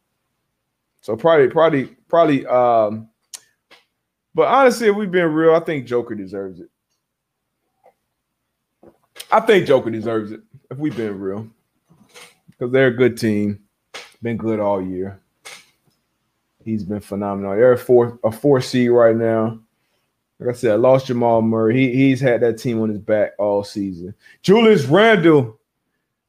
so 1.01 1.15
probably, 1.15 1.47
probably, 1.47 1.85
probably. 2.07 2.45
Um, 2.45 3.09
but 4.35 4.47
honestly, 4.47 4.87
if 4.87 4.95
we've 4.95 5.11
been 5.11 5.31
real, 5.31 5.55
I 5.55 5.59
think 5.59 5.85
Joker 5.85 6.15
deserves 6.15 6.59
it. 6.59 6.69
I 9.31 9.39
think 9.39 9.67
Joker 9.67 9.89
deserves 9.89 10.31
it 10.31 10.41
if 10.69 10.77
we've 10.77 10.95
been 10.95 11.19
real, 11.19 11.47
because 12.49 12.71
they're 12.71 12.87
a 12.87 12.95
good 12.95 13.17
team, 13.17 13.59
been 14.21 14.37
good 14.37 14.59
all 14.59 14.81
year. 14.81 15.19
He's 16.63 16.83
been 16.83 16.99
phenomenal. 16.99 17.51
They're 17.51 17.73
a 17.73 17.77
four 17.77 18.19
a 18.23 18.31
four 18.31 18.61
seed 18.61 18.89
right 18.89 19.15
now. 19.15 19.59
Like 20.43 20.55
I 20.55 20.57
said, 20.57 20.71
I 20.71 20.75
lost 20.75 21.07
Jamal 21.07 21.41
Murray. 21.41 21.77
He, 21.77 21.93
he's 21.93 22.19
had 22.19 22.41
that 22.41 22.57
team 22.57 22.81
on 22.81 22.89
his 22.89 22.97
back 22.97 23.31
all 23.39 23.63
season. 23.63 24.13
Julius 24.41 24.85
Randle 24.85 25.57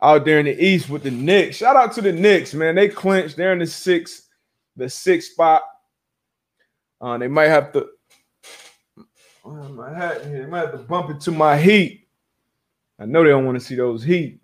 out 0.01 0.25
there 0.25 0.39
in 0.39 0.47
the 0.47 0.65
East 0.65 0.89
with 0.89 1.03
the 1.03 1.11
Knicks. 1.11 1.57
Shout 1.57 1.75
out 1.75 1.93
to 1.95 2.01
the 2.01 2.13
Knicks, 2.13 2.55
man. 2.55 2.77
They 2.77 2.89
clinched. 2.89 3.37
They're 3.37 3.53
in 3.53 3.59
the 3.59 3.67
sixth, 3.67 4.29
the 4.77 4.89
sixth 4.89 5.33
spot. 5.33 5.63
Uh, 7.01 7.19
they 7.19 7.27
might 7.27 7.49
have 7.49 7.73
to. 7.73 7.89
my 9.45 9.93
hat 9.93 10.25
here. 10.27 10.45
They 10.45 10.47
might 10.47 10.61
have 10.61 10.73
to 10.73 10.79
bump 10.79 11.11
it 11.11 11.21
to 11.23 11.33
my 11.33 11.59
heat. 11.59 12.07
I 12.99 13.07
know 13.07 13.25
they 13.25 13.31
don't 13.31 13.45
want 13.45 13.59
to 13.59 13.65
see 13.65 13.75
those 13.75 14.05
heat, 14.05 14.41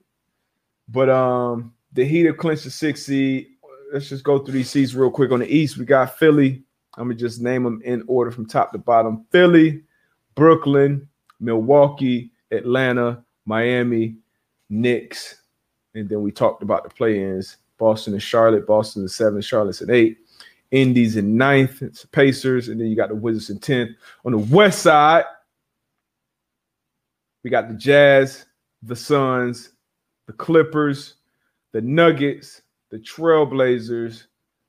but 0.88 1.08
um, 1.08 1.72
the 1.92 2.04
Heat 2.04 2.26
have 2.26 2.38
clinched 2.38 2.64
the 2.64 2.70
sixth 2.70 3.04
seed. 3.04 3.46
Let's 3.92 4.08
just 4.08 4.24
go 4.24 4.40
through 4.40 4.54
these 4.54 4.70
seeds 4.70 4.96
real 4.96 5.10
quick. 5.10 5.30
On 5.30 5.40
the 5.40 5.46
East, 5.46 5.76
we 5.76 5.84
got 5.84 6.18
Philly, 6.18 6.64
I'm 6.96 7.04
gonna 7.04 7.14
just 7.14 7.40
name 7.40 7.64
them 7.64 7.80
in 7.84 8.02
order 8.06 8.30
from 8.30 8.46
top 8.46 8.72
to 8.72 8.78
bottom: 8.78 9.24
Philly, 9.30 9.82
Brooklyn, 10.34 11.08
Milwaukee, 11.38 12.32
Atlanta, 12.50 13.22
Miami, 13.46 14.16
Knicks, 14.68 15.42
and 15.94 16.08
then 16.08 16.22
we 16.22 16.32
talked 16.32 16.62
about 16.62 16.84
the 16.84 16.90
play-ins: 16.90 17.56
Boston 17.78 18.12
and 18.14 18.22
Charlotte. 18.22 18.66
Boston 18.66 19.04
is 19.04 19.14
seven, 19.14 19.40
Charlotte's 19.40 19.82
at 19.82 19.90
eight. 19.90 20.18
Indies 20.70 21.16
in 21.16 21.36
ninth, 21.36 21.82
it's 21.82 22.04
Pacers, 22.04 22.68
and 22.68 22.80
then 22.80 22.86
you 22.86 22.94
got 22.94 23.08
the 23.08 23.14
Wizards 23.14 23.50
in 23.50 23.58
tenth. 23.58 23.90
On 24.24 24.30
the 24.30 24.38
West 24.38 24.82
side, 24.82 25.24
we 27.42 27.50
got 27.50 27.68
the 27.68 27.74
Jazz, 27.74 28.46
the 28.82 28.94
Suns, 28.94 29.70
the 30.26 30.32
Clippers, 30.32 31.14
the 31.72 31.80
Nuggets, 31.80 32.62
the 32.90 32.98
Trailblazers, 32.98 34.26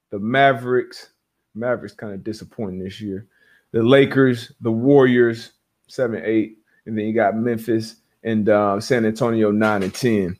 the 0.09 0.17
Mavericks, 0.17 1.11
Mavericks 1.55 1.93
kind 1.93 2.13
of 2.13 2.23
disappointing 2.23 2.79
this 2.79 3.01
year. 3.01 3.27
The 3.71 3.83
Lakers, 3.83 4.51
the 4.61 4.71
Warriors, 4.71 5.51
seven, 5.87 6.21
eight, 6.25 6.57
and 6.85 6.97
then 6.97 7.05
you 7.05 7.13
got 7.13 7.35
Memphis 7.35 7.97
and 8.23 8.49
uh, 8.49 8.79
San 8.79 9.05
Antonio 9.05 9.51
nine 9.51 9.83
and 9.83 9.93
ten. 9.93 10.37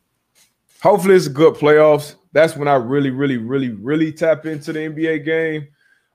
Hopefully, 0.82 1.16
it's 1.16 1.28
a 1.28 1.32
good 1.32 1.56
playoffs. 1.56 2.16
That's 2.34 2.56
when 2.56 2.68
I 2.68 2.76
really, 2.76 3.10
really, 3.10 3.38
really, 3.38 3.70
really 3.70 4.12
tap 4.12 4.46
into 4.46 4.74
the 4.74 4.80
NBA 4.80 5.26
game. 5.26 5.68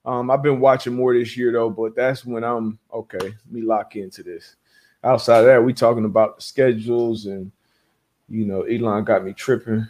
Um, 0.05 0.31
I've 0.31 0.43
been 0.43 0.61
watching 0.61 0.95
more 0.95 1.15
this 1.15 1.37
year 1.37 1.53
though, 1.53 1.71
but 1.71 1.97
that's 1.97 2.25
when 2.25 2.45
I'm 2.45 2.79
okay. 2.93 3.19
Let 3.19 3.51
me 3.51 3.63
lock 3.63 3.97
into 3.97 4.23
this. 4.23 4.57
Outside 5.03 5.41
of 5.41 5.47
that, 5.47 5.65
we 5.65 5.73
talking 5.73 6.05
about 6.05 6.37
the 6.37 6.43
schedules 6.43 7.27
and 7.27 7.51
you 8.29 8.45
know, 8.45 8.63
Elon 8.63 9.05
got 9.05 9.25
me 9.25 9.33
tripping 9.33 9.87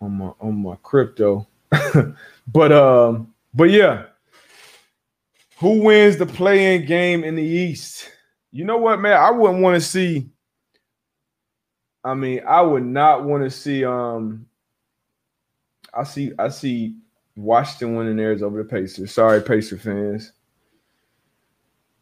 on 0.00 0.12
my 0.12 0.32
on 0.40 0.62
my 0.62 0.76
crypto. 0.82 1.46
but 2.46 2.72
um, 2.72 3.32
but 3.54 3.70
yeah, 3.70 4.04
who 5.58 5.82
wins 5.82 6.16
the 6.16 6.26
play-in 6.26 6.86
game 6.86 7.24
in 7.24 7.34
the 7.34 7.42
East? 7.42 8.10
You 8.52 8.64
know 8.64 8.76
what, 8.76 9.00
man? 9.00 9.16
I 9.16 9.30
wouldn't 9.30 9.62
want 9.62 9.74
to 9.74 9.86
see. 9.86 10.28
I 12.04 12.14
mean, 12.14 12.42
I 12.46 12.62
would 12.62 12.84
not 12.84 13.24
want 13.24 13.42
to 13.42 13.50
see. 13.50 13.84
Um, 13.84 14.46
I 15.92 16.04
see. 16.04 16.32
I 16.38 16.48
see 16.48 16.96
Washington 17.36 17.96
winning 17.96 18.16
theirs 18.16 18.42
over 18.42 18.62
the 18.62 18.68
Pacers. 18.68 19.12
Sorry, 19.12 19.42
Pacer 19.42 19.76
fans. 19.76 20.32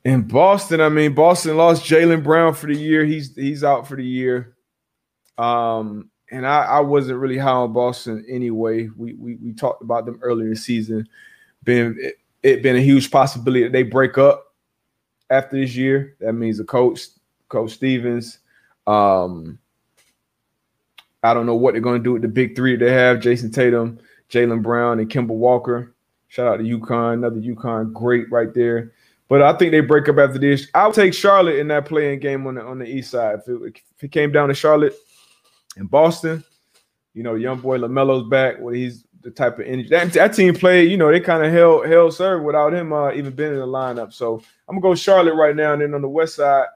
In 0.05 0.23
Boston, 0.23 0.81
I 0.81 0.91
mean, 0.91 1.15
Boston 1.15 1.57
lost 1.57 1.85
Jaylen 1.85 2.23
Brown 2.23 2.53
for 2.55 2.67
the 2.67 2.77
year. 2.77 3.05
He's 3.05 3.35
he's 3.35 3.65
out 3.65 3.89
for 3.89 3.97
the 3.97 4.05
year. 4.05 4.57
Um, 5.39 6.11
and 6.31 6.47
I, 6.47 6.65
I 6.65 6.81
wasn't 6.81 7.19
really 7.19 7.39
high 7.39 7.51
on 7.51 7.73
Boston 7.73 8.25
anyway. 8.29 8.89
We 8.97 9.15
we 9.15 9.37
we 9.37 9.53
talked 9.55 9.83
about 9.83 10.05
them 10.05 10.19
earlier 10.23 10.47
in 10.47 10.55
the 10.55 10.59
season, 10.59 11.09
being 11.63 11.99
it 12.45 12.63
been 12.63 12.77
a 12.77 12.81
huge 12.81 13.11
possibility 13.11 13.65
that 13.65 13.73
they 13.73 13.83
break 13.83 14.19
up 14.19 14.55
after 15.31 15.59
this 15.59 15.75
year. 15.75 16.15
That 16.21 16.35
means 16.35 16.59
the 16.59 16.65
coach, 16.65 17.07
Coach 17.49 17.73
Stevens. 17.73 18.39
Um, 18.87 19.59
I 21.23 21.33
don't 21.33 21.47
know 21.47 21.55
what 21.55 21.73
they're 21.73 21.81
going 21.81 22.01
to 22.01 22.05
do 22.05 22.13
with 22.13 22.23
the 22.23 22.29
big 22.29 22.55
three 22.55 22.77
they 22.77 22.93
have: 22.93 23.19
Jayson 23.19 23.53
Tatum, 23.53 23.99
Jaylen 24.31 24.63
Brown, 24.63 25.01
and 25.01 25.11
Kemba 25.11 25.29
Walker. 25.29 25.95
Shout 26.29 26.47
out 26.47 26.57
to 26.59 26.65
UConn, 26.65 27.15
another 27.15 27.41
UConn 27.41 27.93
great 27.93 28.31
right 28.31 28.53
there. 28.53 28.93
But 29.29 29.41
I 29.41 29.57
think 29.57 29.71
they 29.71 29.81
break 29.81 30.09
up 30.09 30.19
after 30.19 30.39
this. 30.39 30.69
I'll 30.75 30.93
take 30.93 31.15
Charlotte 31.15 31.57
in 31.57 31.69
that 31.69 31.87
play-in 31.87 32.21
game 32.21 32.47
on 32.47 32.57
the 32.57 32.63
on 32.63 32.79
the 32.79 32.87
east 32.87 33.11
side. 33.11 33.39
If 33.39 33.49
it, 33.49 33.81
if 33.97 34.05
it 34.05 34.13
came 34.13 34.33
down 34.33 34.49
to 34.49 34.55
Charlotte 34.55 34.95
and 35.79 35.91
Boston, 35.91 36.45
you 37.15 37.23
know, 37.23 37.37
young 37.37 37.61
boy 37.61 37.79
LaMelo's 37.79 38.29
back. 38.29 38.57
Well, 38.61 38.75
he's 38.75 39.05
the 39.25 39.31
type 39.31 39.59
of 39.59 39.67
energy 39.67 39.89
that, 39.89 40.13
that 40.13 40.35
team 40.35 40.55
played. 40.55 40.91
You 40.91 40.97
know, 40.97 41.11
they 41.11 41.19
kind 41.19 41.45
of 41.45 41.53
held 41.53 41.87
held 41.87 42.15
serve 42.15 42.43
without 42.43 42.73
him 42.73 42.93
uh, 42.93 43.13
even 43.13 43.33
being 43.33 43.53
in 43.53 43.59
the 43.59 43.67
lineup. 43.67 44.13
So 44.13 44.43
I'm 44.69 44.77
gonna 44.77 44.83
go 44.83 44.95
Charlotte 44.95 45.35
right 45.35 45.57
now, 45.57 45.73
and 45.73 45.83
then 45.83 45.95
on 45.95 46.03
the 46.03 46.09
west 46.09 46.37
side. 46.37 46.67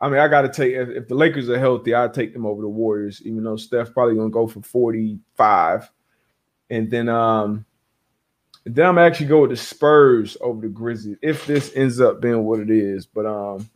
I 0.00 0.08
mean, 0.08 0.20
I 0.20 0.28
got 0.28 0.42
to 0.42 0.48
take 0.48 0.74
if, 0.74 0.88
if, 0.90 1.08
the 1.08 1.16
Lakers 1.16 1.50
are 1.50 1.58
healthy, 1.58 1.92
I'd 1.92 2.14
take 2.14 2.32
them 2.32 2.46
over 2.46 2.62
the 2.62 2.68
Warriors, 2.68 3.20
even 3.24 3.42
though 3.42 3.56
Steph 3.56 3.92
probably 3.92 4.14
gonna 4.14 4.30
go 4.30 4.46
for 4.46 4.62
45. 4.62 5.90
And 6.70 6.88
then 6.88 7.08
um 7.08 7.66
then 8.64 8.86
I'm 8.86 8.98
actually 8.98 9.26
go 9.26 9.40
with 9.42 9.50
the 9.50 9.56
Spurs 9.56 10.36
over 10.40 10.60
the 10.60 10.68
Grizzlies 10.68 11.16
if 11.22 11.46
this 11.46 11.72
ends 11.74 12.00
up 12.00 12.20
being 12.20 12.44
what 12.44 12.60
it 12.60 12.70
is. 12.70 13.06
But 13.06 13.26
um, 13.26 13.68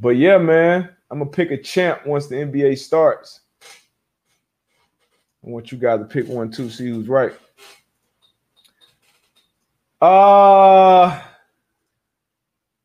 but 0.00 0.10
yeah, 0.10 0.38
man, 0.38 0.88
I'm 1.10 1.18
gonna 1.18 1.30
pick 1.30 1.50
a 1.50 1.56
champ 1.56 2.06
once 2.06 2.26
the 2.26 2.36
NBA 2.36 2.78
starts. 2.78 3.40
I 5.44 5.50
want 5.50 5.72
you 5.72 5.78
guys 5.78 6.00
to 6.00 6.04
pick 6.04 6.28
one 6.28 6.50
too, 6.50 6.70
see 6.70 6.88
who's 6.88 7.08
right. 7.08 7.32
Uh 10.00 11.20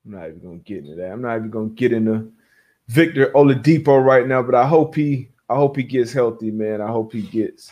I'm 0.05 0.11
not 0.11 0.27
even 0.27 0.39
gonna 0.39 0.57
get 0.57 0.79
into 0.79 0.95
that. 0.95 1.11
I'm 1.11 1.21
not 1.21 1.37
even 1.37 1.49
gonna 1.49 1.69
get 1.69 1.93
into 1.93 2.31
Victor 2.87 3.27
Oladipo 3.27 4.03
right 4.03 4.27
now, 4.27 4.41
but 4.41 4.55
I 4.55 4.67
hope 4.67 4.95
he 4.95 5.29
I 5.49 5.55
hope 5.55 5.77
he 5.77 5.83
gets 5.83 6.11
healthy, 6.11 6.51
man. 6.51 6.81
I 6.81 6.87
hope 6.87 7.13
he 7.13 7.21
gets 7.21 7.71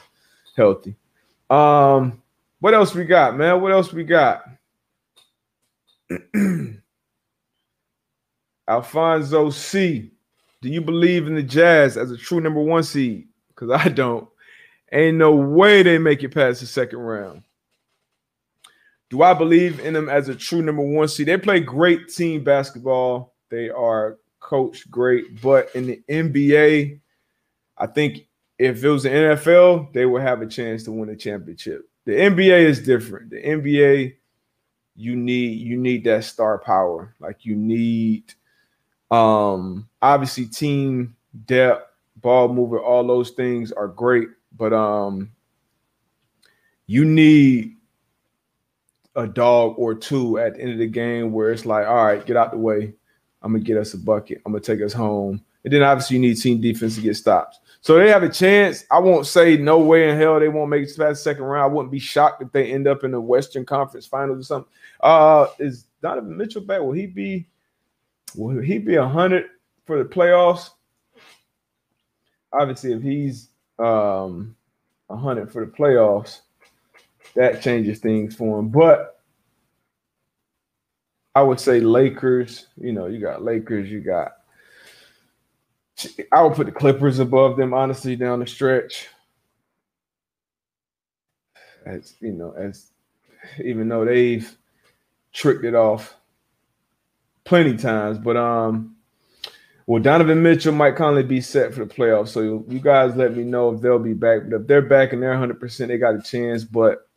healthy. 0.56 0.96
Um, 1.50 2.22
what 2.60 2.74
else 2.74 2.94
we 2.94 3.06
got, 3.06 3.36
man? 3.38 3.62
What 3.62 3.72
else 3.72 3.92
we 3.92 4.04
got? 4.04 4.44
Alfonso 8.68 9.50
C. 9.50 10.12
Do 10.62 10.70
you 10.70 10.82
believe 10.82 11.28
in 11.28 11.36
the 11.36 11.44
Jazz 11.44 11.98
as 11.98 12.12
a 12.12 12.18
true 12.18 12.40
number 12.40 12.62
one 12.62 12.84
seed? 12.84 13.28
Because 13.50 13.72
I 13.72 13.90
don't. 13.90 14.30
Ain't 14.92 15.18
no 15.18 15.36
way 15.36 15.84
they 15.84 15.98
make 15.98 16.24
it 16.24 16.34
past 16.34 16.60
the 16.60 16.66
second 16.66 17.00
round. 17.00 17.44
Do 19.10 19.22
I 19.24 19.34
believe 19.34 19.80
in 19.80 19.94
them 19.94 20.10
as 20.10 20.30
a 20.30 20.36
true 20.36 20.62
number 20.62 20.82
one 20.82 21.08
seed? 21.08 21.28
They 21.28 21.38
play 21.38 21.60
great 21.60 22.10
team 22.10 22.44
basketball. 22.44 23.36
They 23.50 23.70
are 23.70 24.18
coached 24.40 24.90
great, 24.90 25.42
but 25.42 25.70
in 25.76 25.88
the 25.88 26.02
NBA, 26.10 27.00
I 27.78 27.88
think 27.88 28.28
if 28.58 28.84
it 28.84 28.90
was 28.90 29.04
the 29.04 29.10
NFL, 29.10 29.92
they 29.94 30.06
would 30.06 30.22
have 30.22 30.42
a 30.42 30.48
chance 30.48 30.84
to 30.84 30.92
win 30.92 31.10
a 31.10 31.16
championship. 31.16 31.90
The 32.06 32.14
NBA 32.14 32.66
is 32.66 32.82
different. 32.82 33.30
The 33.32 33.42
NBA, 33.42 34.16
you 34.96 35.16
need 35.16 35.60
you 35.60 35.78
need 35.78 36.04
that 36.06 36.24
star 36.26 36.60
power. 36.60 37.16
Like 37.20 37.46
you 37.46 37.56
need 37.56 38.34
um 39.10 39.90
obviously 40.02 40.46
team 40.46 41.16
depth, 41.46 41.88
ball 42.18 42.50
mover, 42.54 42.80
all 42.80 43.06
those 43.06 43.32
things 43.32 43.72
are 43.72 43.88
great, 43.88 44.30
but 44.58 44.74
um 44.74 45.32
you 46.88 47.06
need 47.06 47.78
a 49.16 49.28
dog 49.28 49.76
or 49.78 49.94
two 49.94 50.38
at 50.40 50.56
the 50.56 50.62
end 50.62 50.72
of 50.72 50.78
the 50.78 50.88
game 50.88 51.32
where 51.32 51.52
it's 51.52 51.66
like, 51.66 51.88
all 51.88 52.06
right, 52.06 52.26
get 52.26 52.38
out 52.38 52.52
the 52.52 52.58
way. 52.58 52.94
I'm 53.42 53.54
gonna 53.54 53.64
get 53.64 53.78
us 53.78 53.94
a 53.94 53.98
bucket. 53.98 54.42
I'm 54.46 54.52
gonna 54.52 54.64
take 54.64 54.82
us 54.82 54.94
home. 54.94 55.42
And 55.64 55.72
then 55.72 55.84
obviously 55.84 56.18
you 56.18 56.22
need 56.22 56.36
team 56.36 56.60
defense 56.60 56.96
to 56.96 57.02
get 57.02 57.16
stops. 57.16 57.60
So 57.82 57.98
they 57.98 58.10
have 58.10 58.24
a 58.24 58.30
chance. 58.30 58.86
I 58.92 59.00
won't 59.00 59.26
say 59.26 59.58
no 59.58 59.80
way 59.80 60.10
in 60.10 60.18
hell 60.18 60.40
they 60.40 60.50
won't 60.50 60.70
make 60.70 60.84
it 60.84 60.98
past 60.98 60.98
the 60.98 61.16
second 61.16 61.44
round. 61.44 61.64
I 61.64 61.74
wouldn't 61.74 61.92
be 61.92 62.00
shocked 62.00 62.42
if 62.42 62.52
they 62.52 62.72
end 62.72 62.88
up 62.88 63.04
in 63.04 63.12
the 63.12 63.22
Western 63.22 63.66
Conference 63.66 64.06
Finals 64.06 64.40
or 64.40 64.44
something. 64.44 64.72
Uh, 65.00 65.48
is 65.60 65.86
Donovan 66.02 66.38
Mitchell 66.38 66.62
back? 66.62 66.82
Will 66.82 66.92
he 66.92 67.08
be? 67.08 67.48
Will 68.36 68.62
he 68.62 68.78
be 68.78 68.96
a 68.96 69.08
hundred 69.08 69.46
for 69.86 69.98
the 69.98 70.08
playoffs? 70.08 70.70
Obviously, 72.54 72.94
if 72.94 73.02
he's 73.02 73.50
um 73.82 74.56
a 75.10 75.16
hundred 75.16 75.52
for 75.52 75.66
the 75.66 75.72
playoffs, 75.72 76.42
that 77.36 77.62
changes 77.62 78.00
things 78.00 78.36
for 78.36 78.60
him. 78.60 78.70
But 78.70 79.20
I 81.36 81.42
would 81.42 81.60
say 81.60 81.80
Lakers. 81.80 82.68
You 82.78 82.94
know, 82.94 83.08
you 83.08 83.20
got 83.20 83.44
Lakers. 83.44 83.90
You 83.90 84.02
got 84.02 84.34
I 86.32 86.44
would 86.44 86.54
put 86.54 86.66
the 86.66 86.72
Clippers 86.72 87.20
above 87.20 87.58
them, 87.58 87.74
honestly, 87.74 88.16
down 88.16 88.40
the 88.40 88.48
stretch. 88.48 89.08
As 91.86 92.14
you 92.20 92.32
know, 92.32 92.52
as 92.52 92.92
even 93.64 93.90
though 93.90 94.06
they've 94.06 94.56
tricked 95.34 95.66
it 95.66 95.76
off 95.76 96.16
plenty 97.44 97.76
times, 97.76 98.18
but 98.18 98.38
um, 98.38 98.96
well, 99.88 100.02
Donovan 100.02 100.42
Mitchell, 100.44 100.74
Mike 100.74 100.96
Conley 100.96 101.24
be 101.24 101.42
set 101.42 101.74
for 101.74 101.86
the 101.86 101.94
playoffs. 101.94 102.30
So 102.30 102.64
you 102.68 102.80
guys 102.80 103.16
let 103.16 103.36
me 103.36 103.44
know 103.44 103.74
if 103.74 103.82
they'll 103.82 104.00
be 104.00 104.14
back. 104.14 104.44
But 104.50 104.62
if 104.62 104.68
they're 104.68 104.82
back 104.82 105.14
and 105.14 105.22
they're 105.22 105.32
100, 105.32 105.60
percent 105.60 105.90
they 105.90 105.98
got 105.98 106.16
a 106.16 106.22
chance. 106.22 106.64
But 106.64 107.08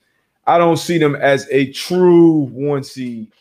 I 0.46 0.58
don't 0.58 0.76
see 0.76 0.98
them 0.98 1.16
as 1.16 1.48
a 1.50 1.72
true 1.72 2.46
one 2.46 2.84
seed. 2.84 3.32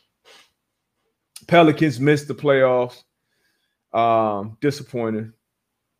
Pelicans 1.48 2.00
missed 2.00 2.28
the 2.28 2.36
playoffs. 2.36 3.04
Um, 3.94 4.58
disappointing. 4.60 5.34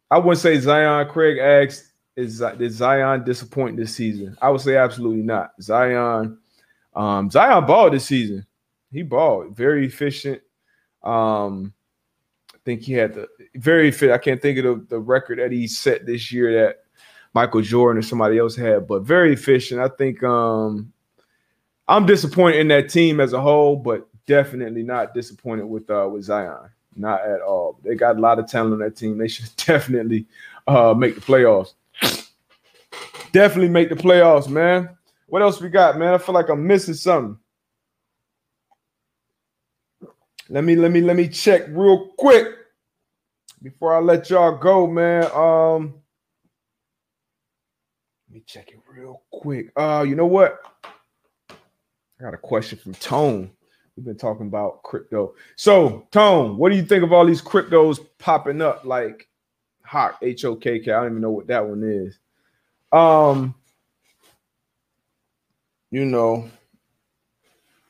I 0.10 0.18
wouldn't 0.18 0.40
say 0.40 0.60
Zion. 0.60 1.08
Craig 1.10 1.38
asked, 1.38 1.92
"Is 2.16 2.40
did 2.58 2.72
Zion 2.72 3.24
disappoint 3.24 3.78
this 3.78 3.96
season?" 3.96 4.36
I 4.42 4.50
would 4.50 4.62
say 4.62 4.78
absolutely 4.78 5.22
not. 5.22 5.52
Zion, 5.62 6.40
um, 6.96 7.30
Zion 7.30 7.66
balled 7.66 7.94
this 7.94 8.06
season. 8.06 8.46
He 8.92 9.04
balled 9.04 9.56
very 9.56 9.86
efficient. 9.86 10.42
Um, 11.04 11.74
think 12.66 12.82
he 12.82 12.94
had 12.94 13.14
the 13.14 13.28
very 13.56 13.92
fit. 13.92 14.12
I 14.12 14.18
can't 14.18 14.42
think 14.42 14.58
of 14.60 14.64
the, 14.64 14.86
the 14.96 15.00
record 15.00 15.40
that 15.40 15.52
he 15.52 15.68
set 15.68 16.06
this 16.06 16.32
year 16.32 16.66
that 16.66 16.84
Michael 17.34 17.62
Jordan 17.62 18.00
or 18.00 18.04
somebody 18.04 18.38
else 18.38 18.56
had, 18.56 18.88
but 18.88 19.04
very 19.04 19.34
efficient. 19.34 19.82
I 19.82 19.90
think 19.90 20.24
um, 20.24 20.94
I'm 21.88 22.06
disappointed 22.06 22.60
in 22.60 22.68
that 22.70 22.90
team 22.90 23.20
as 23.20 23.34
a 23.34 23.42
whole, 23.42 23.76
but 23.76 24.08
definitely 24.26 24.84
not 24.84 25.14
disappointed 25.14 25.66
with 25.66 25.90
uh, 25.90 26.08
with 26.12 26.24
Zion. 26.24 26.70
Not 26.96 27.26
at 27.26 27.42
all. 27.42 27.80
They 27.84 27.96
got 27.96 28.18
a 28.18 28.20
lot 28.20 28.38
of 28.38 28.48
talent 28.48 28.74
on 28.74 28.80
that 28.80 28.96
team. 28.96 29.18
They 29.18 29.28
should 29.28 29.50
definitely 29.66 30.26
uh, 30.68 30.94
make 30.96 31.16
the 31.16 31.22
playoffs. 31.22 31.74
Definitely 33.32 33.70
make 33.70 33.90
the 33.90 33.96
playoffs, 33.96 34.48
man. 34.48 34.90
What 35.26 35.42
else 35.42 35.60
we 35.60 35.70
got, 35.70 35.98
man? 35.98 36.14
I 36.14 36.20
feel 36.20 36.36
like 36.36 36.50
I'm 36.50 36.68
missing 36.68 36.94
something. 36.94 37.40
Let 40.54 40.64
me 40.66 40.76
let 40.76 40.92
me 40.92 41.02
let 41.02 41.16
me 41.16 41.28
check 41.30 41.64
real 41.70 42.10
quick 42.16 42.46
before 43.64 43.96
I 43.96 44.00
let 44.00 44.30
y'all 44.30 44.56
go, 44.56 44.86
man. 44.86 45.24
Um, 45.32 45.96
let 48.30 48.36
me 48.36 48.44
check 48.46 48.70
it 48.70 48.78
real 48.88 49.24
quick. 49.32 49.72
Uh, 49.76 50.06
you 50.08 50.16
know 50.16 50.28
what? 50.28 50.60
I 51.50 51.56
got 52.22 52.36
a 52.36 52.38
question 52.38 52.78
from 52.78 52.94
Tone. 52.94 53.50
We've 53.98 54.06
been 54.06 54.16
talking 54.16 54.46
about 54.46 54.84
crypto. 54.84 55.34
So, 55.56 56.08
Tone, 56.12 56.56
what 56.58 56.70
do 56.70 56.76
you 56.76 56.86
think 56.86 57.04
of 57.04 57.12
all 57.12 57.26
these 57.26 57.42
cryptos 57.42 58.06
popping 58.20 58.62
up 58.62 58.86
like 58.86 59.28
Hawk, 59.84 60.20
H 60.22 60.46
O 60.46 60.56
K 60.56 60.78
K? 60.78 60.92
I 60.92 61.02
don't 61.02 61.14
even 61.14 61.22
know 61.24 61.32
what 61.32 61.48
that 61.48 61.68
one 61.68 61.82
is. 61.82 62.20
Um, 62.92 63.56
you 65.90 66.06
know, 66.06 66.48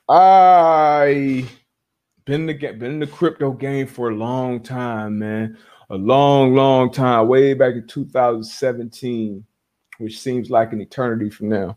I 0.08 1.46
been 2.24 2.46
the 2.46 2.54
been 2.54 2.84
in 2.84 2.98
the 3.00 3.06
crypto 3.06 3.52
game 3.52 3.86
for 3.86 4.10
a 4.10 4.14
long 4.14 4.60
time, 4.60 5.18
man. 5.18 5.58
A 5.90 5.96
long, 5.96 6.54
long 6.54 6.90
time, 6.90 7.28
way 7.28 7.52
back 7.52 7.74
in 7.74 7.86
2017, 7.86 9.44
which 9.98 10.18
seems 10.18 10.48
like 10.48 10.72
an 10.72 10.80
eternity 10.80 11.28
from 11.28 11.50
now. 11.50 11.76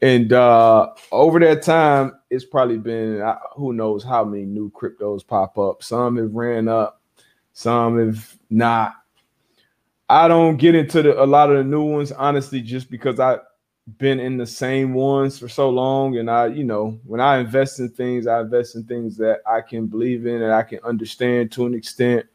And 0.00 0.32
uh, 0.32 0.88
over 1.12 1.38
that 1.40 1.62
time, 1.62 2.12
it's 2.30 2.46
probably 2.46 2.78
been 2.78 3.20
uh, 3.20 3.36
who 3.54 3.74
knows 3.74 4.02
how 4.02 4.24
many 4.24 4.44
new 4.44 4.70
cryptos 4.70 5.26
pop 5.26 5.58
up. 5.58 5.82
Some 5.82 6.16
have 6.16 6.34
ran 6.34 6.66
up, 6.66 7.00
some 7.52 7.98
have 7.98 8.36
not. 8.50 8.94
I 10.08 10.28
don't 10.28 10.56
get 10.56 10.74
into 10.74 11.02
the, 11.02 11.22
a 11.22 11.24
lot 11.24 11.50
of 11.50 11.58
the 11.58 11.64
new 11.64 11.84
ones 11.84 12.10
honestly, 12.10 12.62
just 12.62 12.90
because 12.90 13.20
I've 13.20 13.40
been 13.98 14.20
in 14.20 14.36
the 14.36 14.46
same 14.46 14.94
ones 14.94 15.38
for 15.38 15.48
so 15.48 15.68
long, 15.70 16.18
and 16.18 16.30
I, 16.30 16.46
you 16.46 16.64
know, 16.64 16.98
when 17.04 17.20
I 17.20 17.38
invest 17.38 17.80
in 17.80 17.88
things, 17.88 18.26
I 18.26 18.40
invest 18.40 18.76
in 18.76 18.84
things 18.84 19.16
that 19.18 19.40
I 19.46 19.60
can 19.60 19.86
believe 19.86 20.26
in 20.26 20.42
and 20.42 20.52
I 20.52 20.62
can 20.62 20.78
understand 20.84 21.52
to 21.52 21.66
an 21.66 21.74
extent, 21.74 22.26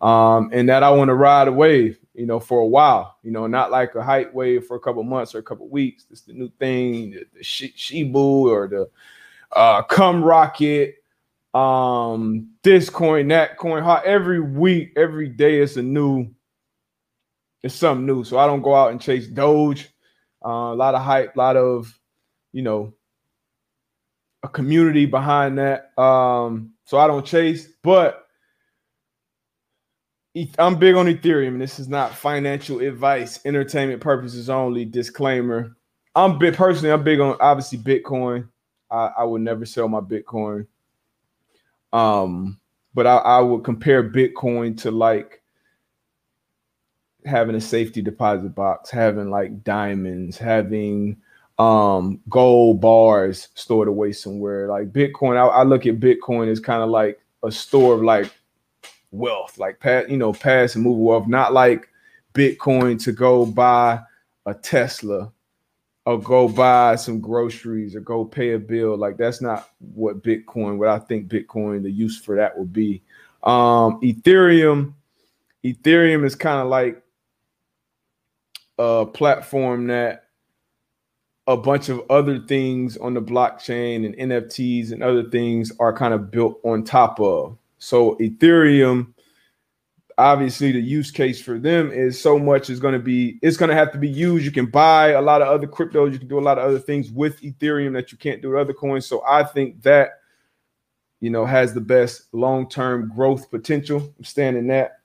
um, 0.00 0.50
and 0.52 0.68
that 0.68 0.82
I 0.82 0.90
want 0.90 1.08
to 1.08 1.14
ride 1.14 1.48
a 1.48 1.52
wave 1.52 1.98
you 2.18 2.26
know, 2.26 2.40
for 2.40 2.58
a 2.58 2.66
while, 2.66 3.16
you 3.22 3.30
know, 3.30 3.46
not 3.46 3.70
like 3.70 3.94
a 3.94 4.02
hype 4.02 4.34
wave 4.34 4.66
for 4.66 4.76
a 4.76 4.80
couple 4.80 5.04
months 5.04 5.36
or 5.36 5.38
a 5.38 5.42
couple 5.42 5.68
weeks. 5.68 6.04
It's 6.10 6.22
the 6.22 6.32
new 6.32 6.50
thing, 6.58 7.12
the, 7.12 7.24
the 7.32 7.44
Shiba 7.44 8.18
or 8.18 8.66
the 8.66 8.90
uh 9.52 9.84
CumRocket, 9.84 10.94
um, 11.54 12.50
this 12.64 12.90
coin, 12.90 13.28
that 13.28 13.56
coin. 13.56 13.84
How 13.84 14.02
every 14.04 14.40
week, 14.40 14.94
every 14.96 15.28
day 15.28 15.60
it's 15.60 15.76
a 15.76 15.82
new, 15.82 16.26
it's 17.62 17.76
something 17.76 18.04
new. 18.04 18.24
So 18.24 18.36
I 18.36 18.48
don't 18.48 18.62
go 18.62 18.74
out 18.74 18.90
and 18.90 19.00
chase 19.00 19.28
Doge. 19.28 19.88
Uh, 20.44 20.72
a 20.72 20.74
lot 20.74 20.94
of 20.94 21.02
hype, 21.02 21.34
a 21.34 21.38
lot 21.38 21.56
of, 21.56 21.98
you 22.52 22.62
know, 22.62 22.94
a 24.42 24.48
community 24.48 25.06
behind 25.06 25.58
that. 25.58 25.98
Um, 25.98 26.72
so 26.84 26.98
I 26.98 27.06
don't 27.06 27.26
chase, 27.26 27.68
but 27.82 28.26
I'm 30.58 30.76
big 30.78 30.94
on 30.94 31.06
Ethereum. 31.06 31.58
This 31.58 31.78
is 31.78 31.88
not 31.88 32.14
financial 32.14 32.80
advice, 32.80 33.40
entertainment 33.44 34.00
purposes 34.00 34.48
only. 34.48 34.84
Disclaimer. 34.84 35.76
I'm 36.14 36.38
big 36.38 36.54
personally. 36.54 36.92
I'm 36.92 37.02
big 37.02 37.20
on 37.20 37.36
obviously 37.40 37.78
Bitcoin. 37.78 38.48
I, 38.90 39.10
I 39.18 39.24
would 39.24 39.42
never 39.42 39.64
sell 39.64 39.88
my 39.88 40.00
Bitcoin. 40.00 40.66
Um, 41.92 42.60
but 42.94 43.06
I, 43.06 43.16
I 43.16 43.40
would 43.40 43.64
compare 43.64 44.08
Bitcoin 44.08 44.76
to 44.82 44.90
like 44.90 45.37
having 47.24 47.56
a 47.56 47.60
safety 47.60 48.02
deposit 48.02 48.54
box, 48.54 48.90
having 48.90 49.30
like 49.30 49.64
diamonds, 49.64 50.38
having 50.38 51.16
um 51.58 52.20
gold 52.28 52.80
bars 52.80 53.48
stored 53.54 53.88
away 53.88 54.12
somewhere. 54.12 54.68
Like 54.68 54.92
Bitcoin, 54.92 55.36
I, 55.36 55.46
I 55.46 55.62
look 55.64 55.86
at 55.86 56.00
Bitcoin 56.00 56.48
as 56.50 56.60
kind 56.60 56.82
of 56.82 56.90
like 56.90 57.20
a 57.42 57.50
store 57.50 57.94
of 57.94 58.02
like 58.02 58.32
wealth, 59.10 59.58
like 59.58 59.80
pat, 59.80 60.10
you 60.10 60.16
know, 60.16 60.32
pass 60.32 60.74
and 60.74 60.84
move 60.84 60.98
wealth, 60.98 61.26
not 61.26 61.52
like 61.52 61.88
Bitcoin 62.34 63.02
to 63.04 63.12
go 63.12 63.44
buy 63.44 64.00
a 64.46 64.54
Tesla 64.54 65.32
or 66.06 66.20
go 66.20 66.48
buy 66.48 66.96
some 66.96 67.20
groceries 67.20 67.94
or 67.94 68.00
go 68.00 68.24
pay 68.24 68.52
a 68.52 68.58
bill. 68.58 68.96
Like 68.96 69.16
that's 69.16 69.42
not 69.42 69.70
what 69.78 70.22
Bitcoin, 70.22 70.78
what 70.78 70.88
I 70.88 70.98
think 70.98 71.28
Bitcoin, 71.28 71.82
the 71.82 71.90
use 71.90 72.18
for 72.18 72.36
that 72.36 72.56
would 72.56 72.72
be. 72.72 73.02
Um, 73.42 74.00
Ethereum, 74.00 74.94
Ethereum 75.64 76.24
is 76.24 76.34
kind 76.34 76.60
of 76.60 76.68
like 76.68 77.02
a 78.78 79.06
platform 79.06 79.86
that 79.88 80.24
a 81.46 81.56
bunch 81.56 81.88
of 81.88 82.02
other 82.10 82.38
things 82.40 82.96
on 82.98 83.14
the 83.14 83.22
blockchain 83.22 84.04
and 84.04 84.14
NFTs 84.16 84.92
and 84.92 85.02
other 85.02 85.28
things 85.30 85.72
are 85.80 85.96
kind 85.96 86.12
of 86.12 86.30
built 86.30 86.60
on 86.62 86.84
top 86.84 87.18
of. 87.20 87.56
So 87.78 88.16
Ethereum, 88.16 89.14
obviously 90.18 90.72
the 90.72 90.80
use 90.80 91.10
case 91.10 91.40
for 91.40 91.58
them 91.58 91.90
is 91.90 92.20
so 92.20 92.38
much 92.38 92.68
is 92.68 92.80
going 92.80 92.92
to 92.92 93.00
be 93.00 93.38
it's 93.40 93.56
going 93.56 93.70
to 93.70 93.74
have 93.74 93.92
to 93.92 93.98
be 93.98 94.08
used. 94.08 94.44
You 94.44 94.50
can 94.50 94.66
buy 94.66 95.10
a 95.10 95.22
lot 95.22 95.40
of 95.40 95.48
other 95.48 95.66
cryptos. 95.66 96.12
You 96.12 96.18
can 96.18 96.28
do 96.28 96.38
a 96.38 96.40
lot 96.40 96.58
of 96.58 96.64
other 96.64 96.78
things 96.78 97.10
with 97.10 97.40
ethereum 97.40 97.94
that 97.94 98.12
you 98.12 98.18
can't 98.18 98.42
do 98.42 98.50
with 98.50 98.58
other 98.58 98.74
coins. 98.74 99.06
So 99.06 99.24
i 99.26 99.42
think 99.42 99.82
that 99.82 100.20
you 101.20 101.30
know 101.30 101.46
has 101.46 101.72
the 101.72 101.80
best 101.80 102.26
long-term 102.32 103.12
growth 103.14 103.50
potential. 103.50 104.12
I'm 104.18 104.24
standing 104.24 104.66
that 104.66 104.97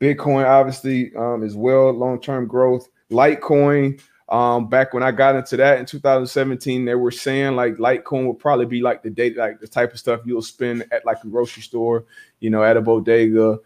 bitcoin 0.00 0.46
obviously 0.46 1.14
um, 1.16 1.42
as 1.42 1.56
well 1.56 1.90
long-term 1.92 2.46
growth 2.46 2.88
litecoin 3.10 4.00
um, 4.30 4.68
back 4.68 4.94
when 4.94 5.02
I 5.02 5.10
got 5.10 5.34
into 5.34 5.56
that 5.56 5.80
in 5.80 5.86
2017, 5.86 6.84
they 6.84 6.94
were 6.94 7.10
saying 7.10 7.56
like 7.56 7.74
Litecoin 7.76 8.28
would 8.28 8.38
probably 8.38 8.66
be 8.66 8.80
like 8.80 9.02
the 9.02 9.10
date, 9.10 9.36
like 9.36 9.58
the 9.58 9.66
type 9.66 9.92
of 9.92 9.98
stuff 9.98 10.20
you'll 10.24 10.40
spend 10.40 10.84
at 10.92 11.04
like 11.04 11.22
a 11.24 11.26
grocery 11.26 11.64
store, 11.64 12.04
you 12.38 12.48
know, 12.48 12.62
at 12.62 12.76
a 12.76 12.80
bodega, 12.80 13.58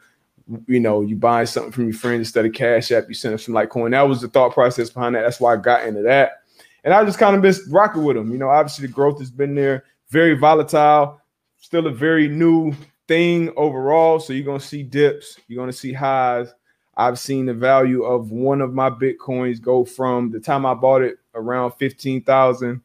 you 0.67 0.81
know, 0.81 1.03
you 1.03 1.17
buy 1.17 1.45
something 1.45 1.71
from 1.71 1.85
your 1.85 1.95
friend 1.95 2.17
instead 2.17 2.47
of 2.47 2.55
Cash 2.55 2.93
App, 2.93 3.05
you 3.09 3.15
send 3.15 3.33
them 3.33 3.39
some 3.39 3.55
Litecoin. 3.55 3.91
That 3.91 4.09
was 4.09 4.23
the 4.23 4.29
thought 4.29 4.55
process 4.55 4.89
behind 4.89 5.15
that. 5.17 5.23
That's 5.23 5.39
why 5.39 5.53
I 5.53 5.57
got 5.57 5.87
into 5.87 6.01
that. 6.03 6.43
And 6.83 6.95
I 6.95 7.05
just 7.05 7.19
kind 7.19 7.37
of 7.37 7.43
been 7.43 7.55
rocking 7.71 8.05
with 8.05 8.17
them. 8.17 8.33
You 8.33 8.39
know, 8.39 8.49
obviously 8.49 8.87
the 8.87 8.93
growth 8.93 9.19
has 9.19 9.31
been 9.31 9.55
there, 9.55 9.85
very 10.09 10.35
volatile, 10.35 11.21
still 11.59 11.87
a 11.87 11.93
very 11.93 12.27
new 12.27 12.75
thing 13.09 13.53
overall. 13.57 14.21
So 14.21 14.33
you're 14.33 14.45
gonna 14.45 14.61
see 14.61 14.83
dips, 14.83 15.39
you're 15.49 15.61
gonna 15.61 15.73
see 15.73 15.93
highs. 15.93 16.53
I've 16.97 17.19
seen 17.19 17.47
the 17.47 17.55
value 17.55 18.05
of 18.05 18.31
one 18.31 18.61
of 18.61 18.73
my 18.73 18.89
bitcoins 18.89 19.61
go 19.61 19.85
from 19.85 20.31
the 20.31 20.39
time 20.39 20.65
I 20.65 20.75
bought 20.75 21.03
it 21.03 21.17
around 21.35 21.73
15,000. 21.73 22.81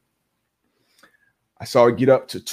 I 1.60 1.66
saw 1.66 1.88
it 1.88 1.98
get 1.98 2.10
up 2.10 2.28
to 2.30 2.44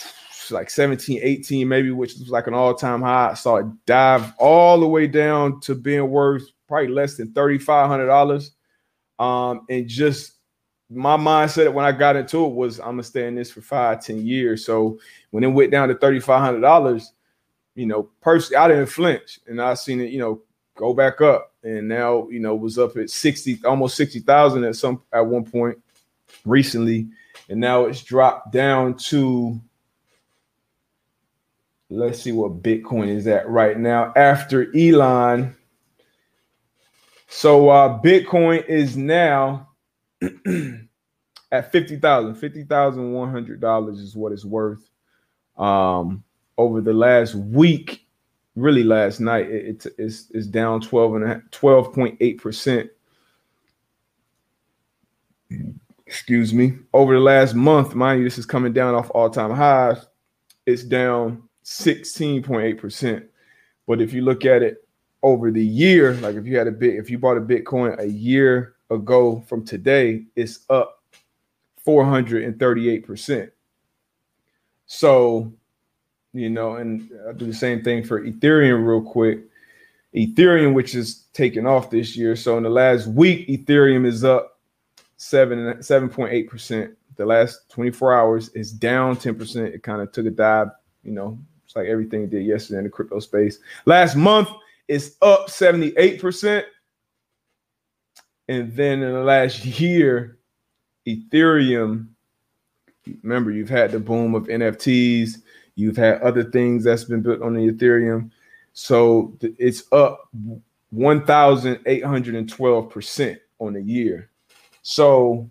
like 0.51 0.69
17, 0.71 1.21
18, 1.23 1.67
maybe, 1.67 1.91
which 1.91 2.15
was 2.15 2.29
like 2.29 2.47
an 2.47 2.55
all-time 2.55 3.03
high. 3.03 3.31
I 3.31 3.35
saw 3.35 3.57
it 3.57 3.67
dive 3.87 4.33
all 4.39 4.79
the 4.79 4.87
way 4.87 5.07
down 5.07 5.61
to 5.61 5.75
being 5.75 6.11
worth 6.11 6.45
probably 6.69 6.89
less 6.89 7.17
than 7.17 7.33
$3,500. 7.33 8.51
Um, 9.19 9.63
and 9.71 9.89
just 9.89 10.33
my 10.91 11.17
mindset 11.17 11.73
when 11.73 11.85
I 11.85 11.93
got 11.93 12.17
into 12.17 12.45
it 12.45 12.55
was 12.55 12.79
I'm 12.79 12.91
gonna 12.91 13.03
stay 13.03 13.27
in 13.27 13.35
this 13.35 13.51
for 13.51 13.61
five, 13.61 14.05
10 14.05 14.25
years. 14.25 14.65
So 14.65 14.99
when 15.31 15.43
it 15.43 15.49
went 15.49 15.73
down 15.73 15.89
to 15.89 15.95
$3,500, 15.95 17.11
you 17.77 17.87
know, 17.87 18.09
personally, 18.21 18.57
I 18.57 18.69
didn't 18.69 18.87
flinch 18.87 19.39
and 19.47 19.63
I 19.63 19.75
seen 19.75 20.01
it, 20.01 20.11
you 20.11 20.19
know, 20.19 20.43
go 20.75 20.93
back 20.93 21.21
up. 21.21 21.53
And 21.63 21.89
now, 21.89 22.29
you 22.29 22.41
know, 22.41 22.57
was 22.57 22.79
up 22.79 22.97
at 22.97 23.11
60, 23.11 23.61
almost 23.65 23.97
60,000 23.97 24.65
at 24.65 24.77
some 24.77 25.03
at 25.13 25.25
one 25.25 25.45
point 25.45 25.79
recently. 26.45 27.09
And 27.49 27.61
now 27.61 27.85
it's 27.85 28.03
dropped 28.03 28.53
down 28.53 28.97
to 28.97 29.61
Let's 31.89 32.21
see 32.21 32.33
what 32.33 32.63
Bitcoin 32.63 33.09
is 33.09 33.29
at 33.29 33.49
right 33.49 33.79
now 33.79 34.13
after 34.17 34.77
Elon. 34.77 35.55
So 37.29 37.69
uh, 37.69 38.03
Bitcoin 38.03 38.67
is 38.67 38.97
now 38.97 39.69
at 41.53 41.71
fifty 41.71 41.97
thousand. 41.97 42.35
Fifty 42.37 42.65
thousand 42.65 43.13
one 43.13 43.31
hundred 43.31 43.61
dollars 43.61 44.01
is 44.01 44.17
what 44.17 44.33
it's 44.33 44.45
worth. 44.45 44.89
Um, 45.57 46.25
over 46.59 46.81
the 46.81 46.93
last 46.93 47.35
week, 47.35 48.07
really 48.55 48.85
last 48.85 49.21
night, 49.21 49.51
it, 49.51 49.87
it's, 49.99 50.29
it's 50.31 50.47
down 50.47 50.81
12 50.81 51.15
and 51.17 51.43
12.8 51.51 52.39
percent. 52.41 52.91
Excuse 56.07 56.55
me. 56.55 56.79
Over 56.93 57.15
the 57.15 57.21
last 57.21 57.55
month, 57.55 57.95
mind 57.95 58.21
you, 58.21 58.25
this 58.25 58.39
is 58.39 58.47
coming 58.47 58.73
down 58.73 58.95
off 58.95 59.11
all-time 59.11 59.51
highs. 59.51 60.07
It's 60.65 60.85
down 60.85 61.43
16.8%. 61.65 63.27
But 63.87 64.01
if 64.01 64.13
you 64.13 64.23
look 64.23 64.45
at 64.45 64.63
it 64.63 64.87
over 65.23 65.51
the 65.51 65.65
year, 65.65 66.15
like 66.15 66.37
if 66.37 66.47
you 66.47 66.57
had 66.57 66.69
a 66.69 66.73
bit, 66.73 66.95
if 66.95 67.11
you 67.11 67.19
bought 67.19 67.37
a 67.37 67.41
Bitcoin 67.41 67.99
a 68.01 68.09
year 68.09 68.77
ago 68.91 69.43
from 69.49 69.65
today, 69.65 70.25
it's 70.37 70.61
up 70.71 71.03
438%. 71.87 73.51
So, 74.87 75.53
you 76.37 76.51
know, 76.51 76.77
and 76.77 77.11
I'll 77.27 77.35
do 77.35 77.47
the 77.47 77.55
same 77.55 77.83
thing 77.83 78.05
for 78.05 78.21
Ethereum 78.21 78.87
real 78.87 79.03
quick. 79.03 79.41
Ethereum, 80.15 80.75
which 80.75 80.95
is 80.95 81.25
taking 81.33 81.67
off 81.67 81.91
this 81.91 82.17
year. 82.17 82.37
So 82.37 82.57
in 82.57 82.63
the 82.63 82.71
last 82.71 83.07
week, 83.07 83.47
Ethereum 83.49 84.07
is 84.07 84.25
up 84.25 84.59
seven 85.17 85.59
7.8%. 85.79 86.95
The 87.17 87.27
last 87.27 87.69
24 87.71 88.15
hours 88.15 88.49
is 88.51 88.73
down 88.73 89.17
10%. 89.17 89.57
It 89.75 89.83
kind 89.83 90.03
of 90.03 90.13
took 90.13 90.27
a 90.27 90.31
dive, 90.31 90.69
you 91.03 91.13
know, 91.13 91.39
it's 91.65 91.75
like 91.75 91.87
everything 91.87 92.29
did 92.29 92.45
yesterday 92.45 92.79
in 92.79 92.85
the 92.85 92.91
crypto 92.91 93.21
space. 93.21 93.59
Last 93.87 94.17
month, 94.17 94.49
it's 94.89 95.17
up 95.23 95.49
78%. 95.49 96.65
And 98.49 98.73
then 98.77 99.03
in 99.03 99.13
the 99.13 99.23
last 99.23 99.65
year, 99.65 100.39
Ethereum, 101.07 102.09
remember, 103.23 103.51
you've 103.51 103.69
had 103.69 103.93
the 103.93 103.99
boom 103.99 104.35
of 104.35 104.45
NFTs, 104.45 105.43
you've 105.77 105.97
had 105.97 106.21
other 106.23 106.43
things 106.43 106.83
that's 106.85 107.05
been 107.05 107.23
built 107.23 107.43
on 107.43 107.55
the 107.55 107.71
Ethereum. 107.71 108.33
So 108.73 109.39
it's 109.41 109.85
up 109.93 110.29
1,812% 110.95 113.39
on 113.59 113.73
the 113.73 113.83
year. 113.83 114.31
So, 114.83 115.49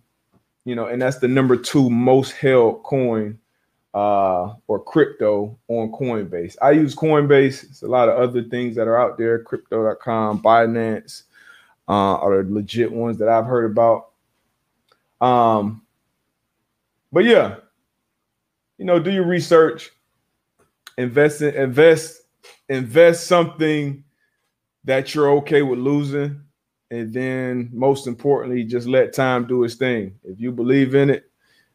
you 0.65 0.76
know, 0.76 0.88
and 0.88 1.01
that's 1.01 1.19
the 1.19 1.28
number 1.28 1.55
two 1.55 1.89
most 1.89 2.34
held 2.34 2.84
coin 2.84 3.39
uh, 3.93 4.55
or 4.67 4.84
crypto 4.84 5.57
on 5.69 5.91
Coinbase. 5.91 6.57
I 6.61 6.71
use 6.71 6.95
Coinbase. 6.95 7.63
It's 7.63 7.82
a 7.82 7.88
lot 7.88 8.09
of 8.09 8.17
other 8.17 8.43
things 8.43 8.76
that 8.76 8.88
are 8.88 8.97
out 8.97 9.17
there. 9.17 9.39
Crypto.com, 9.39 10.41
Binance 10.41 11.23
uh, 11.88 12.17
are 12.17 12.43
the 12.43 12.53
legit 12.53 12.91
ones 12.91 13.17
that 13.19 13.30
I've 13.30 13.45
heard 13.45 13.71
about. 13.71 14.09
Um, 15.21 15.82
but 17.11 17.23
yeah, 17.23 17.55
you 18.78 18.86
know, 18.86 18.99
do 18.99 19.11
your 19.11 19.26
research, 19.26 19.91
invest 20.97 21.41
in, 21.41 21.53
invest, 21.55 22.21
invest 22.69 23.27
something 23.27 24.03
that 24.83 25.13
you're 25.13 25.31
okay 25.31 25.61
with 25.61 25.79
losing, 25.79 26.41
and 26.91 27.13
then 27.13 27.69
most 27.73 28.07
importantly, 28.07 28.63
just 28.63 28.87
let 28.87 29.13
time 29.13 29.47
do 29.47 29.63
its 29.63 29.75
thing. 29.75 30.15
If 30.23 30.39
you 30.39 30.51
believe 30.51 30.95
in 30.95 31.09
it, 31.09 31.29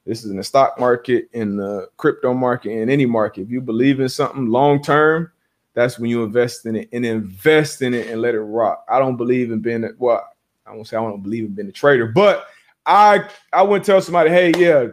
this 0.06 0.24
is 0.24 0.30
in 0.30 0.36
the 0.36 0.44
stock 0.44 0.78
market, 0.78 1.28
in 1.32 1.56
the 1.56 1.88
crypto 1.96 2.32
market, 2.32 2.70
in 2.70 2.88
any 2.88 3.06
market. 3.06 3.42
If 3.42 3.50
you 3.50 3.60
believe 3.60 4.00
in 4.00 4.08
something 4.08 4.46
long 4.46 4.82
term, 4.82 5.30
that's 5.74 5.98
when 5.98 6.10
you 6.10 6.24
invest 6.24 6.66
in 6.66 6.76
it 6.76 6.88
and 6.92 7.04
invest 7.04 7.82
in 7.82 7.94
it 7.94 8.08
and 8.08 8.20
let 8.20 8.34
it 8.34 8.40
rock. 8.40 8.84
I 8.88 8.98
don't 8.98 9.16
believe 9.16 9.52
in 9.52 9.60
being 9.60 9.84
a, 9.84 9.90
well, 9.98 10.26
I 10.66 10.72
won't 10.72 10.88
say 10.88 10.96
I 10.96 11.00
don't 11.00 11.22
believe 11.22 11.44
in 11.44 11.54
being 11.54 11.68
a 11.68 11.72
trader, 11.72 12.06
but 12.06 12.46
I 12.86 13.28
I 13.52 13.62
wouldn't 13.62 13.84
tell 13.84 14.00
somebody, 14.00 14.30
hey, 14.30 14.52
yeah, 14.56 14.88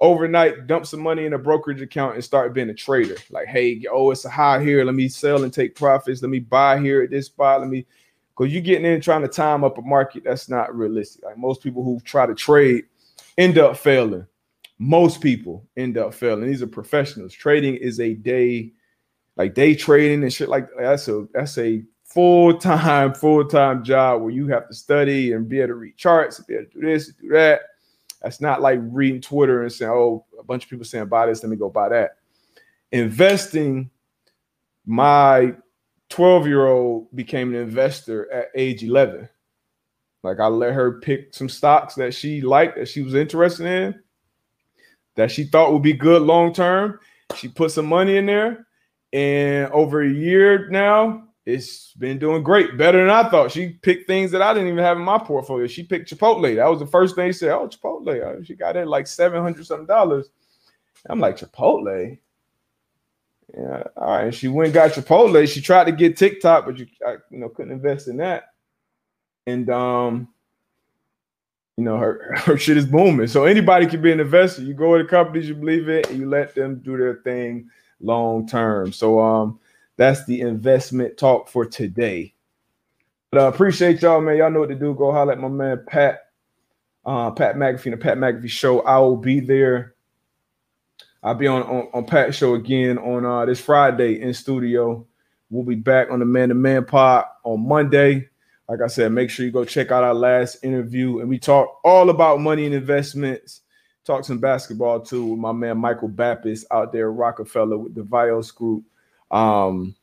overnight 0.00 0.66
dump 0.66 0.86
some 0.86 1.00
money 1.00 1.26
in 1.26 1.32
a 1.32 1.38
brokerage 1.38 1.80
account 1.80 2.14
and 2.14 2.24
start 2.24 2.54
being 2.54 2.70
a 2.70 2.74
trader. 2.74 3.16
Like, 3.30 3.48
hey, 3.48 3.84
oh, 3.90 4.10
it's 4.10 4.24
a 4.24 4.30
high 4.30 4.62
here. 4.62 4.84
Let 4.84 4.94
me 4.94 5.08
sell 5.08 5.44
and 5.44 5.52
take 5.52 5.74
profits. 5.74 6.22
Let 6.22 6.30
me 6.30 6.38
buy 6.40 6.80
here 6.80 7.02
at 7.02 7.10
this 7.10 7.26
spot. 7.26 7.60
Let 7.60 7.68
me 7.68 7.86
because 8.36 8.52
you're 8.52 8.62
getting 8.62 8.84
in 8.84 9.00
trying 9.00 9.22
to 9.22 9.28
time 9.28 9.64
up 9.64 9.78
a 9.78 9.82
market. 9.82 10.24
That's 10.24 10.48
not 10.48 10.74
realistic. 10.74 11.24
Like 11.24 11.38
most 11.38 11.62
people 11.62 11.82
who 11.82 12.00
try 12.00 12.26
to 12.26 12.34
trade 12.34 12.84
end 13.36 13.58
up 13.58 13.76
failing 13.76 14.26
most 14.78 15.20
people 15.20 15.66
end 15.76 15.98
up 15.98 16.14
failing. 16.14 16.46
These 16.46 16.62
are 16.62 16.68
professionals. 16.68 17.34
Trading 17.34 17.74
is 17.74 18.00
a 18.00 18.14
day, 18.14 18.72
like 19.36 19.54
day 19.54 19.74
trading 19.74 20.22
and 20.22 20.32
shit 20.32 20.48
like 20.48 20.68
that's 20.78 21.08
a 21.08 21.26
that's 21.34 21.58
a 21.58 21.82
full-time, 22.04 23.12
full-time 23.14 23.84
job 23.84 24.22
where 24.22 24.30
you 24.30 24.46
have 24.46 24.66
to 24.68 24.74
study 24.74 25.32
and 25.32 25.48
be 25.48 25.58
able 25.58 25.68
to 25.68 25.74
read 25.74 25.96
charts, 25.96 26.40
be 26.40 26.54
able 26.54 26.64
to 26.64 26.80
do 26.80 26.86
this, 26.86 27.08
do 27.08 27.28
that. 27.28 27.60
That's 28.22 28.40
not 28.40 28.60
like 28.60 28.80
reading 28.82 29.20
Twitter 29.20 29.62
and 29.62 29.72
saying, 29.72 29.90
oh, 29.90 30.24
a 30.38 30.42
bunch 30.42 30.64
of 30.64 30.70
people 30.70 30.84
saying 30.84 31.06
buy 31.06 31.26
this, 31.26 31.42
let 31.42 31.50
me 31.50 31.56
go 31.56 31.70
buy 31.70 31.88
that. 31.90 32.16
Investing, 32.90 33.90
my 34.86 35.54
12-year-old 36.10 37.14
became 37.14 37.54
an 37.54 37.60
investor 37.60 38.30
at 38.32 38.48
age 38.54 38.82
11. 38.82 39.28
Like 40.22 40.40
I 40.40 40.46
let 40.48 40.74
her 40.74 41.00
pick 41.00 41.32
some 41.32 41.48
stocks 41.48 41.94
that 41.94 42.12
she 42.12 42.40
liked, 42.40 42.76
that 42.76 42.88
she 42.88 43.02
was 43.02 43.14
interested 43.14 43.66
in 43.66 44.02
that 45.14 45.30
she 45.30 45.44
thought 45.44 45.72
would 45.72 45.82
be 45.82 45.92
good 45.92 46.22
long 46.22 46.52
term. 46.52 46.98
She 47.36 47.48
put 47.48 47.70
some 47.72 47.86
money 47.86 48.16
in 48.16 48.26
there, 48.26 48.66
and 49.12 49.70
over 49.72 50.02
a 50.02 50.08
year 50.08 50.68
now, 50.70 51.27
it's 51.48 51.94
been 51.94 52.18
doing 52.18 52.42
great, 52.42 52.76
better 52.76 53.00
than 53.00 53.08
I 53.08 53.26
thought. 53.30 53.50
She 53.50 53.70
picked 53.70 54.06
things 54.06 54.30
that 54.32 54.42
I 54.42 54.52
didn't 54.52 54.68
even 54.68 54.84
have 54.84 54.98
in 54.98 55.02
my 55.02 55.16
portfolio. 55.16 55.66
She 55.66 55.82
picked 55.82 56.12
Chipotle. 56.12 56.54
That 56.54 56.68
was 56.68 56.78
the 56.78 56.86
first 56.86 57.16
thing 57.16 57.30
she 57.30 57.38
said. 57.38 57.52
Oh, 57.52 57.66
Chipotle. 57.66 58.46
She 58.46 58.54
got 58.54 58.76
it 58.76 58.86
like 58.86 59.06
seven 59.06 59.42
hundred 59.42 59.64
something 59.64 59.86
dollars. 59.86 60.28
I'm 61.08 61.20
like 61.20 61.38
Chipotle. 61.38 62.18
Yeah, 63.56 63.82
all 63.96 64.24
right. 64.24 64.34
She 64.34 64.48
went 64.48 64.74
got 64.74 64.90
Chipotle. 64.90 65.48
She 65.48 65.62
tried 65.62 65.84
to 65.84 65.92
get 65.92 66.18
TikTok, 66.18 66.66
but 66.66 66.76
you, 66.78 66.86
I, 67.06 67.16
you 67.30 67.38
know, 67.38 67.48
couldn't 67.48 67.72
invest 67.72 68.08
in 68.08 68.18
that. 68.18 68.52
And 69.46 69.70
um, 69.70 70.28
you 71.78 71.84
know, 71.84 71.96
her, 71.96 72.34
her 72.44 72.58
shit 72.58 72.76
is 72.76 72.84
booming. 72.84 73.26
So 73.26 73.46
anybody 73.46 73.86
can 73.86 74.02
be 74.02 74.12
an 74.12 74.20
investor. 74.20 74.60
You 74.60 74.74
go 74.74 74.98
to 74.98 75.04
companies 75.04 75.48
you 75.48 75.54
believe 75.54 75.88
in 75.88 76.04
and 76.10 76.18
you 76.18 76.28
let 76.28 76.54
them 76.54 76.80
do 76.80 76.98
their 76.98 77.22
thing 77.24 77.70
long 78.00 78.46
term. 78.46 78.92
So 78.92 79.18
um 79.18 79.58
that's 79.98 80.24
the 80.24 80.40
investment 80.40 81.18
talk 81.18 81.48
for 81.48 81.66
today. 81.66 82.32
But 83.30 83.42
uh, 83.42 83.48
appreciate 83.48 84.00
y'all, 84.00 84.22
man. 84.22 84.38
Y'all 84.38 84.50
know 84.50 84.60
what 84.60 84.70
to 84.70 84.74
do. 84.74 84.94
Go 84.94 85.12
holler 85.12 85.32
at 85.32 85.40
my 85.40 85.48
man 85.48 85.84
Pat, 85.86 86.20
uh, 87.04 87.30
Pat 87.32 87.56
McAfee, 87.56 87.90
the 87.90 87.96
Pat 87.98 88.16
McAfee 88.16 88.48
Show. 88.48 88.80
I 88.80 88.98
will 89.00 89.18
be 89.18 89.40
there. 89.40 89.94
I'll 91.22 91.34
be 91.34 91.48
on 91.48 91.62
on, 91.64 91.88
on 91.92 92.06
Pat 92.06 92.34
Show 92.34 92.54
again 92.54 92.96
on 92.96 93.26
uh, 93.26 93.44
this 93.44 93.60
Friday 93.60 94.22
in 94.22 94.32
studio. 94.32 95.04
We'll 95.50 95.64
be 95.64 95.74
back 95.74 96.10
on 96.10 96.20
the 96.20 96.24
Man 96.24 96.48
to 96.50 96.54
Man 96.54 96.84
Pod 96.84 97.24
on 97.42 97.66
Monday. 97.66 98.28
Like 98.68 98.80
I 98.82 98.86
said, 98.86 99.12
make 99.12 99.30
sure 99.30 99.44
you 99.44 99.52
go 99.52 99.64
check 99.64 99.90
out 99.90 100.04
our 100.04 100.14
last 100.14 100.62
interview, 100.62 101.18
and 101.18 101.28
we 101.28 101.38
talk 101.38 101.80
all 101.84 102.10
about 102.10 102.40
money 102.40 102.66
and 102.66 102.74
investments. 102.74 103.62
Talk 104.04 104.24
some 104.24 104.38
basketball 104.38 105.00
too 105.00 105.24
with 105.26 105.38
my 105.38 105.52
man 105.52 105.76
Michael 105.76 106.08
Baptist 106.08 106.66
out 106.70 106.92
there, 106.92 107.10
Rockefeller 107.10 107.76
with 107.76 107.94
the 107.94 108.02
Vios 108.02 108.54
Group. 108.54 108.84
Um, 109.30 109.94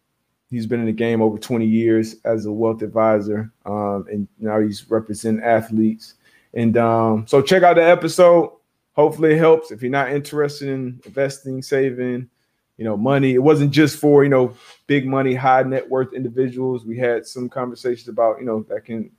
He's 0.56 0.68
been 0.68 0.80
in 0.80 0.86
the 0.86 0.92
game 0.92 1.22
over 1.22 1.38
20 1.38 1.66
years 1.66 2.16
as 2.24 2.46
a 2.46 2.52
wealth 2.52 2.82
advisor, 2.82 3.52
um, 3.66 4.06
and 4.10 4.28
now 4.40 4.60
he's 4.60 4.90
representing 4.90 5.44
athletes. 5.44 6.14
And 6.54 6.78
um, 6.78 7.26
so 7.28 7.42
check 7.42 7.64
out 7.64 7.76
the 7.76 7.84
episode. 7.84 8.54
Hopefully, 8.94 9.34
it 9.34 9.40
helps. 9.40 9.72
If 9.72 9.82
you're 9.82 9.92
not 9.92 10.12
interested 10.12 10.70
in 10.70 11.02
investing, 11.06 11.62
saving, 11.62 12.30
you 12.78 12.86
know, 12.86 12.96
money, 12.96 13.34
it 13.34 13.44
wasn't 13.44 13.72
just 13.72 13.98
for 13.98 14.24
you 14.24 14.30
know 14.30 14.56
big 14.88 15.08
money, 15.08 15.34
high 15.34 15.64
net 15.64 15.90
worth 15.90 16.14
individuals. 16.14 16.86
We 16.86 16.98
had 16.98 17.26
some 17.26 17.50
conversations 17.50 18.08
about 18.08 18.40
you 18.40 18.46
know 18.46 18.64
that 18.70 18.86
can, 18.86 19.12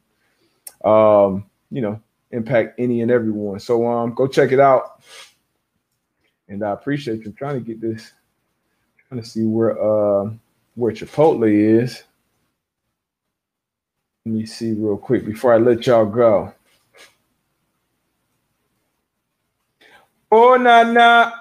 um, 0.85 1.45
you 1.71 1.83
know, 1.83 2.01
impact 2.31 2.79
any 2.79 3.03
and 3.03 3.11
everyone. 3.11 3.59
So 3.59 3.87
um, 3.87 4.15
go 4.15 4.29
check 4.29 4.53
it 4.53 4.61
out. 4.61 5.03
And 6.49 6.65
I 6.65 6.71
appreciate 6.71 7.25
you 7.25 7.33
trying 7.33 7.57
to 7.57 7.61
get 7.61 7.81
this. 7.81 8.13
To 9.13 9.25
see 9.25 9.45
where 9.45 9.73
uh 9.81 10.31
where 10.75 10.93
Chipotle 10.93 11.51
is. 11.51 12.03
Let 14.27 14.35
me 14.35 14.47
see 14.47 14.73
real 14.73 14.97
quick 14.97 15.25
before 15.25 15.55
I 15.55 15.59
let 15.59 15.87
y'all 15.87 16.07
go. 16.07 16.53
Oh, 20.33 20.57
nah, 20.57 20.83
nah. 20.83 21.33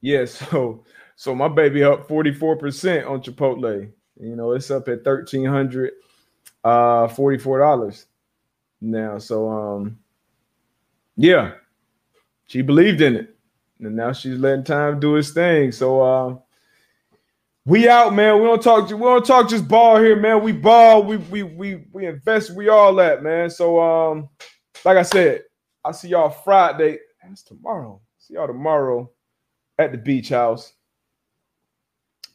Yeah, 0.00 0.24
so 0.26 0.84
so 1.16 1.34
my 1.34 1.48
baby 1.48 1.84
up 1.84 2.08
44% 2.08 3.08
on 3.08 3.22
Chipotle. 3.22 3.90
You 4.20 4.36
know, 4.36 4.52
it's 4.52 4.70
up 4.70 4.88
at 4.88 5.04
1300 5.06 5.92
uh 6.64 7.08
$44 7.08 8.06
now. 8.82 9.18
So 9.18 9.50
um 9.50 9.98
yeah, 11.16 11.52
she 12.46 12.62
believed 12.62 13.00
in 13.02 13.16
it 13.16 13.36
and 13.80 13.96
now 13.96 14.12
she's 14.12 14.38
letting 14.38 14.64
time 14.64 15.00
do 15.00 15.14
his 15.14 15.32
thing. 15.32 15.72
So 15.72 16.02
uh, 16.02 16.36
we 17.66 17.88
out, 17.88 18.14
man. 18.14 18.40
We 18.40 18.44
don't 18.46 18.62
talk. 18.62 18.90
We 18.90 18.98
don't 18.98 19.24
talk 19.24 19.48
just 19.48 19.68
ball 19.68 19.98
here, 19.98 20.16
man. 20.16 20.42
We 20.42 20.52
ball. 20.52 21.02
We 21.02 21.16
we 21.16 21.42
we 21.42 21.84
we 21.92 22.06
invest. 22.06 22.54
We 22.54 22.68
all 22.68 22.94
that, 22.96 23.22
man. 23.22 23.50
So 23.50 23.80
um, 23.80 24.28
like 24.84 24.96
I 24.96 25.02
said, 25.02 25.42
I'll 25.84 25.92
see 25.92 26.08
y'all 26.08 26.30
Friday. 26.30 26.98
That's 27.22 27.42
tomorrow. 27.42 28.00
See 28.18 28.34
y'all 28.34 28.46
tomorrow 28.46 29.10
at 29.78 29.92
the 29.92 29.98
beach 29.98 30.30
house. 30.30 30.72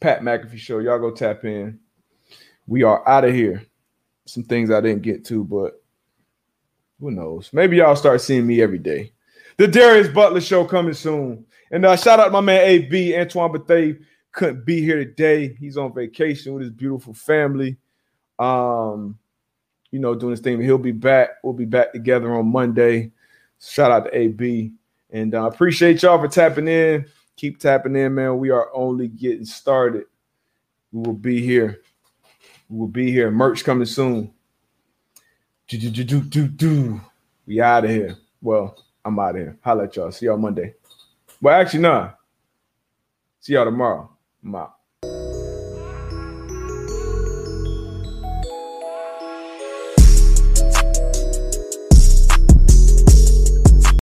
Pat 0.00 0.20
McAfee 0.20 0.58
show. 0.58 0.78
Y'all 0.78 0.98
go 0.98 1.10
tap 1.10 1.44
in. 1.44 1.78
We 2.66 2.82
are 2.82 3.06
out 3.08 3.24
of 3.24 3.34
here. 3.34 3.64
Some 4.26 4.42
things 4.42 4.70
I 4.70 4.80
didn't 4.80 5.02
get 5.02 5.24
to, 5.26 5.44
but 5.44 5.80
who 7.00 7.10
knows? 7.10 7.50
Maybe 7.52 7.76
y'all 7.76 7.96
start 7.96 8.20
seeing 8.20 8.46
me 8.46 8.60
every 8.60 8.78
day. 8.78 9.12
The 9.56 9.68
Darius 9.68 10.08
Butler 10.08 10.40
Show 10.40 10.64
coming 10.64 10.94
soon. 10.94 11.46
And 11.70 11.84
uh, 11.84 11.96
shout 11.96 12.20
out 12.20 12.32
my 12.32 12.40
man 12.40 12.62
AB 12.62 13.16
Antoine 13.16 13.52
Bethea 13.52 13.94
couldn't 14.32 14.66
be 14.66 14.82
here 14.82 14.98
today. 14.98 15.56
He's 15.58 15.78
on 15.78 15.94
vacation 15.94 16.52
with 16.52 16.62
his 16.62 16.70
beautiful 16.70 17.14
family. 17.14 17.78
Um, 18.38 19.18
you 19.90 19.98
know, 19.98 20.14
doing 20.14 20.32
his 20.32 20.40
thing. 20.40 20.60
He'll 20.60 20.76
be 20.76 20.92
back. 20.92 21.30
We'll 21.42 21.54
be 21.54 21.64
back 21.64 21.92
together 21.92 22.34
on 22.34 22.52
Monday. 22.52 23.12
Shout 23.60 23.90
out 23.90 24.04
to 24.04 24.16
AB. 24.16 24.72
And 25.10 25.34
I 25.34 25.44
uh, 25.44 25.46
appreciate 25.46 26.02
y'all 26.02 26.18
for 26.18 26.28
tapping 26.28 26.68
in. 26.68 27.06
Keep 27.36 27.58
tapping 27.58 27.96
in, 27.96 28.14
man. 28.14 28.38
We 28.38 28.50
are 28.50 28.68
only 28.74 29.08
getting 29.08 29.46
started. 29.46 30.04
We 30.92 31.02
will 31.02 31.14
be 31.14 31.40
here. 31.40 31.80
We 32.68 32.78
will 32.78 32.88
be 32.88 33.10
here. 33.10 33.30
Merch 33.30 33.64
coming 33.64 33.86
soon. 33.86 34.32
Do, 35.68 35.78
do, 35.78 36.04
do, 36.04 36.20
do, 36.20 36.46
do. 36.46 37.00
We 37.46 37.60
out 37.60 37.84
of 37.84 37.90
here. 37.90 38.16
Well, 38.42 38.76
I'm 39.06 39.18
out 39.20 39.30
of 39.30 39.36
here. 39.36 39.58
Holla 39.62 39.84
at 39.84 39.94
y'all. 39.94 40.10
See 40.10 40.26
y'all 40.26 40.36
Monday. 40.36 40.74
Well, 41.40 41.60
actually, 41.60 41.80
nah. 41.80 42.10
See 43.40 43.52
y'all 43.52 43.64
tomorrow. 43.64 44.10
I'm 44.44 44.54
out. 44.56 44.75